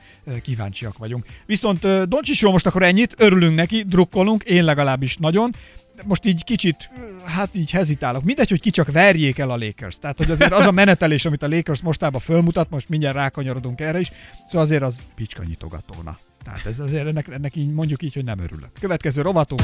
kíváncsiak 0.42 0.98
vagyunk. 1.05 1.24
Viszont 1.46 2.09
Doncsisról 2.09 2.52
most 2.52 2.66
akkor 2.66 2.82
ennyit, 2.82 3.14
örülünk 3.18 3.55
neki, 3.55 3.82
drukkolunk, 3.82 4.42
én 4.42 4.64
legalábbis 4.64 5.16
nagyon. 5.16 5.55
Most 6.05 6.24
így 6.24 6.44
kicsit, 6.44 6.90
hát 7.24 7.48
így 7.52 7.70
hezitálok. 7.70 8.24
Mindegy, 8.24 8.48
hogy 8.48 8.61
ki 8.61 8.70
csak 8.70 8.92
verjék 8.92 9.38
el 9.38 9.50
a 9.50 9.57
Lakers. 9.57 9.98
Tehát, 9.98 10.16
hogy 10.16 10.30
azért 10.30 10.52
az 10.52 10.66
a 10.66 10.70
menetelés, 10.70 11.24
amit 11.24 11.42
a 11.42 11.48
Lakers 11.48 11.82
mostában 11.82 12.20
fölmutat, 12.20 12.70
most 12.70 12.88
mindjárt 12.88 13.16
rákanyarodunk 13.16 13.80
erre 13.80 14.00
is, 14.00 14.12
szóval 14.46 14.62
azért 14.62 14.82
az 14.82 15.00
picska 15.14 15.42
nyitogatóna. 15.48 16.16
Tehát 16.44 16.66
ez 16.66 16.78
azért 16.78 17.07
ennek, 17.07 17.28
ennek 17.28 17.57
így 17.57 17.72
mondjuk 17.72 18.02
így, 18.02 18.14
hogy 18.14 18.24
nem 18.24 18.38
örülök. 18.38 18.70
Következő 18.80 19.22
rovatunk. 19.22 19.61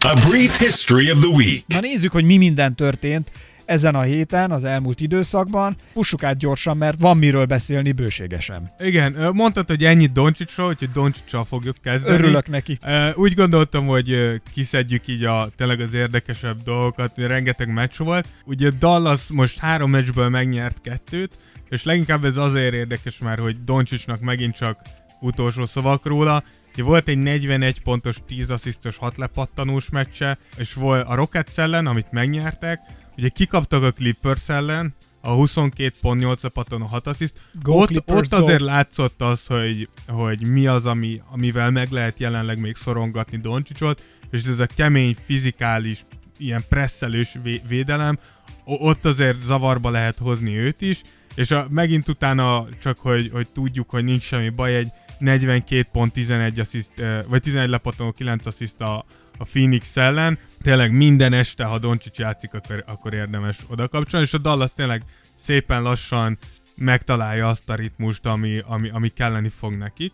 A 0.00 0.20
brief 0.28 0.58
history 0.58 1.10
of 1.10 1.20
the 1.20 1.28
week. 1.28 1.64
Na 1.66 1.80
nézzük, 1.80 2.12
hogy 2.12 2.24
mi 2.24 2.36
minden 2.36 2.74
történt 2.74 3.30
ezen 3.70 3.94
a 3.94 4.00
héten, 4.00 4.50
az 4.50 4.64
elmúlt 4.64 5.00
időszakban. 5.00 5.76
Fussuk 5.92 6.22
át 6.22 6.36
gyorsan, 6.36 6.76
mert 6.76 7.00
van 7.00 7.16
miről 7.16 7.44
beszélni 7.44 7.92
bőségesen. 7.92 8.72
Igen, 8.78 9.30
mondtad, 9.32 9.68
hogy 9.68 9.84
ennyit 9.84 10.12
Doncsicsról, 10.12 10.68
úgyhogy 10.68 10.90
Doncsicsal 10.90 11.44
fogjuk 11.44 11.76
kezdeni. 11.82 12.14
Örülök 12.14 12.48
neki. 12.48 12.78
Úgy 13.14 13.34
gondoltam, 13.34 13.86
hogy 13.86 14.40
kiszedjük 14.52 15.06
így 15.06 15.24
a 15.24 15.48
tényleg 15.56 15.80
az 15.80 15.94
érdekesebb 15.94 16.58
dolgokat, 16.64 17.12
rengeteg 17.16 17.72
meccs 17.72 17.96
volt. 17.96 18.28
Ugye 18.44 18.70
Dallas 18.78 19.28
most 19.28 19.58
három 19.58 19.90
meccsből 19.90 20.28
megnyert 20.28 20.80
kettőt, 20.80 21.34
és 21.68 21.84
leginkább 21.84 22.24
ez 22.24 22.36
azért 22.36 22.74
érdekes 22.74 23.18
már, 23.18 23.38
hogy 23.38 23.64
Doncsicsnak 23.64 24.20
megint 24.20 24.54
csak 24.56 24.78
utolsó 25.20 25.66
szavak 25.66 26.06
róla. 26.06 26.42
Volt 26.76 27.08
egy 27.08 27.18
41 27.18 27.82
pontos, 27.82 28.16
10 28.26 28.50
asszisztos, 28.50 28.96
6 28.96 29.16
lepattanós 29.16 29.90
meccse, 29.90 30.38
és 30.56 30.74
volt 30.74 31.06
a 31.06 31.14
Rockets 31.14 31.58
ellen, 31.58 31.86
amit 31.86 32.12
megnyertek. 32.12 32.80
Ugye 33.20 33.28
kikaptak 33.28 33.82
a 33.82 33.92
Clippers 33.92 34.48
ellen, 34.48 34.94
a 35.20 35.30
22 35.30 35.92
pont 36.00 36.20
8 36.20 36.42
lepattanó 36.42 36.86
6 36.86 37.06
assziszt. 37.06 37.40
Go 37.62 37.72
Ott, 37.72 37.86
Clippers, 37.86 38.18
ott 38.18 38.30
go! 38.30 38.36
azért 38.36 38.60
látszott 38.60 39.22
az, 39.22 39.46
hogy, 39.46 39.88
hogy 40.06 40.46
mi 40.46 40.66
az, 40.66 40.86
ami, 40.86 41.22
amivel 41.30 41.70
meg 41.70 41.90
lehet 41.90 42.18
jelenleg 42.18 42.60
még 42.60 42.76
szorongatni 42.76 43.36
Doncsicsot, 43.36 44.02
és 44.30 44.46
ez 44.46 44.58
a 44.58 44.66
kemény, 44.66 45.16
fizikális, 45.24 46.04
ilyen 46.38 46.64
presszelős 46.68 47.38
vé- 47.42 47.62
védelem, 47.68 48.18
ott 48.64 49.04
azért 49.04 49.42
zavarba 49.42 49.90
lehet 49.90 50.18
hozni 50.18 50.58
őt 50.58 50.80
is, 50.80 51.02
és 51.34 51.50
a, 51.50 51.66
megint 51.70 52.08
utána 52.08 52.66
csak, 52.82 52.98
hogy, 52.98 53.30
hogy 53.32 53.48
tudjuk, 53.48 53.90
hogy 53.90 54.04
nincs 54.04 54.22
semmi 54.22 54.48
baj, 54.48 54.76
egy 54.76 54.88
42 55.18 55.86
pont 55.92 56.12
11 56.12 56.60
assziszt, 56.60 56.98
eh, 56.98 57.18
vagy 57.28 57.42
11 57.42 57.68
lepattanó 57.68 58.12
9 58.12 58.46
assziszt 58.46 58.80
a, 58.80 59.04
a 59.38 59.44
Phoenix 59.44 59.96
ellen. 59.96 60.38
Tényleg 60.62 60.92
minden 60.92 61.32
este, 61.32 61.64
ha 61.64 61.78
Doncsics 61.78 62.18
játszik, 62.18 62.54
akkor, 62.54 62.84
akkor 62.86 63.14
érdemes 63.14 63.58
oda 63.68 63.88
kapcsolni, 63.88 64.26
és 64.26 64.34
a 64.34 64.38
Dallas 64.38 64.72
tényleg 64.72 65.02
szépen 65.34 65.82
lassan 65.82 66.38
megtalálja 66.76 67.48
azt 67.48 67.70
a 67.70 67.74
ritmust, 67.74 68.26
ami, 68.26 68.58
ami, 68.66 68.88
ami 68.88 69.08
kelleni 69.08 69.48
fog 69.48 69.74
nekik. 69.74 70.12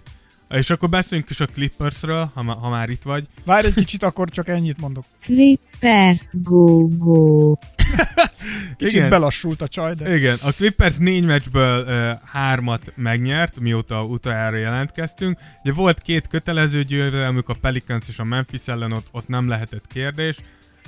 És 0.50 0.70
akkor 0.70 0.88
beszéljünk 0.88 1.30
is 1.30 1.40
a 1.40 1.46
Clippersről, 1.46 2.30
ha, 2.34 2.54
ha 2.54 2.70
már 2.70 2.88
itt 2.88 3.02
vagy. 3.02 3.26
Várj 3.44 3.66
egy 3.66 3.74
kicsit, 3.74 4.02
akkor 4.02 4.28
csak 4.28 4.48
ennyit 4.48 4.80
mondok. 4.80 5.04
Clippers 5.20 6.30
go 6.42 6.88
go. 6.88 7.52
Kicsit 8.76 8.94
Igen. 8.94 9.08
belassult 9.08 9.60
a 9.60 9.68
csaj, 9.68 9.94
de... 9.94 10.16
Igen, 10.16 10.36
a 10.42 10.50
Clippers 10.50 10.96
négy 10.96 11.24
meccsből 11.24 11.84
uh, 11.84 12.10
hármat 12.24 12.92
megnyert, 12.94 13.60
mióta 13.60 14.04
utoljára 14.04 14.56
jelentkeztünk. 14.56 15.38
Ugye 15.62 15.72
volt 15.72 16.00
két 16.00 16.28
kötelező 16.28 16.82
győzelmük, 16.82 17.48
a 17.48 17.54
Pelicans 17.60 18.08
és 18.08 18.18
a 18.18 18.24
Memphis 18.24 18.66
ellen, 18.66 18.92
ott, 18.92 19.06
ott 19.10 19.28
nem 19.28 19.48
lehetett 19.48 19.86
kérdés. 19.92 20.36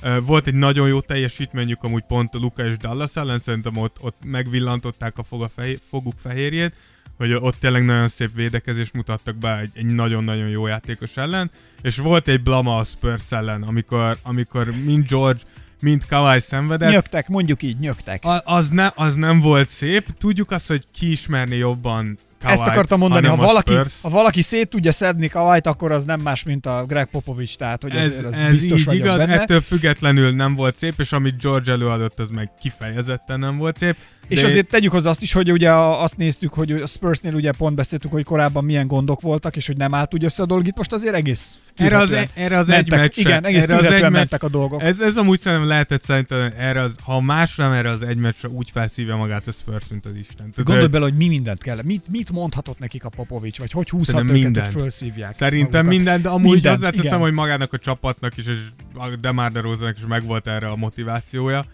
Uh, 0.03 0.25
volt 0.25 0.47
egy 0.47 0.55
nagyon 0.55 0.89
jó 0.89 1.01
teljesítményük, 1.01 1.83
amúgy 1.83 2.05
pont 2.07 2.35
a 2.35 2.39
Luka 2.39 2.65
és 2.65 2.77
Dallas 2.77 3.17
ellen, 3.17 3.39
szerintem 3.39 3.77
ott, 3.77 3.97
ott 4.01 4.17
megvillantották 4.25 5.19
a 5.19 5.23
foga 5.23 5.51
fehér, 5.55 5.79
foguk 5.89 6.15
fehérjét, 6.23 6.75
hogy 7.19 7.33
ott 7.33 7.57
tényleg 7.61 7.85
nagyon 7.85 8.09
szép 8.09 8.35
védekezést 8.35 8.93
mutattak 8.93 9.37
be 9.37 9.59
egy, 9.59 9.71
egy 9.75 9.87
nagyon-nagyon 9.87 10.49
jó 10.49 10.67
játékos 10.67 11.17
ellen, 11.17 11.51
és 11.83 11.97
volt 11.97 12.29
egy 12.29 12.43
blama 12.43 12.77
a 12.77 12.85
Spurs 12.85 13.33
ellen, 13.33 13.63
amikor, 13.63 14.17
amikor 14.23 14.71
mind 14.85 15.09
George, 15.09 15.41
mind 15.83 16.07
Kawhi 16.09 16.41
szenvedett, 16.41 16.91
Nyögtek, 16.91 17.29
mondjuk 17.29 17.63
így, 17.63 17.79
nyögtek. 17.79 18.25
a, 18.25 18.43
az, 18.45 18.69
ne, 18.69 18.91
az 18.95 19.15
nem 19.15 19.41
volt 19.41 19.69
szép. 19.69 20.07
Tudjuk 20.19 20.51
azt, 20.51 20.69
hogy 20.69 20.85
ki 20.93 21.11
ismerni 21.11 21.57
jobban 21.57 22.19
Kawhi-t, 22.41 22.61
Ezt 22.61 22.69
akartam 22.69 22.99
mondani, 22.99 23.27
ha 23.27 23.37
valaki, 23.37 23.73
ha 24.03 24.09
valaki 24.09 24.43
szét 24.43 24.69
tudja 24.69 24.93
szedni 24.93 25.29
Kawait, 25.29 25.67
akkor 25.67 25.93
az 25.93 26.05
nem 26.05 26.21
más, 26.21 26.43
mint 26.43 26.67
a 26.67 26.85
Greg 26.89 27.07
Popovich, 27.11 27.57
tehát 27.57 27.83
hogy 27.83 27.95
ez, 27.95 28.25
az 28.25 28.39
ez 28.39 28.51
biztos 28.51 28.87
így 28.87 28.93
igaz, 28.93 29.19
benne. 29.19 29.41
ettől 29.41 29.61
függetlenül 29.61 30.31
nem 30.35 30.55
volt 30.55 30.77
szép, 30.77 30.95
és 30.97 31.13
amit 31.13 31.41
George 31.43 31.73
előadott, 31.73 32.19
az 32.19 32.29
meg 32.31 32.51
kifejezetten 32.61 33.39
nem 33.39 33.57
volt 33.57 33.77
szép. 33.77 33.97
És 34.29 34.43
azért 34.43 34.69
tegyük 34.69 34.93
hozzá 34.93 35.11
azt 35.11 35.23
is, 35.23 35.33
hogy 35.33 35.53
ugye 35.53 35.73
azt 35.73 36.17
néztük, 36.17 36.53
hogy 36.53 36.71
a 36.71 36.87
Spursnél 36.87 37.35
ugye 37.35 37.53
pont 37.53 37.75
beszéltük, 37.77 38.11
hogy 38.11 38.25
korábban 38.25 38.65
milyen 38.65 38.87
gondok 38.87 39.21
voltak, 39.21 39.57
és 39.57 39.67
hogy 39.67 39.77
nem 39.77 39.95
állt 39.95 40.15
úgy 40.15 40.25
össze 40.25 40.43
a 40.43 40.47
dolog, 40.47 40.67
itt 40.67 40.77
most 40.77 40.93
azért 40.93 41.15
egész 41.15 41.59
erre 41.77 41.99
az, 41.99 42.09
tűrhetően 42.09 42.45
erre 42.45 42.59
az 42.59 42.69
egy 42.69 42.75
mentek. 42.91 42.99
meccs 42.99 43.19
Igen, 43.27 43.45
egész 43.47 43.63
erre 43.63 43.77
az 43.77 43.85
egy 43.85 44.01
meccs, 44.01 44.13
mentek 44.13 44.43
a 44.43 44.49
dolgok. 44.49 44.83
ez, 44.83 45.01
ez 45.01 45.17
amúgy 45.17 45.41
szerintem 45.41 45.69
lehetett 45.69 46.03
szerintem 46.03 46.53
erre 46.59 46.81
az, 46.81 46.93
ha 47.03 47.21
más 47.21 47.57
nem 47.57 47.73
erre 47.73 47.89
az 47.89 48.03
egy 48.03 48.19
meccsre 48.19 48.49
úgy 48.49 48.71
felszívja 48.71 49.17
magát 49.17 49.47
a 49.47 49.53
Spurs, 49.53 49.85
mint 49.91 50.07
az 50.07 50.15
Isten. 50.15 50.37
Tehát, 50.37 50.65
Gondolj 50.65 50.87
bele, 50.89 51.05
hogy 51.05 51.17
mi 51.17 51.29
mindent 51.29 51.63
kell. 51.63 51.79
Mit, 51.85 52.05
mit 52.11 52.28
mondhatott 52.31 52.79
nekik 52.79 53.05
a 53.05 53.09
Popovics, 53.09 53.59
vagy 53.59 53.71
hogy 53.73 53.89
húzhat 53.89 54.07
Szerintem 54.07 54.37
őket, 54.37 54.45
mindent. 54.45 54.73
hogy 54.73 54.81
felszívják 54.81 55.35
Szerintem 55.35 55.85
magukat. 55.85 55.97
minden, 55.97 56.23
de 56.23 56.29
amúgy 56.29 56.53
Mindent, 56.53 56.75
hozzáteszem, 56.75 57.07
igen. 57.07 57.19
hogy 57.19 57.33
magának 57.33 57.73
a 57.73 57.79
csapatnak 57.79 58.37
is, 58.37 58.47
és 58.47 58.59
a 58.95 59.09
Demar 59.21 59.53
DeRozannak 59.53 59.97
is 59.97 60.07
megvolt 60.07 60.47
erre 60.47 60.67
a 60.67 60.77
motivációja. 60.77 61.65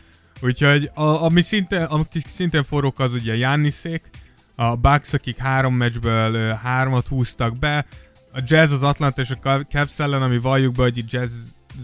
Úgyhogy 0.41 0.91
a, 0.95 1.03
ami 1.03 1.41
szintén, 1.41 1.83
akik 1.83 2.27
szintén 2.29 2.65
forrók 2.65 2.99
az 2.99 3.13
ugye 3.13 3.37
Janniszék, 3.37 4.03
a 4.55 4.77
Bucks, 4.77 5.13
akik 5.13 5.37
három 5.37 5.75
meccsből 5.75 6.35
ö, 6.35 6.53
hármat 6.63 7.07
húztak 7.07 7.59
be, 7.59 7.87
a 8.33 8.41
Jazz 8.47 8.73
az 8.73 8.83
Atlanta 8.83 9.21
és 9.23 9.31
a 9.43 9.65
Cavs 9.71 9.99
ellen, 9.99 10.23
ami 10.23 10.39
valljuk 10.39 10.75
be, 10.75 10.83
hogy 10.83 10.97
itt 10.99 11.11
Jazz 11.11 11.33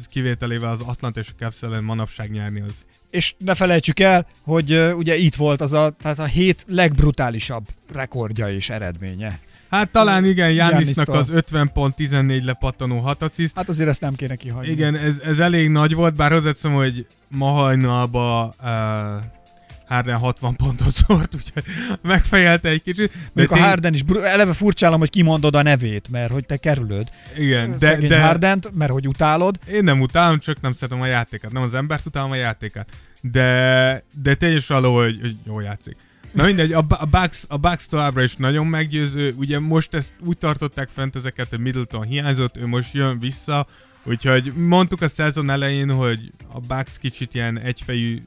kivételével 0.06 0.70
az 0.70 0.80
Atlanta 0.80 1.20
és 1.20 1.28
a 1.28 1.38
Cavs 1.38 1.62
ellen 1.62 1.84
manapság 1.84 2.30
nyerni 2.30 2.60
az. 2.60 2.74
És 3.10 3.34
ne 3.38 3.54
felejtsük 3.54 4.00
el, 4.00 4.26
hogy 4.42 4.72
uh, 4.72 4.96
ugye 4.96 5.16
itt 5.16 5.34
volt 5.34 5.60
az 5.60 5.72
a, 5.72 5.94
tehát 6.02 6.18
a 6.18 6.24
hét 6.24 6.64
legbrutálisabb 6.68 7.64
rekordja 7.92 8.52
és 8.52 8.70
eredménye. 8.70 9.38
Hát 9.70 9.90
talán 9.90 10.24
igen, 10.24 10.52
Giannisztól. 10.52 11.16
az 11.16 11.30
50 11.30 11.72
pont 11.72 11.94
14 11.94 12.44
lepattanó 12.44 12.98
6 12.98 13.22
assziszt, 13.22 13.56
Hát 13.56 13.68
azért 13.68 13.88
ezt 13.88 14.00
nem 14.00 14.14
kéne 14.14 14.34
kihagyni. 14.34 14.70
Igen, 14.70 14.96
ez, 14.96 15.20
ez 15.24 15.38
elég 15.38 15.68
nagy 15.68 15.94
volt, 15.94 16.16
bár 16.16 16.32
hozzáteszem, 16.32 16.72
hogy 16.72 17.06
ma 17.28 17.50
hajnalba 17.50 18.54
uh, 18.62 18.68
Harden 19.90 20.18
60 20.18 20.56
pontot 20.56 20.92
szórt, 20.92 21.34
úgyhogy 21.34 21.62
megfejelte 22.02 22.68
egy 22.68 22.82
kicsit. 22.82 23.10
De 23.12 23.18
Mondjuk 23.32 23.50
a 23.50 23.54
tény- 23.54 23.64
Harden 23.64 23.94
is, 23.94 24.00
eleve 24.24 24.52
furcsálom, 24.52 24.98
hogy 24.98 25.10
kimondod 25.10 25.54
a 25.54 25.62
nevét, 25.62 26.08
mert 26.10 26.32
hogy 26.32 26.46
te 26.46 26.56
kerülöd. 26.56 27.08
igen, 27.38 27.78
De, 27.78 27.96
de, 27.96 28.06
de 28.08 28.20
Hardent, 28.22 28.70
mert 28.74 28.90
hogy 28.92 29.08
utálod. 29.08 29.58
én 29.72 29.84
nem 29.84 30.00
utálom, 30.00 30.38
csak 30.38 30.60
nem 30.60 30.72
szeretem 30.72 31.00
a 31.00 31.06
játékát. 31.06 31.52
Nem 31.52 31.62
az 31.62 31.74
embert 31.74 32.06
utálom 32.06 32.30
a 32.30 32.34
játékát. 32.34 32.88
De, 33.20 34.02
de 34.22 34.34
tényleg 34.34 34.62
való, 34.68 34.96
hogy, 34.96 35.18
hogy 35.20 35.36
jó 35.46 35.60
játszik. 35.60 35.96
Na 36.32 36.44
mindegy, 36.44 36.72
a, 36.72 36.84
a, 36.88 37.04
Bucks, 37.06 37.44
a 37.48 37.56
Bucks 37.56 37.86
továbbra 37.86 38.22
is 38.22 38.36
nagyon 38.36 38.66
meggyőző. 38.66 39.34
Ugye 39.36 39.58
most 39.60 39.94
ezt 39.94 40.12
úgy 40.24 40.38
tartották 40.38 40.88
fent 40.88 41.16
ezeket, 41.16 41.48
hogy 41.48 41.58
Middleton 41.60 42.02
hiányzott, 42.06 42.56
ő 42.56 42.66
most 42.66 42.94
jön 42.94 43.18
vissza. 43.18 43.66
Úgyhogy 44.04 44.52
mondtuk 44.56 45.02
a 45.02 45.08
szezon 45.08 45.50
elején, 45.50 45.90
hogy 45.92 46.32
a 46.52 46.60
Bucks 46.60 46.98
kicsit 46.98 47.34
ilyen 47.34 47.58
egyfejű 47.58 48.22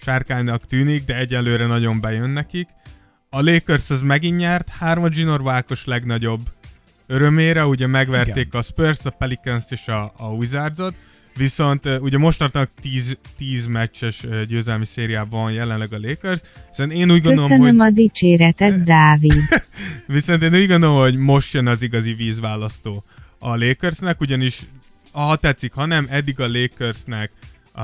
sárkánynak 0.00 0.64
tűnik, 0.64 1.04
de 1.04 1.16
egyelőre 1.16 1.66
nagyon 1.66 2.00
bejön 2.00 2.30
nekik. 2.30 2.68
A 3.30 3.40
Lakers 3.40 3.90
az 3.90 4.00
megint 4.00 4.38
nyert, 4.38 4.68
hárma 4.68 5.08
Ginor 5.08 5.42
Vákos 5.42 5.84
legnagyobb 5.84 6.40
örömére, 7.06 7.66
ugye 7.66 7.86
megverték 7.86 8.46
Igen. 8.46 8.60
a 8.60 8.62
Spurs, 8.62 8.98
a 9.04 9.10
Pelicans 9.10 9.64
és 9.68 9.86
a, 9.86 10.12
a 10.16 10.26
Wizards-ot. 10.26 10.94
Viszont 11.36 11.86
ugye 12.00 12.18
most 12.18 12.38
tartanak 12.38 12.70
10, 12.80 13.16
10 13.36 13.66
meccses 13.66 14.26
győzelmi 14.48 14.84
szériában 14.84 15.40
van 15.40 15.52
jelenleg 15.52 15.92
a 15.92 15.98
Lakers, 15.98 16.40
viszont 16.68 16.92
én 16.92 17.10
úgy 17.10 17.22
gondolom, 17.22 17.48
Köszönöm 17.48 17.78
hogy 17.78 17.88
a 17.88 17.94
dicséretet, 17.94 18.84
Dávid. 18.84 19.42
Viszont 20.06 20.42
én 20.42 20.54
úgy 20.54 20.68
gondolom, 20.68 20.96
hogy 20.96 21.16
most 21.16 21.54
jön 21.54 21.66
az 21.66 21.82
igazi 21.82 22.14
vízválasztó 22.14 23.04
a 23.38 23.56
Lakersnek, 23.56 24.20
ugyanis 24.20 24.60
ha 25.12 25.36
tetszik, 25.36 25.72
ha 25.72 25.86
nem, 25.86 26.06
eddig 26.10 26.40
a 26.40 26.48
Lakersnek 26.48 27.30
uh, 27.74 27.82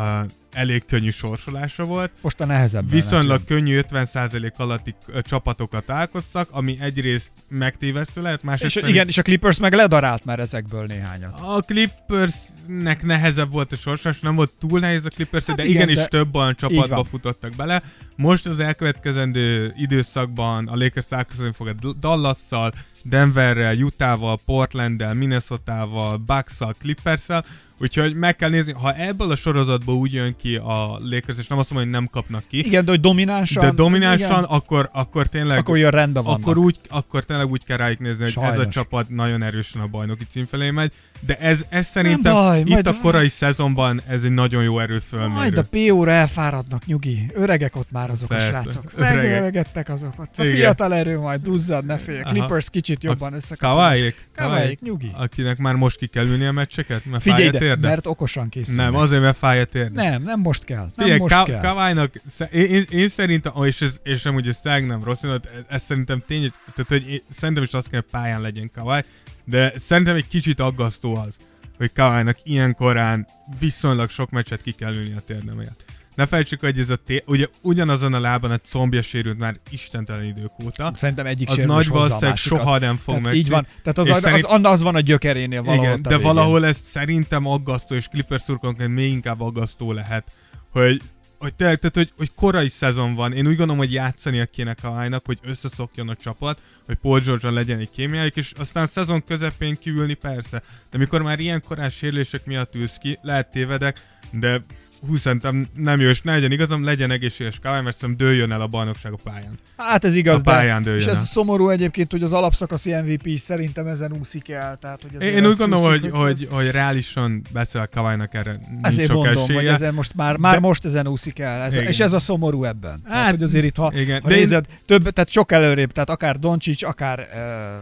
elég 0.53 0.85
könnyű 0.85 1.11
sorsolása 1.11 1.85
volt. 1.85 2.11
Most 2.23 2.41
a 2.41 2.45
nehezebb. 2.45 2.91
Viszonylag 2.91 3.45
könnyű 3.45 3.81
50% 3.91 4.53
alatti 4.57 4.95
csapatokat 5.23 5.85
találkoztak, 5.85 6.49
ami 6.51 6.77
egyrészt 6.81 7.33
megtévesztő 7.49 8.23
lehet, 8.23 8.43
másrészt 8.43 8.65
És, 8.65 8.73
szerint- 8.73 8.95
igen, 8.95 9.09
és 9.09 9.19
a 9.19 9.23
Clippers 9.23 9.59
meg 9.59 9.73
ledarált 9.73 10.25
már 10.25 10.39
ezekből 10.39 10.87
néhányat. 10.87 11.41
a 11.41 11.61
Clippersnek 11.61 13.03
nehezebb 13.03 13.53
volt 13.53 13.73
a 13.73 13.77
sorsás, 13.77 14.21
nem 14.21 14.35
volt 14.35 14.53
túl 14.59 14.81
nehéz 14.81 15.05
a 15.05 15.09
Clippers, 15.09 15.47
Hát 15.47 15.57
de 15.57 15.63
igen, 15.65 15.75
igenis 15.75 15.97
de 15.97 16.07
több 16.07 16.35
olyan 16.37 16.55
csapatba 16.55 17.05
futottak 17.05 17.53
bele. 17.57 17.83
Most 18.17 18.47
az 18.47 18.61
elkövetkezendő 18.61 19.73
időszakban 19.77 20.69
a 20.69 20.77
Lakers 20.77 21.07
találkozni 21.07 21.51
fog 21.53 21.67
a 21.67 21.93
Dallasszal, 22.01 22.73
Denverrel, 23.05 23.77
Utahval, 23.77 24.39
Portlanddel, 24.47 25.15
Minnesotával, 25.15 26.17
Bucks-szal, 26.17 26.73
Clippers-szel, 26.79 27.45
úgyhogy 27.83 28.15
meg 28.15 28.37
kell 28.37 28.49
nézni, 28.51 28.73
ha 28.73 28.95
ebből 28.95 29.31
a 29.31 29.37
sorozatból 29.37 29.95
úgy 29.95 30.13
jön 30.13 30.37
ki 30.37 30.57
a 30.57 30.99
Lakers, 31.11 31.39
és 31.39 31.47
nem 31.47 31.59
azt 31.59 31.71
mondom, 31.71 31.91
hogy 31.91 32.01
nem 32.01 32.09
kapnak 32.13 32.43
ki, 32.49 32.59
Igen, 32.59 32.85
de 32.85 32.91
hogy 32.91 33.01
dominánsan. 33.01 33.65
de 33.65 33.71
dominánsan, 33.71 34.31
igen, 34.31 34.43
akkor, 34.45 34.89
akkor 34.93 35.27
tényleg 35.27 35.59
akkor 35.59 35.75
olyan 35.75 35.91
rendben 35.91 36.23
vannak. 36.23 36.41
akkor, 36.41 36.59
úgy, 36.59 36.77
akkor 36.89 37.25
tényleg 37.25 37.51
úgy 37.51 37.65
kell 37.65 37.77
rájuk 37.77 37.99
nézni, 37.99 38.23
hogy 38.23 38.33
ez 38.43 38.51
a 38.51 38.55
Sajnos. 38.55 38.75
csapat 38.75 39.09
nagyon 39.09 39.43
erősen 39.43 39.83
a 39.83 39.87
bajnoki 39.87 40.25
cím 40.31 40.45
felé 40.45 40.71
megy, 40.71 40.93
de 41.27 41.37
ez, 41.37 41.65
ez 41.69 41.87
szerintem 41.87 42.33
baj, 42.33 42.61
itt 42.61 42.69
majd- 42.69 42.87
a 42.87 42.97
korai 43.03 43.29
szezonban 43.29 44.01
ez 44.09 44.25
egy 44.25 44.31
nagyon 44.31 44.63
jó 44.63 44.79
erő 44.79 45.01
Majd 45.11 45.59
a 45.59 45.65
PO-ra 45.71 46.11
elfáradnak, 46.11 46.87
nyugi. 46.87 47.31
Öregek 47.35 47.77
ott 47.77 47.91
már 47.91 48.11
azok 48.11 48.29
Persze, 48.29 48.47
a 48.49 48.51
srácok. 48.51 48.99
Megöregedtek 48.99 49.89
azok 49.89 50.13
ott. 50.19 50.39
A 50.39 50.45
Igen. 50.45 50.55
fiatal 50.57 50.95
erő 50.95 51.19
majd 51.19 51.43
duzzad, 51.43 51.87
ne 51.87 51.99
félj. 51.99 52.21
Clippers 52.21 52.71
kicsit 52.71 53.03
jobban 53.03 53.33
összekapnak. 53.33 53.71
Kavályék? 53.77 54.27
Kavályék, 54.37 54.81
nyugi. 54.81 55.11
Akinek 55.17 55.59
már 55.59 55.75
most 55.75 55.97
ki 55.97 56.07
kell 56.07 56.27
ülni 56.27 56.45
a 56.45 56.53
meccseket? 56.53 57.05
Mert 57.05 57.23
Figyelj 57.23 57.51
térde? 57.73 57.89
mert 57.89 58.07
okosan 58.07 58.49
készülnek. 58.49 58.85
Nem, 58.85 58.95
azért, 58.95 59.23
mert 59.23 59.37
fáj 59.37 59.61
a 59.61 59.65
térde. 59.65 60.03
Nem, 60.03 60.23
nem 60.23 60.41
most 60.41 60.65
kell. 60.65 60.79
Nem 60.79 60.93
Figyelj, 60.97 61.19
most 61.19 61.35
Ka- 61.35 61.47
kell. 61.47 61.61
Kaválynak, 61.61 62.15
én, 62.51 62.65
én, 62.65 62.85
én 62.91 63.09
szerintem, 63.09 63.53
oh, 63.55 63.67
és, 63.67 63.81
ez, 63.81 63.97
és 64.03 64.25
amúgy 64.25 64.49
ez 64.49 64.57
szeg 64.57 64.87
nem 64.87 65.03
rossz, 65.05 65.23
ez, 65.23 65.41
ez 65.69 65.83
szerintem 65.83 66.23
tény, 66.27 66.53
tehát 66.75 66.91
hogy 66.91 67.09
én, 67.09 67.21
szerintem 67.31 67.63
is 67.63 67.73
azt 67.73 67.89
kell, 67.89 68.01
hogy 68.01 68.11
pályán 68.11 68.41
legyen 68.41 68.71
Kavály, 68.75 69.03
de 69.45 69.73
szerintem 69.77 70.17
egy 70.17 70.29
kicsit 70.29 70.61
aggasztó 70.61 71.17
az, 71.17 71.37
hogy 71.77 71.93
Kaválynak 71.93 72.37
ilyen 72.43 72.75
korán 72.75 73.27
viszonylag 73.59 74.11
sok 74.11 74.31
meccset 74.31 74.63
ki 74.63 74.73
kell 74.73 74.95
ülni 74.95 75.15
a 75.17 75.21
térde 75.21 75.53
miatt. 75.55 75.85
Ne 76.15 76.27
felejtsük, 76.27 76.61
hogy 76.61 76.79
ez 76.79 76.91
a 76.91 76.97
té- 76.97 77.23
ugye 77.27 77.47
ugyanazon 77.61 78.15
a 78.15 78.21
lábon 78.21 78.53
egy 78.53 78.61
combja 78.65 79.03
sérült 79.03 79.39
már 79.39 79.57
istentelen 79.71 80.25
idők 80.25 80.53
óta. 80.65 80.93
Szerintem 80.97 81.27
egyik 81.27 81.49
Az 81.51 81.57
nagy 81.57 81.89
valószínűleg 81.89 82.37
soha 82.37 82.79
nem 82.79 82.97
fog 82.97 83.21
meg. 83.21 83.35
így 83.35 83.49
van. 83.49 83.67
Tehát 83.83 83.99
az, 83.99 84.09
az, 84.09 84.21
szerint- 84.23 84.45
az, 84.45 84.65
az, 84.65 84.83
van 84.83 84.95
a 84.95 85.01
gyökerénél 85.01 85.63
valahol 85.63 85.85
Igen, 85.85 86.03
de 86.03 86.09
végén. 86.09 86.25
valahol 86.25 86.67
ez 86.67 86.77
szerintem 86.77 87.47
aggasztó, 87.47 87.95
és 87.95 88.07
Clippers 88.09 88.43
szurkolóknak 88.43 88.89
még 88.89 89.11
inkább 89.13 89.41
aggasztó 89.41 89.93
lehet, 89.93 90.25
hogy 90.71 91.03
hogy, 91.39 91.55
tényleg, 91.55 91.79
tehát, 91.79 91.97
hogy, 91.97 92.13
hogy 92.17 92.31
korai 92.35 92.69
szezon 92.69 93.15
van. 93.15 93.33
Én 93.33 93.47
úgy 93.47 93.57
gondolom, 93.57 93.77
hogy 93.77 93.93
játszania 93.93 94.47
kéne 94.47 94.75
Kawhi-nak, 94.75 95.27
hogy 95.27 95.39
összeszokjon 95.43 96.09
a 96.09 96.15
csapat, 96.15 96.61
hogy 96.87 96.97
Paul 96.97 97.21
george 97.21 97.51
legyen 97.51 97.79
egy 97.79 97.91
kémiájuk, 97.91 98.37
és 98.37 98.53
aztán 98.59 98.83
a 98.83 98.87
szezon 98.87 99.25
közepén 99.25 99.77
kiülni 99.81 100.15
persze. 100.15 100.63
De 100.91 100.99
mikor 100.99 101.23
már 101.23 101.41
ilyen 101.41 101.63
korán 101.69 101.89
sérülések 101.89 102.47
miatt 102.47 102.75
ülsz 102.75 102.97
ki, 102.97 103.19
lehet 103.23 103.51
tévedek, 103.51 104.01
de 104.31 104.65
hú, 105.07 105.17
szerintem 105.17 105.67
nem 105.77 106.01
jó, 106.01 106.09
és 106.09 106.23
ne 106.23 106.33
legyen 106.33 106.53
igazam, 106.53 106.85
legyen 106.85 107.11
egészséges 107.11 107.59
Kawhi, 107.63 107.81
mert 107.83 107.97
szerintem 107.97 108.27
dőljön 108.27 108.53
el 108.53 108.61
a 108.61 108.67
bajnokság 108.67 109.13
a 109.13 109.17
pályán. 109.25 109.59
Hát 109.77 110.05
ez 110.05 110.15
igaz, 110.15 110.41
a 110.41 110.43
pályán 110.43 110.83
de, 110.83 110.89
dőljön 110.91 111.03
és 111.09 111.13
ez 111.13 111.19
el. 111.19 111.25
szomorú 111.25 111.69
egyébként, 111.69 112.11
hogy 112.11 112.23
az 112.23 112.33
alapszakaszi 112.33 112.95
MVP 112.95 113.27
is 113.27 113.41
szerintem 113.41 113.87
ezen 113.87 114.13
úszik 114.21 114.51
el. 114.51 114.77
Tehát, 114.81 115.01
hogy 115.03 115.23
Én, 115.23 115.33
én 115.37 115.47
úgy 115.47 115.57
gondolom, 115.57 115.91
úszik, 115.91 116.01
hogy, 116.01 116.11
hogy, 116.21 116.49
hogy 116.51 116.71
reálisan 116.71 117.43
beszél 117.53 117.89
Kawhi-nak 117.95 118.35
erre 118.35 118.51
nincs 118.71 118.87
Ezért 118.87 119.09
sok 119.09 119.17
mondom, 119.25 119.43
esélye. 119.43 119.59
hogy 119.59 119.69
ezen 119.69 119.95
most 119.95 120.15
már, 120.15 120.37
már 120.37 120.55
De- 120.55 120.61
most 120.61 120.85
ezen 120.85 121.07
úszik 121.09 121.39
el. 121.39 121.63
Ez, 121.63 121.75
Igen. 121.75 121.87
és 121.87 122.01
ez 122.01 122.13
a 122.13 122.19
szomorú 122.19 122.65
ebben. 122.65 123.01
Hát, 123.09 123.21
Hát, 123.23 123.31
hogy 123.31 123.43
azért 123.43 123.65
itt, 123.65 123.77
ha, 123.77 123.93
igen, 123.95 124.21
ha 124.23 124.29
de 124.29 124.35
én- 124.35 124.41
nézed, 124.41 124.65
több, 124.87 125.11
tehát 125.11 125.31
sok 125.31 125.53
előrébb, 125.53 125.93
tehát 125.93 126.11
akár 126.11 126.39
Doncsics, 126.39 126.83
akár 126.83 127.19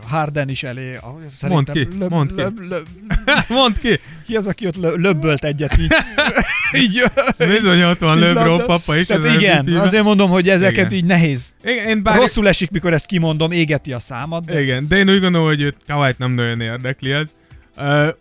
uh, 0.02 0.10
Harden 0.10 0.48
is 0.48 0.62
elé. 0.62 0.98
Szerintem 1.38 1.74
ki, 1.74 1.88
mondd 2.08 2.28
ki. 2.36 2.42
Mondd 3.48 3.78
ki! 3.80 4.00
ki 4.26 4.36
az, 4.36 4.46
aki 4.46 4.66
ott 4.66 4.76
lö, 4.76 4.94
löbbölt 4.96 5.44
egyet 5.44 5.76
így? 5.78 5.92
így 6.82 7.02
Bizony 7.38 7.82
ott 7.82 7.98
van 7.98 8.18
labda- 8.18 8.64
papa 8.64 8.96
is. 8.96 9.06
Tehát 9.06 9.24
az 9.24 9.34
igen, 9.34 9.58
MVP-ben. 9.62 9.80
azért 9.80 10.02
mondom, 10.02 10.30
hogy 10.30 10.48
ezeket 10.48 10.76
Igen. 10.76 10.92
így 10.92 11.04
nehéz. 11.04 11.54
Igen, 11.64 11.88
én 11.88 12.02
bár... 12.02 12.16
Rosszul 12.16 12.48
esik, 12.48 12.70
mikor 12.70 12.92
ezt 12.92 13.06
kimondom, 13.06 13.50
égeti 13.50 13.92
a 13.92 13.98
számad. 13.98 14.44
De... 14.44 14.62
Igen, 14.62 14.88
de 14.88 14.96
én 14.96 15.10
úgy 15.10 15.20
gondolom, 15.20 15.46
hogy 15.46 15.60
őt 15.60 15.76
Kawhi-t 15.86 16.18
nem 16.18 16.30
nagyon 16.30 16.60
érdekli 16.60 17.12
ez. 17.12 17.30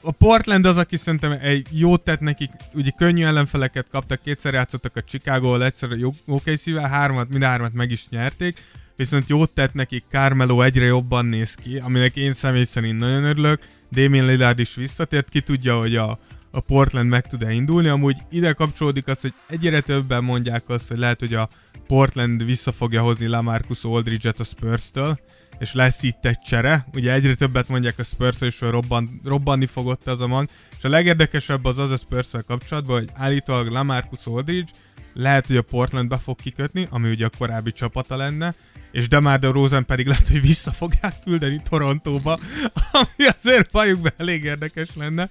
A 0.01 0.11
Portland 0.11 0.65
az, 0.65 0.77
aki 0.77 0.97
szerintem 0.97 1.37
egy 1.41 1.67
jót 1.71 2.01
tett 2.01 2.19
nekik, 2.19 2.49
ugye 2.73 2.89
könnyű 2.97 3.25
ellenfeleket 3.25 3.87
kaptak, 3.91 4.21
kétszer 4.23 4.53
játszottak 4.53 4.95
a 4.95 5.01
Chicago-val, 5.01 5.63
egyszer 5.63 5.89
a 5.91 6.11
OKC-vel, 6.25 6.89
hármat, 6.89 7.29
mind 7.29 7.43
hármat 7.43 7.73
meg 7.73 7.91
is 7.91 8.03
nyerték, 8.09 8.57
viszont 8.95 9.29
jót 9.29 9.51
tett 9.51 9.73
nekik, 9.73 10.03
Carmelo 10.11 10.61
egyre 10.61 10.85
jobban 10.85 11.25
néz 11.25 11.55
ki, 11.63 11.77
aminek 11.77 12.15
én 12.15 12.33
személy 12.33 12.63
szerint 12.63 12.99
nagyon 12.99 13.23
örülök, 13.23 13.61
Damien 13.91 14.25
Lillard 14.25 14.59
is 14.59 14.75
visszatért, 14.75 15.29
ki 15.29 15.39
tudja, 15.41 15.77
hogy 15.77 15.95
a, 15.95 16.19
a 16.51 16.59
Portland 16.59 17.09
meg 17.09 17.27
tud-e 17.27 17.51
indulni, 17.51 17.87
amúgy 17.87 18.17
ide 18.29 18.53
kapcsolódik 18.53 19.07
az, 19.07 19.21
hogy 19.21 19.33
egyre 19.47 19.81
többen 19.81 20.23
mondják 20.23 20.69
azt, 20.69 20.87
hogy 20.87 20.97
lehet, 20.97 21.19
hogy 21.19 21.33
a 21.33 21.47
Portland 21.87 22.45
vissza 22.45 22.71
fogja 22.71 23.01
hozni 23.01 23.27
Lamarcus 23.27 23.83
Aldridge-et 23.83 24.39
a 24.39 24.43
Spurs-től, 24.43 25.19
és 25.59 25.73
lesz 25.73 26.03
itt 26.03 26.25
egy 26.25 26.39
csere. 26.39 26.85
Ugye 26.93 27.13
egyre 27.13 27.35
többet 27.35 27.67
mondják 27.67 27.99
a 27.99 28.03
spurs 28.03 28.41
és 28.41 28.59
hogy 28.59 28.69
robban, 28.69 29.21
robbanni 29.23 29.65
fogott 29.65 30.07
az 30.07 30.21
a 30.21 30.27
mag. 30.27 30.47
És 30.77 30.83
a 30.83 30.89
legérdekesebb 30.89 31.65
az 31.65 31.77
az 31.77 31.91
a 31.91 31.97
spurs 31.97 32.27
kapcsolatban, 32.47 32.99
hogy 32.99 33.09
állítólag 33.13 33.67
Lamarcus 33.67 34.25
Aldridge 34.25 34.71
lehet, 35.13 35.47
hogy 35.47 35.57
a 35.57 35.61
Portlandbe 35.61 36.17
fog 36.17 36.35
kikötni, 36.35 36.87
ami 36.89 37.09
ugye 37.09 37.25
a 37.25 37.31
korábbi 37.37 37.71
csapata 37.71 38.15
lenne, 38.15 38.53
és 38.91 39.07
DeMar 39.07 39.39
DeRozan 39.39 39.85
pedig 39.85 40.07
lehet, 40.07 40.27
hogy 40.27 40.41
vissza 40.41 40.71
fogják 40.71 41.15
küldeni 41.23 41.61
Torontóba, 41.69 42.39
ami 42.91 43.27
azért 43.37 43.71
bajukban 43.71 44.11
elég 44.17 44.43
érdekes 44.43 44.89
lenne. 44.95 45.29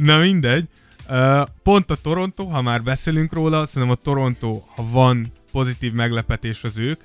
Na 0.00 0.18
mindegy. 0.18 0.68
Uh, 1.08 1.48
pont 1.62 1.90
a 1.90 1.94
Toronto, 1.94 2.44
ha 2.44 2.62
már 2.62 2.82
beszélünk 2.82 3.32
róla, 3.32 3.66
szerintem 3.66 3.98
a 4.00 4.02
Toronto, 4.02 4.62
ha 4.74 4.90
van 4.90 5.32
pozitív 5.52 5.92
meglepetés 5.92 6.64
az 6.64 6.78
ők, 6.78 7.00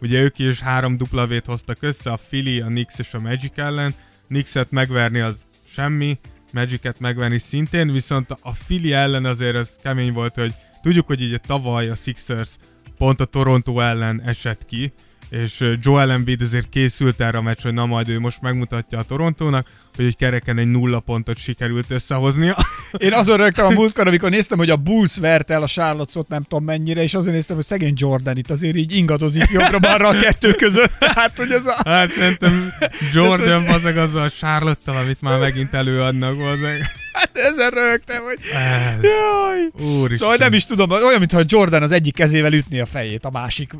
Ugye 0.00 0.20
ők 0.20 0.38
is 0.38 0.60
három 0.60 0.96
W-t 1.10 1.46
hoztak 1.46 1.76
össze, 1.80 2.12
a 2.12 2.18
Philly, 2.28 2.60
a 2.60 2.66
Knicks 2.66 2.98
és 2.98 3.14
a 3.14 3.20
Magic 3.20 3.58
ellen. 3.58 3.94
Knickset 4.26 4.70
megverni 4.70 5.20
az 5.20 5.46
semmi, 5.72 6.18
Magicet 6.52 7.00
megverni 7.00 7.38
szintén, 7.38 7.92
viszont 7.92 8.30
a 8.30 8.50
Philly 8.66 8.92
ellen 8.92 9.24
azért 9.24 9.56
ez 9.56 9.76
kemény 9.82 10.12
volt, 10.12 10.34
hogy 10.34 10.54
tudjuk, 10.82 11.06
hogy 11.06 11.22
ugye 11.22 11.38
tavaly 11.38 11.88
a 11.88 11.94
Sixers 11.94 12.50
pont 12.98 13.20
a 13.20 13.24
Toronto 13.24 13.80
ellen 13.80 14.22
esett 14.22 14.64
ki, 14.64 14.92
és 15.30 15.76
Joel 15.80 16.10
Embiid 16.10 16.42
azért 16.42 16.68
készült 16.68 17.20
erre 17.20 17.38
a 17.38 17.42
meccs, 17.42 17.62
hogy 17.62 17.74
na 17.74 17.86
majd 17.86 18.08
ő 18.08 18.18
most 18.20 18.40
megmutatja 18.40 18.98
a 18.98 19.02
Torontónak, 19.02 19.66
hogy 19.96 20.04
egy 20.04 20.16
kereken 20.16 20.58
egy 20.58 20.66
nulla 20.66 21.00
pontot 21.00 21.36
sikerült 21.36 21.90
összehoznia. 21.90 22.56
Én 22.98 23.12
azon 23.12 23.36
rögtem 23.36 23.66
a 23.66 23.70
múltkor, 23.70 24.06
amikor 24.06 24.30
néztem, 24.30 24.58
hogy 24.58 24.70
a 24.70 24.76
Bulls 24.76 25.16
verte 25.16 25.54
el 25.54 25.62
a 25.62 25.66
charlotte 25.66 26.20
nem 26.28 26.42
tudom 26.42 26.64
mennyire, 26.64 27.02
és 27.02 27.14
azért 27.14 27.34
néztem, 27.34 27.56
hogy 27.56 27.66
szegény 27.66 27.94
Jordan 27.96 28.36
itt 28.36 28.50
azért 28.50 28.76
így 28.76 28.96
ingadozik 28.96 29.50
jobbra-balra 29.50 30.08
a 30.08 30.20
kettő 30.20 30.52
között. 30.52 30.92
Tehát, 30.98 31.36
hogy 31.40 31.50
ez 31.50 31.66
a... 31.66 31.82
Hát 31.84 32.10
szerintem 32.10 32.72
Jordan 33.14 33.64
bazeg 33.66 33.96
azzal 33.96 34.22
a 34.22 34.30
charlotte 34.30 34.92
amit 34.92 35.20
már 35.20 35.38
megint 35.38 35.74
előadnak, 35.74 36.36
bazeg. 36.36 36.99
Hát 37.12 37.38
ezen 37.38 37.70
rögtem, 37.70 38.22
hogy... 38.22 38.38
Ez, 38.54 39.02
Jaj. 39.02 39.88
úristen. 39.88 40.18
Szóval 40.18 40.36
nem 40.36 40.52
is 40.52 40.64
tudom, 40.64 40.90
olyan, 40.90 41.18
mintha 41.18 41.42
Jordan 41.46 41.82
az 41.82 41.92
egyik 41.92 42.14
kezével 42.14 42.52
ütné 42.52 42.80
a 42.80 42.86
fejét, 42.86 43.24
a 43.24 43.30
másik 43.30 43.72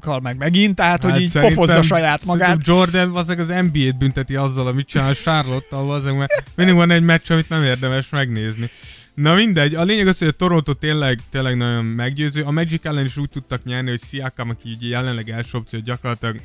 kal 0.00 0.20
meg 0.20 0.36
megint, 0.36 0.74
tehát 0.74 1.02
hogy 1.02 1.20
így 1.20 1.34
Hát 1.34 1.42
pofozza 1.42 1.82
saját 1.82 2.24
magát. 2.24 2.58
Jordan 2.66 3.12
bazeg 3.12 3.38
az 3.40 3.48
NBA-t 3.48 3.98
bünteti 3.98 4.36
azzal, 4.36 4.66
amit 4.66 4.86
csinál 4.86 5.10
a 5.10 5.14
Charlotte-tal, 5.14 5.84
bazeg, 5.84 6.16
mert 6.16 6.42
mindig 6.54 6.74
van 6.74 6.90
egy 6.90 7.02
meccs, 7.02 7.30
amit 7.30 7.48
nem 7.48 7.62
érdemes 7.62 8.08
megnézni. 8.08 8.70
Na 9.14 9.34
mindegy, 9.34 9.74
a 9.74 9.82
lényeg 9.82 10.06
az, 10.06 10.18
hogy 10.18 10.28
a 10.28 10.32
Toronto 10.32 10.72
tényleg, 10.72 11.18
tényleg 11.30 11.56
nagyon 11.56 11.84
meggyőző. 11.84 12.42
A 12.42 12.50
Magic 12.50 12.84
ellen 12.86 13.04
is 13.04 13.16
úgy 13.16 13.28
tudtak 13.28 13.64
nyerni, 13.64 13.88
hogy 13.90 14.00
Siakam, 14.08 14.48
aki 14.48 14.68
így 14.68 14.88
jelenleg 14.88 15.30
első 15.30 15.58
opció, 15.58 15.80
gyakorlatilag 15.80 16.40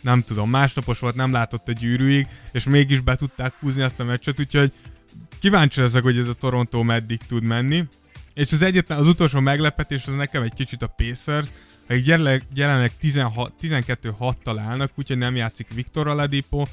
nem 0.00 0.22
tudom, 0.22 0.50
másnapos 0.50 0.98
volt, 0.98 1.14
nem 1.14 1.32
látott 1.32 1.68
a 1.68 1.72
gyűrűig, 1.72 2.26
és 2.52 2.64
mégis 2.64 3.00
be 3.00 3.16
tudták 3.16 3.52
húzni 3.60 3.82
azt 3.82 4.00
a 4.00 4.04
meccset, 4.04 4.40
úgyhogy 4.40 4.72
kíváncsi 5.46 5.80
leszek, 5.80 6.02
hogy 6.02 6.18
ez 6.18 6.28
a 6.28 6.34
Toronto 6.34 6.82
meddig 6.82 7.20
tud 7.28 7.44
menni. 7.44 7.84
És 8.34 8.52
az 8.52 8.62
egyetlen, 8.62 8.98
az 8.98 9.06
utolsó 9.06 9.40
meglepetés 9.40 10.06
az 10.06 10.14
nekem 10.14 10.42
egy 10.42 10.54
kicsit 10.54 10.82
a 10.82 10.94
Pacers, 10.96 11.48
akik 11.88 12.06
jelenleg, 12.06 12.42
jelenleg 12.54 12.96
16 12.98 13.52
12-6-tal 13.60 14.56
állnak, 14.66 14.90
úgyhogy 14.94 15.18
nem 15.18 15.36
játszik 15.36 15.66
Viktor 15.74 16.08
Aladipo, 16.08 16.64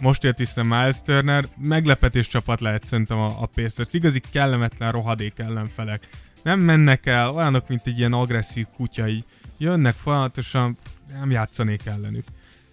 most 0.00 0.24
ért 0.24 0.38
vissza 0.38 0.62
Miles 0.62 1.02
Turner, 1.02 1.44
meglepetés 1.56 2.28
csapat 2.28 2.60
lehet 2.60 2.84
szerintem 2.84 3.18
a, 3.18 3.42
a 3.42 3.48
Pacers. 3.54 3.92
Igazi 3.92 4.20
kellemetlen 4.32 4.92
rohadék 4.92 5.38
ellenfelek. 5.38 6.08
Nem 6.42 6.60
mennek 6.60 7.06
el, 7.06 7.30
olyanok, 7.30 7.68
mint 7.68 7.82
egy 7.84 7.98
ilyen 7.98 8.12
agresszív 8.12 8.66
kutya, 8.76 9.08
így 9.08 9.24
jönnek 9.58 9.94
folyamatosan, 9.94 10.76
nem 11.18 11.30
játszanék 11.30 11.86
ellenük. 11.86 12.24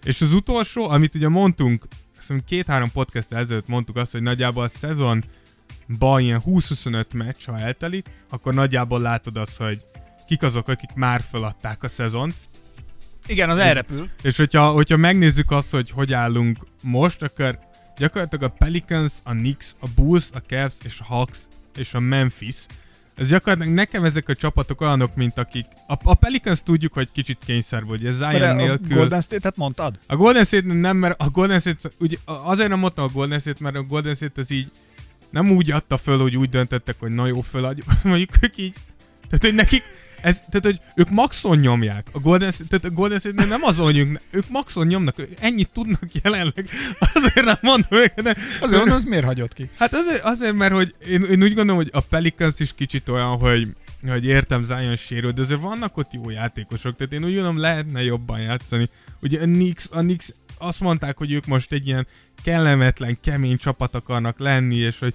És 0.04 0.20
az 0.20 0.32
utolsó, 0.32 0.88
amit 0.88 1.14
ugye 1.14 1.28
mondtunk, 1.28 1.84
azt 2.18 2.44
két-három 2.44 2.90
podcast 2.92 3.32
ezelőtt 3.32 3.68
mondtuk 3.68 3.96
azt, 3.96 4.12
hogy 4.12 4.22
nagyjából 4.22 4.64
a 4.64 4.68
szezon 4.68 5.24
ilyen 6.18 6.42
20-25 6.46 7.14
meccs, 7.14 7.44
ha 7.46 7.58
eltelik, 7.58 8.06
akkor 8.30 8.54
nagyjából 8.54 9.00
látod 9.00 9.36
azt, 9.36 9.56
hogy 9.56 9.84
kik 10.26 10.42
azok, 10.42 10.68
akik 10.68 10.90
már 10.94 11.20
feladták 11.30 11.82
a 11.82 11.88
szezont. 11.88 12.34
Igen, 13.26 13.50
az 13.50 13.58
elrepül. 13.58 14.08
És 14.22 14.36
hogyha, 14.36 14.70
hogyha 14.70 14.96
megnézzük 14.96 15.50
azt, 15.50 15.70
hogy 15.70 15.90
hogy 15.90 16.12
állunk 16.12 16.58
most, 16.82 17.22
akkor 17.22 17.58
gyakorlatilag 17.96 18.44
a 18.44 18.54
Pelicans, 18.58 19.12
a 19.22 19.30
Knicks, 19.30 19.74
a 19.80 19.86
Bulls, 19.94 20.28
a 20.32 20.42
Cavs 20.46 20.74
és 20.84 21.00
a 21.00 21.04
Hawks 21.04 21.38
és 21.76 21.94
a 21.94 22.00
Memphis 22.00 22.56
ez 23.20 23.28
gyakorlatilag 23.28 23.74
nekem 23.74 24.04
ezek 24.04 24.28
a 24.28 24.34
csapatok 24.34 24.80
olyanok, 24.80 25.14
mint 25.14 25.38
akik... 25.38 25.66
A, 25.86 25.94
a 26.02 26.14
Pelicans 26.14 26.62
tudjuk, 26.62 26.92
hogy 26.92 27.12
kicsit 27.12 27.38
kényszer 27.44 27.84
volt, 27.84 28.04
ez 28.04 28.16
Zion 28.16 28.56
nélkül... 28.56 28.92
A 28.92 28.94
Golden 28.96 29.20
State-et 29.20 29.56
mondtad? 29.56 29.98
A 30.06 30.16
Golden 30.16 30.44
State 30.44 30.74
nem, 30.74 30.96
mert 30.96 31.20
a 31.20 31.30
Golden 31.30 31.58
State... 31.58 31.90
Ugye, 31.98 32.16
azért 32.24 32.68
nem 32.68 32.78
mondtam 32.78 33.04
a 33.04 33.08
Golden 33.08 33.38
State, 33.38 33.58
mert 33.62 33.76
a 33.76 33.82
Golden 33.82 34.14
State 34.14 34.40
az 34.40 34.50
így 34.50 34.70
nem 35.30 35.50
úgy 35.50 35.70
adta 35.70 35.96
föl, 35.96 36.18
hogy 36.18 36.36
úgy 36.36 36.48
döntettek, 36.48 36.96
hogy 36.98 37.12
na 37.12 37.26
jó, 37.26 37.40
föladjuk. 37.40 37.86
Mondjuk 38.04 38.30
ők 38.40 38.56
így... 38.56 38.74
Tehát, 39.28 39.44
hogy 39.44 39.54
nekik 39.54 39.82
ez, 40.22 40.42
tehát, 40.50 40.64
hogy 40.64 40.80
ők 40.96 41.10
maxon 41.10 41.58
nyomják. 41.58 42.06
A 42.12 42.18
Golden, 42.18 42.52
tehát 42.68 42.84
a 42.84 42.90
Golden 42.90 43.18
State 43.18 43.44
nem 43.44 43.62
azon, 43.62 43.84
hogy 43.84 43.98
ők, 43.98 44.20
ők 44.30 44.48
maxon 44.48 44.86
nyomnak, 44.86 45.14
ennyit 45.40 45.68
tudnak 45.72 46.02
jelenleg. 46.22 46.68
Azért 47.14 47.44
nem 47.44 47.58
mondom 47.60 48.00
őket, 48.00 48.24
de... 48.24 48.36
Azért 48.60 48.70
mondom, 48.70 48.94
az 48.94 49.04
miért 49.04 49.24
hagyott 49.24 49.52
ki? 49.52 49.70
Hát 49.78 49.92
azért, 49.92 50.22
azért 50.22 50.54
mert 50.54 50.72
hogy 50.72 50.94
én, 51.08 51.22
én 51.22 51.42
úgy 51.42 51.54
gondolom, 51.54 51.76
hogy 51.76 51.90
a 51.92 52.00
Pelicans 52.00 52.60
is 52.60 52.74
kicsit 52.74 53.08
olyan, 53.08 53.38
hogy 53.38 53.68
hogy 54.08 54.24
értem 54.24 54.64
Zion 54.64 54.96
sérül, 54.96 55.30
de 55.30 55.42
azért 55.42 55.60
vannak 55.60 55.96
ott 55.96 56.12
jó 56.12 56.30
játékosok, 56.30 56.96
tehát 56.96 57.12
én 57.12 57.24
úgy 57.24 57.32
gondolom 57.32 57.58
lehetne 57.58 58.02
jobban 58.02 58.40
játszani. 58.40 58.88
Ugye 59.22 59.40
a 59.40 59.44
Knicks, 59.44 59.88
a 59.90 59.98
Knicks 59.98 60.32
azt 60.60 60.80
mondták, 60.80 61.18
hogy 61.18 61.32
ők 61.32 61.46
most 61.46 61.72
egy 61.72 61.86
ilyen 61.86 62.06
kellemetlen, 62.42 63.18
kemény 63.22 63.56
csapat 63.56 63.94
akarnak 63.94 64.38
lenni, 64.38 64.76
és 64.76 64.98
hogy 64.98 65.14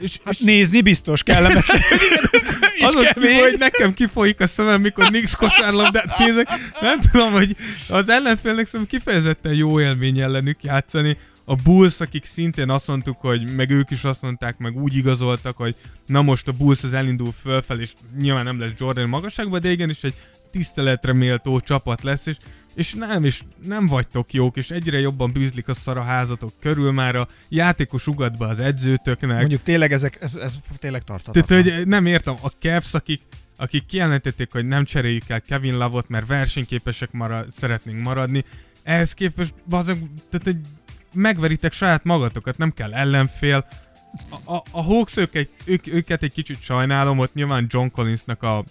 és, 0.00 0.18
hát 0.24 0.34
és 0.34 0.38
nézni 0.38 0.80
biztos 0.80 1.22
kellemetlen. 1.22 1.80
az 2.80 3.12
kemény. 3.14 3.38
hogy 3.38 3.58
nekem 3.58 3.94
kifolyik 3.94 4.40
a 4.40 4.46
szemem, 4.46 4.80
mikor 4.80 5.10
Nix 5.10 5.34
kosárlabdát 5.34 6.18
nézek. 6.18 6.48
Nem 6.80 7.00
tudom, 7.00 7.32
hogy 7.32 7.56
az 7.88 8.08
ellenfélnek 8.08 8.66
szerintem 8.66 8.98
kifejezetten 8.98 9.54
jó 9.54 9.80
élmény 9.80 10.20
ellenük 10.20 10.62
játszani. 10.62 11.16
A 11.44 11.54
Bulls, 11.54 12.00
akik 12.00 12.24
szintén 12.24 12.70
azt 12.70 12.86
mondtuk, 12.86 13.20
hogy 13.20 13.54
meg 13.54 13.70
ők 13.70 13.90
is 13.90 14.04
azt 14.04 14.22
mondták, 14.22 14.58
meg 14.58 14.76
úgy 14.76 14.96
igazoltak, 14.96 15.56
hogy 15.56 15.74
na 16.06 16.22
most 16.22 16.48
a 16.48 16.52
Bulls 16.52 16.82
az 16.84 16.94
elindul 16.94 17.32
fölfel, 17.42 17.80
és 17.80 17.92
nyilván 18.18 18.44
nem 18.44 18.60
lesz 18.60 18.70
Jordan 18.78 19.08
magasságban, 19.08 19.60
de 19.60 19.70
igenis 19.70 20.02
egy 20.02 20.14
tiszteletre 20.50 21.12
méltó 21.12 21.60
csapat 21.60 22.02
lesz, 22.02 22.26
és 22.26 22.36
és 22.74 22.94
nem, 22.94 23.24
és 23.24 23.42
nem 23.64 23.86
vagytok 23.86 24.32
jók, 24.32 24.56
és 24.56 24.70
egyre 24.70 24.98
jobban 24.98 25.32
bűzlik 25.32 25.68
a 25.68 25.74
szar 25.74 25.96
a 25.96 26.02
házatok 26.02 26.52
körül 26.60 26.92
már 26.92 27.16
a 27.16 27.28
játékos 27.48 28.06
ugat 28.06 28.38
be 28.38 28.46
az 28.46 28.60
edzőtöknek. 28.60 29.38
Mondjuk 29.38 29.62
tényleg 29.62 29.92
ezek, 29.92 30.20
ez, 30.20 30.34
ez 30.34 30.54
tényleg 30.78 31.02
tartatatlan. 31.02 31.46
Tehát, 31.46 31.64
hogy 31.64 31.86
nem 31.86 32.06
értem, 32.06 32.34
a 32.40 32.48
Cavs, 32.48 32.94
akik, 32.94 33.20
akik 33.56 33.86
kijelentették, 33.86 34.52
hogy 34.52 34.66
nem 34.66 34.84
cseréljük 34.84 35.28
el 35.28 35.40
Kevin 35.40 35.76
Lavot, 35.76 36.08
mert 36.08 36.26
versenyképesek 36.26 37.12
marad, 37.12 37.50
szeretnénk 37.50 38.02
maradni, 38.02 38.44
ehhez 38.82 39.12
képest 39.12 39.54
bazeg, 39.68 39.96
tehát, 40.30 40.44
hogy 40.44 40.56
megveritek 41.14 41.72
saját 41.72 42.04
magatokat, 42.04 42.58
nem 42.58 42.70
kell 42.70 42.94
ellenfél. 42.94 43.66
A, 44.30 44.54
a, 44.54 44.62
a 44.70 44.82
Hawks 44.82 45.16
ők 45.16 45.34
egy, 45.34 45.48
ők, 45.64 45.86
őket 45.86 46.22
egy 46.22 46.32
kicsit 46.32 46.62
sajnálom, 46.62 47.18
ott 47.18 47.34
nyilván 47.34 47.66
John 47.68 47.88
Collinsnak 47.88 48.42
a 48.42 48.64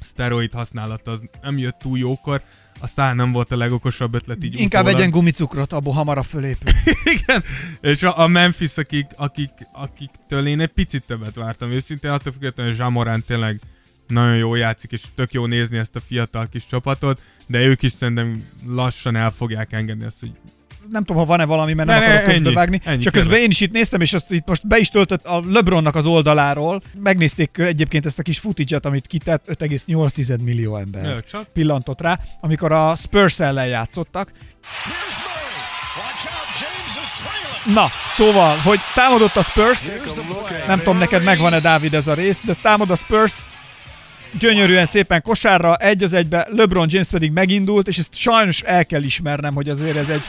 szteroid 0.00 0.52
használata 0.52 1.10
az 1.10 1.28
nem 1.42 1.58
jött 1.58 1.78
túl 1.78 1.98
jókor, 1.98 2.42
aztán 2.78 3.16
nem 3.16 3.32
volt 3.32 3.50
a 3.52 3.56
legokosabb 3.56 4.14
ötlet 4.14 4.44
így 4.44 4.60
Inkább 4.60 4.82
utólag. 4.82 5.00
egyen 5.00 5.10
gumicukrot, 5.10 5.72
abból 5.72 5.92
hamarabb 5.92 6.24
fölépül. 6.24 6.72
Igen, 7.18 7.44
és 7.80 8.02
a, 8.02 8.18
a 8.18 8.26
Memphis, 8.26 8.76
akik, 8.76 9.06
akik, 9.16 9.50
akiktől 9.72 10.46
én 10.46 10.60
egy 10.60 10.72
picit 10.72 11.06
többet 11.06 11.34
vártam, 11.34 11.70
őszintén 11.70 12.10
attól 12.10 12.32
függetlenül, 12.32 12.72
hogy 12.72 12.80
Zsamorán 12.80 13.22
tényleg 13.26 13.60
nagyon 14.08 14.36
jó 14.36 14.54
játszik, 14.54 14.92
és 14.92 15.02
tök 15.14 15.32
jó 15.32 15.46
nézni 15.46 15.78
ezt 15.78 15.96
a 15.96 16.00
fiatal 16.00 16.48
kis 16.48 16.66
csapatot, 16.66 17.22
de 17.46 17.58
ők 17.58 17.82
is 17.82 17.92
szerintem 17.92 18.44
lassan 18.66 19.16
el 19.16 19.30
fogják 19.30 19.72
engedni 19.72 20.04
ezt, 20.04 20.20
hogy 20.20 20.32
nem 20.90 21.04
tudom, 21.04 21.22
ha 21.22 21.28
van-e 21.28 21.44
valami, 21.44 21.72
mert 21.72 21.88
nem 21.88 22.00
ne, 22.00 22.06
akarok 22.06 22.24
közbevágni. 22.24 22.80
Ennyi, 22.84 23.02
Csak 23.02 23.12
közben 23.12 23.38
én 23.38 23.50
is 23.50 23.60
itt 23.60 23.72
néztem, 23.72 24.00
és 24.00 24.12
azt 24.12 24.32
itt 24.32 24.46
most 24.46 24.66
be 24.66 24.78
is 24.78 24.88
töltött 24.88 25.24
a 25.24 25.42
LeBronnak 25.48 25.94
az 25.94 26.06
oldaláról. 26.06 26.82
Megnézték 27.02 27.58
egyébként 27.58 28.06
ezt 28.06 28.18
a 28.18 28.22
kis 28.22 28.38
footage 28.38 28.78
amit 28.82 29.06
kitett, 29.06 29.44
5,8 29.48 30.42
millió 30.42 30.76
ember 30.76 31.24
csak. 31.30 31.46
pillantott 31.52 32.00
rá, 32.00 32.20
amikor 32.40 32.72
a 32.72 32.94
Spurs 32.94 33.40
ellen 33.40 33.66
játszottak. 33.66 34.30
Na, 37.74 37.88
szóval, 38.10 38.56
hogy 38.56 38.78
támadott 38.94 39.36
a 39.36 39.42
Spurs, 39.42 39.80
nem 40.66 40.78
tudom, 40.78 40.98
neked 40.98 41.22
megvan-e 41.22 41.60
Dávid 41.60 41.94
ez 41.94 42.06
a 42.06 42.14
rész, 42.14 42.40
de 42.44 42.54
támad 42.62 42.90
a 42.90 42.96
Spurs, 42.96 43.34
gyönyörűen 44.38 44.86
szépen 44.86 45.22
kosárra, 45.22 45.76
egy 45.76 46.02
az 46.02 46.12
egybe, 46.12 46.46
LeBron 46.50 46.86
James 46.90 47.08
pedig 47.08 47.30
megindult, 47.30 47.88
és 47.88 47.98
ezt 47.98 48.14
sajnos 48.14 48.60
el 48.60 48.86
kell 48.86 49.02
ismernem, 49.02 49.54
hogy 49.54 49.68
azért 49.68 49.96
ez 49.96 50.08
egy 50.08 50.24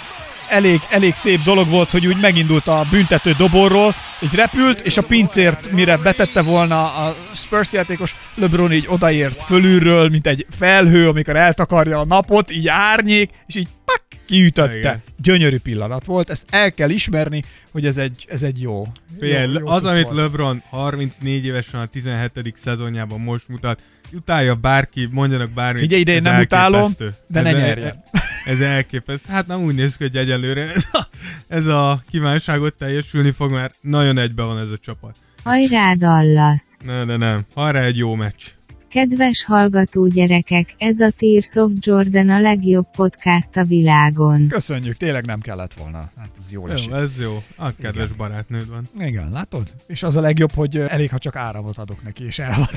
elég, 0.49 0.79
elég 0.89 1.15
szép 1.15 1.41
dolog 1.41 1.69
volt, 1.69 1.89
hogy 1.89 2.07
úgy 2.07 2.19
megindult 2.21 2.67
a 2.67 2.85
büntető 2.91 3.33
doborról, 3.37 3.95
így 4.19 4.33
repült, 4.33 4.79
és 4.79 4.97
a 4.97 5.01
pincért 5.01 5.71
mire 5.71 5.97
betette 5.97 6.41
volna 6.41 6.83
a 6.83 7.15
Spurs 7.33 7.73
játékos, 7.73 8.15
LeBron 8.35 8.71
így 8.71 8.85
odaért 8.87 9.43
fölülről, 9.43 10.09
mint 10.09 10.27
egy 10.27 10.45
felhő, 10.49 11.07
amikor 11.09 11.35
eltakarja 11.35 11.99
a 11.99 12.05
napot, 12.05 12.51
így 12.51 12.67
árnyék, 12.67 13.29
és 13.45 13.55
így 13.55 13.67
pak, 13.85 14.01
kiütötte. 14.27 14.77
Igen. 14.77 15.01
Gyönyörű 15.21 15.57
pillanat 15.57 16.05
volt, 16.05 16.29
ezt 16.29 16.45
el 16.49 16.71
kell 16.71 16.89
ismerni, 16.89 17.43
hogy 17.71 17.85
ez 17.85 17.97
egy, 17.97 18.25
ez 18.29 18.41
egy 18.41 18.61
jó. 18.61 18.87
Figyelj, 19.19 19.51
jó, 19.51 19.59
jó 19.59 19.67
az, 19.67 19.85
amit 19.85 20.03
volt. 20.03 20.17
LeBron 20.17 20.63
34 20.69 21.45
évesen 21.45 21.79
a 21.79 21.85
17. 21.85 22.53
szezonjában 22.55 23.19
most 23.19 23.47
mutat, 23.47 23.81
utálja 24.13 24.55
bárki, 24.55 25.07
mondjanak 25.11 25.51
bármit. 25.51 25.81
Figyelj 25.81 26.01
ide, 26.01 26.13
én 26.13 26.21
nem 26.21 26.39
utálom, 26.39 26.91
de 27.27 27.39
ez 27.39 27.45
ne 27.45 27.51
nyerjen. 27.51 28.03
Ez 28.47 28.59
elképesztő. 28.59 29.31
Hát 29.31 29.47
nem 29.47 29.63
úgy 29.63 29.75
néz 29.75 29.97
ki, 29.97 30.03
hogy 30.03 30.15
egyelőre 30.15 30.71
ez 30.73 30.85
a, 30.91 31.07
ez 31.47 31.65
a 31.65 32.01
kívánságot 32.09 32.73
teljesülni 32.73 33.31
fog, 33.31 33.51
mert 33.51 33.75
nagyon 33.81 34.17
egybe 34.17 34.43
van 34.43 34.59
ez 34.59 34.71
a 34.71 34.77
csapat. 34.77 35.15
Hajrá, 35.43 35.93
Dallas! 35.93 36.61
Ne, 36.85 37.03
ne, 37.03 37.17
nem. 37.17 37.45
Hajrá 37.55 37.81
egy 37.81 37.97
jó 37.97 38.15
meccs. 38.15 38.43
Kedves 38.89 39.43
hallgató 39.43 40.07
gyerekek, 40.07 40.75
ez 40.77 40.99
a 40.99 41.09
Tears 41.17 41.55
of 41.55 41.71
Jordan 41.79 42.29
a 42.29 42.39
legjobb 42.39 42.85
podcast 42.95 43.57
a 43.57 43.63
világon. 43.63 44.47
Köszönjük, 44.47 44.97
tényleg 44.97 45.25
nem 45.25 45.39
kellett 45.39 45.73
volna. 45.73 45.97
Hát 45.97 46.29
ez 46.37 46.51
jó 46.51 46.67
esik. 46.67 46.91
Ez 46.91 47.11
jó. 47.19 47.43
A 47.55 47.75
kedves 47.75 48.05
Igen. 48.05 48.17
barátnőd 48.17 48.69
van. 48.69 48.83
Igen, 48.99 49.29
látod? 49.31 49.67
És 49.87 50.03
az 50.03 50.15
a 50.15 50.21
legjobb, 50.21 50.51
hogy 50.51 50.77
elég, 50.77 51.09
ha 51.09 51.17
csak 51.17 51.35
áramot 51.35 51.77
adok 51.77 52.03
neki, 52.03 52.25
és 52.25 52.39
el 52.39 52.55
van 52.57 52.69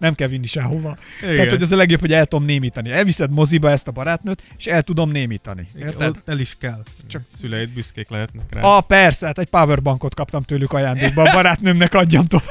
nem 0.00 0.14
kell 0.14 0.28
vinni 0.28 0.46
sehova. 0.46 0.96
Igen. 1.22 1.34
Tehát, 1.34 1.50
hogy 1.50 1.62
az 1.62 1.72
a 1.72 1.76
legjobb, 1.76 2.00
hogy 2.00 2.12
el 2.12 2.26
tudom 2.26 2.46
némítani. 2.46 2.90
Elviszed 2.90 3.34
moziba 3.34 3.70
ezt 3.70 3.88
a 3.88 3.90
barátnőt, 3.90 4.42
és 4.58 4.66
el 4.66 4.82
tudom 4.82 5.10
némítani. 5.10 5.66
Érted? 5.78 6.16
el 6.26 6.38
is 6.38 6.56
kell. 6.58 6.82
Csak 7.06 7.22
szüleid 7.40 7.68
büszkék 7.68 8.10
lehetnek 8.10 8.54
rá. 8.54 8.60
Ah, 8.60 8.82
persze, 8.86 9.26
hát 9.26 9.38
egy 9.38 9.48
powerbankot 9.48 10.14
kaptam 10.14 10.42
tőlük 10.42 10.72
ajándékba, 10.72 11.22
a 11.22 11.32
barátnőmnek 11.32 11.94
adjam 11.94 12.26
tovább. 12.26 12.46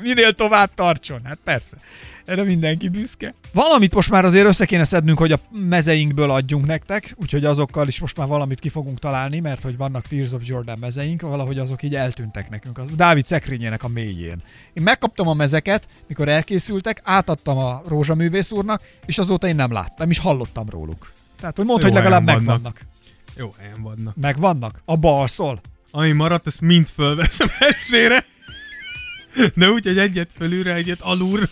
Minél 0.00 0.32
tovább 0.32 0.70
tartson, 0.74 1.20
hát 1.24 1.38
persze. 1.44 1.76
Erre 2.24 2.42
mindenki 2.42 2.88
büszke. 2.88 3.34
Valamit 3.52 3.94
most 3.94 4.10
már 4.10 4.24
azért 4.24 4.46
össze 4.46 4.64
kéne 4.64 4.84
szednünk, 4.84 5.18
hogy 5.18 5.32
a 5.32 5.40
mezeinkből 5.50 6.30
adjunk 6.30 6.66
nektek, 6.66 7.14
úgyhogy 7.16 7.44
azokkal 7.44 7.88
is 7.88 8.00
most 8.00 8.16
már 8.16 8.26
valamit 8.26 8.60
ki 8.60 8.68
fogunk 8.68 8.98
találni, 8.98 9.40
mert 9.40 9.62
hogy 9.62 9.76
vannak 9.76 10.06
Tears 10.06 10.32
of 10.32 10.42
Jordan 10.44 10.78
mezeink, 10.80 11.22
valahogy 11.22 11.58
azok 11.58 11.82
így 11.82 11.94
eltűntek 11.94 12.50
nekünk. 12.50 12.78
A 12.78 12.84
Dávid 12.96 13.26
szekrényének 13.26 13.82
a 13.82 13.88
mélyén. 13.88 14.42
Én 14.72 14.82
megkaptam 14.82 15.28
a 15.28 15.34
mezeket, 15.34 15.86
mikor 16.06 16.28
elkészültek, 16.28 17.00
átadtam 17.04 17.58
a 17.58 17.80
rózsaművész 17.86 18.50
úrnak, 18.50 18.82
és 19.06 19.18
azóta 19.18 19.46
én 19.46 19.56
nem 19.56 19.72
láttam, 19.72 20.10
és 20.10 20.18
hallottam 20.18 20.68
róluk. 20.70 21.12
Tehát, 21.40 21.56
hogy 21.56 21.66
mondd, 21.66 21.82
hogy 21.82 21.92
legalább 21.92 22.24
megvannak. 22.24 22.62
vannak. 22.62 22.80
Jó 23.36 23.48
helyen 23.58 23.82
vannak. 23.82 24.16
Megvannak? 24.16 24.82
A 24.84 25.06
alszol? 25.06 25.60
Ami 25.90 26.12
maradt, 26.12 26.46
ezt 26.46 26.60
mind 26.60 26.88
fölveszem 26.88 27.48
esére. 27.70 28.24
De 29.54 29.70
úgy, 29.70 29.84
hogy 29.84 29.98
egyet 29.98 30.30
fölülre, 30.36 30.74
egyet 30.74 31.00
alulra. 31.00 31.46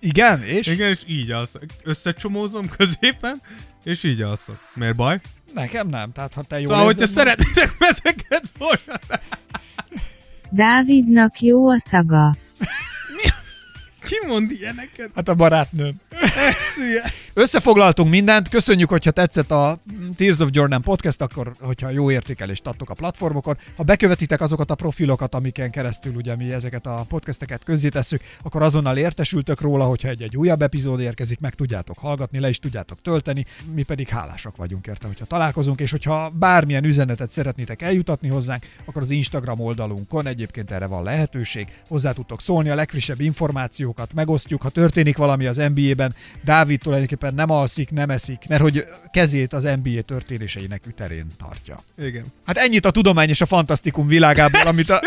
Igen, 0.00 0.42
és? 0.42 0.66
Igen, 0.66 0.90
és 0.90 1.00
így 1.06 1.30
alszok. 1.30 1.62
Összecsomózom 1.82 2.68
középen, 2.68 3.42
és 3.84 4.04
így 4.04 4.22
alszok. 4.22 4.58
Miért 4.74 4.96
baj? 4.96 5.20
Nekem 5.54 5.88
nem, 5.88 6.12
tehát 6.12 6.34
ha 6.34 6.42
te 6.42 6.60
jó 6.60 6.68
Szóval, 6.68 6.84
hogyha 6.84 7.06
szeretitek 7.06 7.74
mezeket, 7.78 8.52
Dávidnak 10.50 11.40
jó 11.40 11.68
a 11.68 11.78
szaga. 11.78 12.36
Mi? 13.16 13.28
Ki 14.04 14.26
mond 14.26 14.50
ilyeneket? 14.50 15.10
Hát 15.14 15.28
a 15.28 15.34
barátnőm. 15.34 16.00
Összefoglaltunk 17.34 18.10
mindent, 18.10 18.48
köszönjük, 18.48 18.88
hogyha 18.88 19.10
tetszett 19.10 19.50
a 19.50 19.78
Tears 20.16 20.38
of 20.38 20.48
Jordan 20.52 20.82
podcast, 20.82 21.20
akkor 21.20 21.52
hogyha 21.60 21.90
jó 21.90 22.10
értékelést 22.10 22.66
adtok 22.66 22.90
a 22.90 22.94
platformokon. 22.94 23.58
Ha 23.76 23.82
bekövetitek 23.82 24.40
azokat 24.40 24.70
a 24.70 24.74
profilokat, 24.74 25.34
amiken 25.34 25.70
keresztül 25.70 26.14
ugye 26.14 26.36
mi 26.36 26.52
ezeket 26.52 26.86
a 26.86 27.04
podcasteket 27.08 27.64
közzétesszük, 27.64 28.20
akkor 28.42 28.62
azonnal 28.62 28.96
értesültök 28.96 29.60
róla, 29.60 29.84
hogyha 29.84 30.08
egy-egy 30.08 30.36
újabb 30.36 30.62
epizód 30.62 31.00
érkezik, 31.00 31.40
meg 31.40 31.54
tudjátok 31.54 31.98
hallgatni, 31.98 32.40
le 32.40 32.48
is 32.48 32.58
tudjátok 32.58 33.02
tölteni, 33.02 33.46
mi 33.74 33.82
pedig 33.82 34.08
hálásak 34.08 34.56
vagyunk 34.56 34.86
érte, 34.86 35.06
hogyha 35.06 35.24
találkozunk, 35.24 35.80
és 35.80 35.90
hogyha 35.90 36.30
bármilyen 36.30 36.84
üzenetet 36.84 37.30
szeretnétek 37.30 37.82
eljutatni 37.82 38.28
hozzánk, 38.28 38.66
akkor 38.84 39.02
az 39.02 39.10
Instagram 39.10 39.60
oldalunkon 39.60 40.26
egyébként 40.26 40.70
erre 40.70 40.86
van 40.86 41.02
lehetőség, 41.02 41.66
hozzá 41.88 42.12
tudtok 42.12 42.40
szólni, 42.42 42.68
a 42.70 42.74
legfrissebb 42.74 43.20
információkat 43.20 44.12
megosztjuk, 44.12 44.62
ha 44.62 44.68
történik 44.68 45.16
valami 45.16 45.46
az 45.46 45.56
NBA-ben, 45.56 45.99
Dávid 46.44 46.80
tulajdonképpen 46.80 47.34
nem 47.34 47.50
alszik, 47.50 47.90
nem 47.90 48.10
eszik, 48.10 48.38
mert 48.48 48.62
hogy 48.62 48.84
kezét 49.10 49.52
az 49.52 49.62
NBA 49.82 50.00
történéseinek 50.00 50.86
üterén 50.86 51.26
tartja. 51.38 51.76
Igen. 51.98 52.24
Hát 52.44 52.56
ennyit 52.56 52.84
a 52.84 52.90
tudomány 52.90 53.28
és 53.28 53.40
a 53.40 53.46
fantasztikum 53.46 54.06
világából, 54.06 54.66
amit 54.66 54.90
a... 54.90 55.00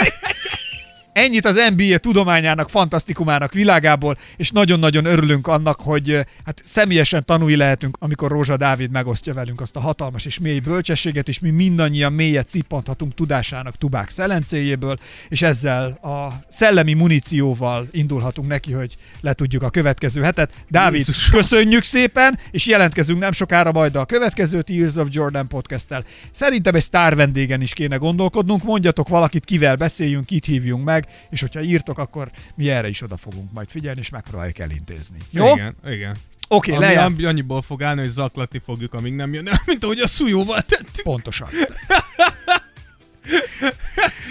Ennyit 1.13 1.45
az 1.45 1.71
NBA 1.75 1.97
tudományának, 1.97 2.69
fantasztikumának 2.69 3.53
világából, 3.53 4.17
és 4.37 4.51
nagyon-nagyon 4.51 5.05
örülünk 5.05 5.47
annak, 5.47 5.81
hogy 5.81 6.25
hát 6.45 6.63
személyesen 6.65 7.25
tanulni 7.25 7.55
lehetünk, 7.55 7.97
amikor 7.99 8.31
Rózsa 8.31 8.57
Dávid 8.57 8.91
megosztja 8.91 9.33
velünk 9.33 9.61
azt 9.61 9.75
a 9.75 9.79
hatalmas 9.79 10.25
és 10.25 10.39
mély 10.39 10.59
bölcsességet, 10.59 11.27
és 11.27 11.39
mi 11.39 11.49
mindannyian 11.49 12.13
mélyet 12.13 12.47
cippanthatunk 12.47 13.13
tudásának 13.13 13.77
tubák 13.77 14.09
szelencéjéből, 14.09 14.97
és 15.29 15.41
ezzel 15.41 15.85
a 15.91 16.43
szellemi 16.47 16.93
munícióval 16.93 17.87
indulhatunk 17.91 18.47
neki, 18.47 18.71
hogy 18.71 18.95
letudjuk 19.21 19.63
a 19.63 19.69
következő 19.69 20.21
hetet. 20.21 20.51
Dávid, 20.69 20.97
Jézusom. 20.97 21.39
köszönjük 21.39 21.83
szépen, 21.83 22.39
és 22.51 22.65
jelentkezünk 22.65 23.19
nem 23.19 23.31
sokára 23.31 23.71
majd 23.71 23.95
a 23.95 24.05
következő 24.05 24.61
Tears 24.61 24.95
of 24.95 25.07
Jordan 25.11 25.47
podcasttel. 25.47 26.03
Szerintem 26.31 26.75
egy 26.75 26.81
sztár 26.81 27.15
vendégen 27.15 27.61
is 27.61 27.73
kéne 27.73 27.95
gondolkodnunk, 27.95 28.63
mondjatok 28.63 29.07
valakit, 29.07 29.45
kivel 29.45 29.75
beszéljünk, 29.75 30.25
kit 30.25 30.45
hívjunk 30.45 30.83
meg, 30.83 31.02
és 31.29 31.41
hogyha 31.41 31.61
írtok, 31.61 31.97
akkor 31.99 32.31
mi 32.55 32.69
erre 32.69 32.89
is 32.89 33.01
oda 33.01 33.17
fogunk 33.17 33.51
majd 33.53 33.67
figyelni, 33.69 33.99
és 33.99 34.09
megpróbáljuk 34.09 34.59
elintézni. 34.59 35.17
Jó? 35.31 35.53
Igen, 35.53 35.75
igen. 35.85 36.15
Oké, 36.47 36.75
lejár. 36.75 37.05
ami 37.05 37.23
annyiból 37.23 37.61
fog 37.61 37.83
állni, 37.83 38.01
hogy 38.01 38.09
zaklatni 38.09 38.61
fogjuk, 38.65 38.93
amíg 38.93 39.13
nem 39.13 39.33
jön 39.33 39.49
mint 39.65 39.83
ahogy 39.83 39.99
a 39.99 40.07
szújóval 40.07 40.61
tettük. 40.61 41.03
Pontosan. 41.03 41.47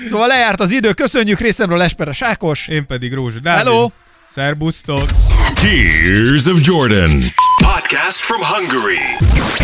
Szóval 0.05 0.27
lejárt 0.27 0.61
az 0.61 0.71
idő, 0.71 0.93
köszönjük 0.93 1.41
részemről 1.41 1.83
Esperes 1.83 2.23
Ákos. 2.23 2.69
Én 2.69 2.87
pedig 2.87 3.15
Rózsa 3.15 3.39
Dávid. 3.41 3.67
Hello! 3.67 3.91
Szerbusztok! 4.35 5.05
Tears 5.55 6.47
of 6.47 6.59
Jordan. 6.63 7.23
Podcast 7.57 8.21
from 8.21 8.41
Hungary. 8.43 8.99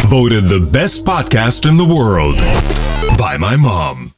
Voted 0.08 0.44
the 0.44 0.70
best 0.70 1.02
podcast 1.02 1.64
in 1.64 1.76
the 1.76 1.86
world 1.86 2.36
by 3.16 3.36
my 3.38 3.56
mom. 3.56 4.17